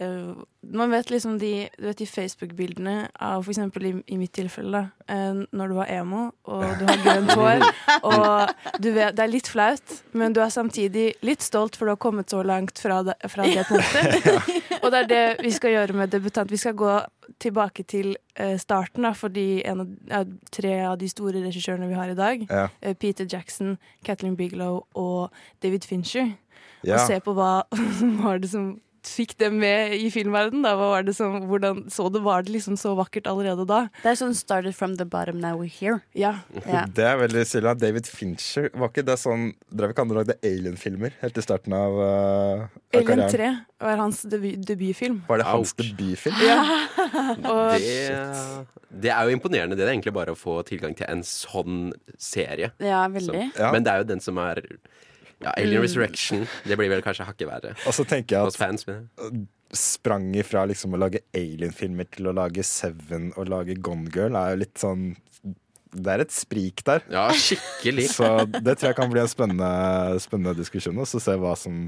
uh, 0.00 0.36
Man 0.72 0.90
vet 0.90 1.10
liksom 1.10 1.38
de, 1.38 1.68
vet 1.78 1.98
de 1.98 2.06
Facebook-bildene 2.06 2.94
av 3.20 3.44
for 3.44 3.52
eksempel 3.52 3.86
i, 3.86 3.92
i 4.06 4.16
mitt 4.18 4.32
tilfelle, 4.36 4.86
da, 4.86 5.12
uh, 5.12 5.42
når 5.52 5.68
du 5.68 5.74
var 5.76 5.92
emo 5.92 6.22
og 6.44 6.64
du 6.80 6.86
har 6.88 7.02
grønt 7.04 7.34
hår, 7.40 7.66
og 8.08 8.80
du 8.80 8.90
vet, 8.92 9.16
det 9.16 9.26
er 9.26 9.32
litt 9.34 9.50
flaut, 9.52 9.98
men 10.16 10.32
du 10.32 10.40
er 10.40 10.54
samtidig 10.54 11.10
litt 11.26 11.44
stolt 11.44 11.76
for 11.76 11.86
du 11.86 11.94
har 11.94 12.00
kommet 12.00 12.32
så 12.32 12.40
langt 12.46 12.80
fra 12.80 13.02
det, 13.06 13.18
fra 13.28 13.48
det 13.48 13.66
punktet. 13.68 14.62
og 14.82 14.90
det 14.92 15.00
er 15.04 15.08
det 15.10 15.44
vi 15.44 15.50
skal 15.54 15.70
gjøre 15.74 15.92
med 15.96 16.10
debutant. 16.12 16.50
Vi 16.50 16.56
skal 16.60 16.74
gå 16.78 16.94
tilbake 17.42 17.82
til 17.88 18.14
eh, 18.36 18.56
starten, 18.58 19.02
da, 19.06 19.12
fordi 19.16 19.62
en 19.66 19.80
av, 19.84 19.88
ja, 20.10 20.24
tre 20.52 20.74
av 20.86 20.98
de 20.98 21.08
store 21.08 21.42
regissørene 21.44 21.88
vi 21.90 21.94
har 21.98 22.08
i 22.12 22.14
dag, 22.18 22.46
Ja. 22.50 22.68
eh, 22.82 22.94
Peter 22.94 23.26
Jackson, 23.32 23.76
Kathleen 24.04 24.36
Bigelow 24.36 24.82
og 24.94 25.30
David 25.62 25.84
Fincher. 25.88 26.32
Ja. 26.84 26.94
Og 26.94 27.06
se 27.08 27.20
på 27.20 27.34
hva 27.34 27.62
var 28.24 28.38
det 28.38 28.50
som 28.50 28.76
fikk 29.10 29.36
det 29.38 29.50
med 29.54 29.94
i 29.96 30.10
filmverdenen. 30.12 30.62
Da. 30.66 30.74
Hva 30.78 30.88
var 30.94 31.06
det 31.06 31.14
som, 31.16 31.38
hvordan 31.50 31.84
så 31.92 32.08
det, 32.12 32.22
var 32.24 32.42
det 32.46 32.52
liksom 32.54 32.76
så 32.80 32.94
vakkert 32.98 33.26
allerede 33.30 33.66
da? 33.68 33.86
Det 34.02 34.12
er 34.12 34.18
sånn 34.20 34.34
'started 34.36 34.74
from 34.74 34.96
the 34.96 35.04
bottom, 35.04 35.40
now 35.40 35.56
we're 35.58 35.70
here'. 35.70 36.00
Ja. 36.14 36.40
Ja. 36.66 36.84
Det 36.96 37.04
er 37.04 37.16
veldig 37.20 37.44
stilig. 37.46 37.76
David 37.80 38.06
Fincher, 38.06 38.70
var 38.74 38.88
ikke 38.88 39.04
det 39.06 39.18
sånn 39.20 39.52
Drev 39.70 39.90
ikke 39.92 40.04
han 40.04 40.10
og 40.14 40.18
lagde 40.22 40.36
Alien-filmer 40.42 41.12
helt 41.20 41.38
i 41.38 41.42
starten 41.44 41.72
av, 41.76 41.92
uh, 41.92 42.66
av 42.66 43.00
Alien 43.00 43.06
karrieren? 43.06 43.60
3 43.78 43.86
var 43.86 43.96
hans 44.00 44.22
debu 44.22 44.56
debutfilm. 44.56 45.22
Var 45.28 45.38
det 45.42 45.46
hans 45.46 45.74
Ouch. 45.74 45.82
debutfilm? 45.82 46.34
Og 47.52 47.76
Det, 47.76 48.66
det 49.02 49.10
er 49.12 49.24
jo 49.28 49.36
imponerende. 49.36 49.76
Det 49.76 49.84
er 49.84 49.92
egentlig 49.92 50.14
bare 50.16 50.32
å 50.32 50.38
få 50.38 50.62
tilgang 50.66 50.94
til 50.96 51.06
en 51.10 51.22
sånn 51.26 51.92
serie. 52.18 52.72
ja, 52.80 53.04
Så, 53.06 53.12
veldig. 53.18 53.50
Ja. 53.58 53.72
Men 53.72 53.84
det 53.84 53.92
er 53.92 53.98
jo 54.02 54.08
den 54.14 54.20
som 54.24 54.38
er 54.38 54.62
ja, 55.44 55.52
Alien 55.52 55.82
Resurrection. 55.84 56.46
Det 56.64 56.78
blir 56.78 56.90
vel 56.92 57.04
kanskje 57.04 57.26
hakket 57.28 57.48
verre. 57.50 57.74
Og 57.86 57.94
så 57.96 58.06
tenker 58.08 58.38
jeg 58.38 58.52
at 58.52 58.58
fans. 58.58 58.86
Men. 58.88 59.08
sprang 59.76 60.30
ifra 60.38 60.64
liksom 60.70 60.94
å 60.96 61.00
lage 61.02 61.20
Alien-filmer 61.36 62.08
til 62.14 62.30
å 62.30 62.34
lage 62.36 62.64
Seven 62.64 63.32
og 63.36 63.50
lage 63.52 63.76
Gone 63.82 64.08
Girl 64.14 64.38
er 64.38 64.54
jo 64.54 64.60
litt 64.62 64.78
sånn 64.78 65.08
Det 65.96 66.12
er 66.12 66.22
et 66.24 66.32
sprik 66.34 66.82
der. 66.86 67.04
Ja, 67.12 67.28
skikkelig. 67.32 68.10
Så 68.14 68.28
det 68.52 68.76
tror 68.76 68.90
jeg 68.90 68.98
kan 68.98 69.12
bli 69.12 69.22
en 69.22 69.30
spennende, 69.32 69.70
spennende 70.20 70.56
diskusjon. 70.58 70.98
Og 71.00 71.08
så 71.08 71.20
se 71.22 71.36
hva 71.40 71.54
som, 71.56 71.86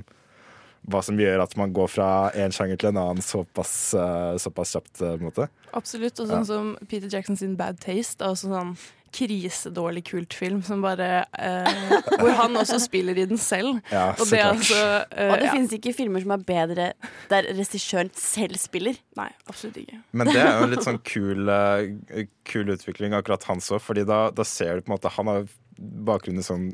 hva 0.87 1.03
som 1.05 1.19
gjør 1.19 1.43
at 1.43 1.57
man 1.57 1.73
går 1.77 1.89
fra 1.91 2.11
én 2.39 2.53
sjanger 2.55 2.79
til 2.81 2.89
en 2.93 3.01
annen 3.03 3.25
såpass, 3.25 3.95
eh, 3.99 4.37
såpass 4.41 4.77
kjapt. 4.77 5.01
eh, 5.03 5.17
på 5.17 5.23
en 5.25 5.31
måte. 5.31 5.49
absolutt. 5.73 6.21
Og 6.21 6.29
sånn 6.31 6.47
som 6.47 6.77
Peter 6.89 7.09
Jackson 7.09 7.37
sin 7.37 7.57
Bad 7.57 7.81
Taste. 7.81 8.23
Altså 8.25 8.49
sånn 8.53 8.77
krisedårlig 9.11 10.03
kultfilm 10.05 10.59
som 10.63 10.83
bare 10.85 11.25
eh, 11.33 11.93
Hvor 12.21 12.31
han 12.37 12.57
også 12.61 12.77
spiller 12.83 13.17
i 13.17 13.25
den 13.31 13.39
selv. 13.41 13.79
Ja, 13.93 14.11
Og 14.13 14.27
så 14.27 14.35
det 14.37 14.41
klart. 14.43 14.57
altså 14.59 14.81
eh, 15.17 15.31
Og 15.33 15.39
det 15.41 15.47
ja. 15.49 15.53
finnes 15.55 15.73
ikke 15.79 15.95
filmer 15.97 16.21
som 16.25 16.35
er 16.37 16.43
bedre 16.51 16.89
der 17.31 17.49
regissøren 17.57 18.11
selv 18.15 18.59
spiller. 18.61 18.99
Nei, 19.17 19.31
absolutt 19.49 19.81
ikke. 19.81 20.03
Men 20.13 20.29
det 20.29 20.37
er 20.43 20.59
jo 20.59 20.67
en 20.67 20.75
litt 20.75 20.85
sånn 20.85 21.01
kul, 21.09 21.49
eh, 21.49 22.27
kul 22.49 22.69
utvikling, 22.75 23.17
akkurat 23.17 23.49
hans 23.49 23.71
òg. 23.73 23.81
Fordi 23.85 24.05
da, 24.09 24.27
da 24.31 24.45
ser 24.45 24.77
du 24.77 24.83
på 24.87 24.93
en 24.93 24.99
måte 24.99 25.15
Han 25.17 25.33
har 25.33 25.49
bakgrunn 25.79 26.39
i 26.41 26.45
sånn 26.45 26.69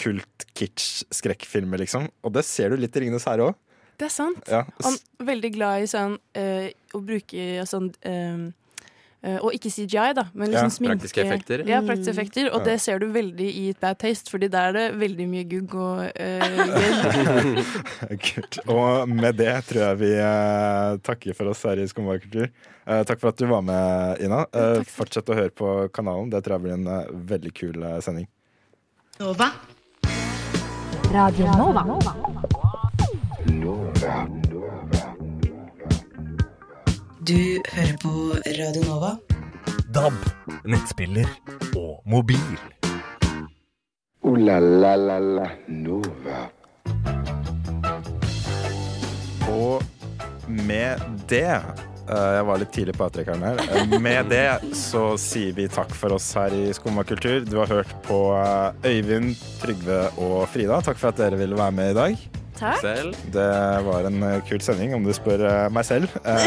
kult 0.00 0.46
kitsch 0.54 1.04
skrekkfilmer, 1.14 1.82
liksom. 1.84 2.08
Og 2.24 2.34
det 2.34 2.44
ser 2.48 2.70
du 2.70 2.76
litt 2.76 2.96
i 2.96 3.04
'Ringenes 3.04 3.26
herre' 3.28 3.50
òg. 3.50 3.54
Det 3.98 4.06
er 4.08 4.14
sant. 4.14 4.42
Ja. 4.50 4.64
Han 4.82 4.98
er 5.20 5.24
veldig 5.24 5.52
glad 5.54 5.82
i 5.82 5.86
sånn 5.86 6.18
øh, 6.34 6.68
å 6.94 7.00
bruke 7.04 7.62
sånn 7.70 7.92
eh, 8.02 8.50
Eh, 9.24 9.38
og 9.40 9.54
ikke 9.56 9.70
CGI, 9.72 10.12
da, 10.12 10.26
men 10.36 10.52
Ja, 10.52 10.66
liksom 10.66 10.70
sminke. 10.70 10.98
praktiske 10.98 11.22
effekter. 11.24 11.62
Ja, 11.64 11.80
praktiske 11.80 12.12
effekter. 12.12 12.50
Og 12.52 12.60
Ja. 12.60 12.64
det 12.64 12.80
ser 12.80 12.98
du 12.98 13.06
veldig 13.06 13.48
i 13.56 13.68
et 13.70 13.80
Bad 13.80 13.98
Taste, 13.98 14.30
Fordi 14.30 14.48
der 14.48 14.68
er 14.68 14.72
det 14.72 15.00
veldig 15.00 15.28
mye 15.28 15.44
gugg 15.48 15.74
og 15.74 16.12
uh, 16.20 16.42
Kult. 18.28 18.58
Og 18.68 19.08
med 19.08 19.36
det 19.36 19.64
tror 19.64 19.80
jeg 19.80 19.98
vi 19.98 20.12
uh, 20.20 20.98
takker 20.98 21.34
for 21.34 21.48
oss 21.48 21.62
her 21.62 21.78
i 21.78 21.86
Skomvarekultur, 21.88 22.48
kultur. 22.48 22.50
Eh, 22.86 23.02
takk 23.04 23.20
for 23.20 23.28
at 23.28 23.38
du 23.38 23.46
var 23.46 23.62
med, 23.62 24.20
Ina. 24.20 24.44
Uh, 24.52 24.84
fortsett 24.84 25.28
å 25.32 25.34
høre 25.34 25.50
på 25.50 25.88
kanalen. 25.88 26.28
Det 26.28 26.44
tror 26.44 26.58
jeg 26.58 26.62
blir 26.66 26.74
en 26.74 26.86
eh, 26.86 27.06
veldig 27.32 27.54
kul 27.54 27.82
eh, 27.82 28.00
sending. 28.04 28.28
Nova. 29.20 29.54
Radio 31.14 31.46
Nova. 31.46 31.82
Du 37.28 37.62
hører 37.74 37.96
på 38.02 38.12
Radio 38.58 38.82
Nova. 38.88 39.12
DAB, 39.94 40.12
nettspiller 40.64 41.30
og 41.76 42.02
mobil. 42.06 42.58
Ooh 44.24 44.36
la 44.38 44.58
la 44.58 44.96
la 44.96 45.18
la 45.18 45.48
Nova. 45.68 46.40
Og 49.48 49.82
med 50.48 50.98
det 51.30 51.62
Jeg 52.08 52.44
var 52.48 52.58
litt 52.60 52.72
tidlig 52.74 52.94
på 52.98 53.06
avtrekkeren 53.06 53.42
her. 53.46 53.60
Eh, 53.78 53.94
Med 54.02 54.28
det 54.32 54.44
så 54.76 55.14
sier 55.20 55.54
vi 55.56 55.64
takk 55.72 55.90
for 55.96 56.12
oss 56.18 56.26
her 56.36 56.52
i 56.52 56.66
Skumma 56.76 57.04
kultur. 57.08 57.40
Du 57.48 57.56
har 57.62 57.70
hørt 57.70 57.92
på 58.06 58.18
eh, 58.36 58.92
Øyvind, 58.92 59.34
Trygve 59.62 60.02
og 60.20 60.44
Frida. 60.52 60.82
Takk 60.84 61.00
for 61.00 61.14
at 61.14 61.20
dere 61.22 61.38
ville 61.40 61.56
være 61.58 61.72
med 61.80 61.94
i 61.94 61.98
dag. 62.00 62.24
Takk. 62.54 62.78
Selv. 62.84 63.16
Det 63.34 63.46
var 63.88 64.06
en 64.06 64.20
eh, 64.22 64.36
kul 64.46 64.60
sending, 64.62 64.92
om 64.94 65.02
du 65.02 65.10
spør 65.16 65.42
eh, 65.48 65.64
meg 65.74 65.88
selv. 65.88 66.12
Eh, 66.22 66.38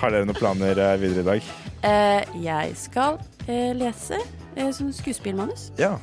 har 0.00 0.12
dere 0.12 0.26
noen 0.28 0.36
planer 0.36 0.76
eh, 0.76 0.96
videre 1.00 1.22
i 1.22 1.28
dag? 1.30 1.48
Eh, 1.88 2.34
jeg 2.44 2.74
skal 2.76 3.16
eh, 3.46 3.70
lese 3.78 4.18
eh, 4.56 4.68
sånn 4.76 4.92
skuespillmanus. 4.92 5.70
Ja. 5.80 5.94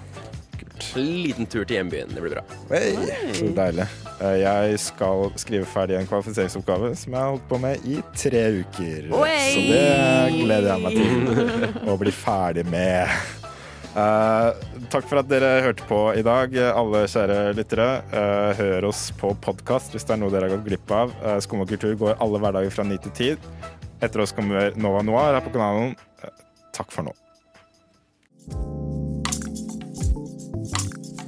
Liten 0.97 1.47
tur 1.49 1.65
til 1.65 1.77
hjembyen. 1.79 2.11
Det 2.13 2.21
blir 2.23 2.37
bra. 2.37 2.43
Hey. 2.71 2.93
så 3.37 3.49
deilig. 3.57 3.87
Eh, 4.21 4.35
Jeg 4.41 4.79
skal 4.81 5.31
skrive 5.39 5.65
ferdig 5.69 5.97
en 5.99 6.07
kvalifiseringsoppgave 6.09 6.93
som 6.97 7.13
jeg 7.13 7.21
har 7.21 7.33
holdt 7.33 7.49
på 7.49 7.59
med 7.61 7.87
i 7.87 7.99
tre 8.17 8.43
uker. 8.61 9.09
Oi! 9.17 9.33
Så 9.53 9.65
det 9.71 10.37
gleder 10.39 10.71
jeg 10.73 10.85
meg 10.85 10.97
til 11.01 11.91
å 11.93 11.97
bli 12.01 12.13
ferdig 12.15 12.65
med. 12.71 13.11
Uh, 13.97 14.53
takk 14.93 15.07
for 15.09 15.17
at 15.23 15.29
dere 15.29 15.55
hørte 15.65 15.85
på 15.89 15.99
i 16.13 16.21
dag, 16.25 16.53
alle 16.69 17.05
kjære 17.09 17.39
lyttere. 17.57 17.87
Uh, 18.13 18.51
hør 18.59 18.89
oss 18.91 19.07
på 19.17 19.31
podkast 19.41 19.95
hvis 19.95 20.05
det 20.05 20.13
er 20.13 20.21
noe 20.21 20.33
dere 20.33 20.45
har 20.45 20.53
gått 20.57 20.67
glipp 20.69 20.93
av. 20.93 21.15
Uh, 21.23 21.39
Skum 21.41 21.65
og 21.65 21.71
kultur 21.71 21.97
går 21.97 22.19
alle 22.21 22.41
hverdager 22.43 22.77
fra 22.77 22.85
9 22.85 22.99
til 23.07 23.37
10. 23.39 23.63
Etter 24.05 24.21
oss 24.21 24.35
kommer 24.37 24.75
Nova 24.77 25.01
Noir 25.01 25.33
her 25.39 25.41
på 25.41 25.55
kanalen. 25.57 25.95
Uh, 26.21 26.29
takk 26.77 26.93
for 26.93 27.09
nå. 27.09 27.15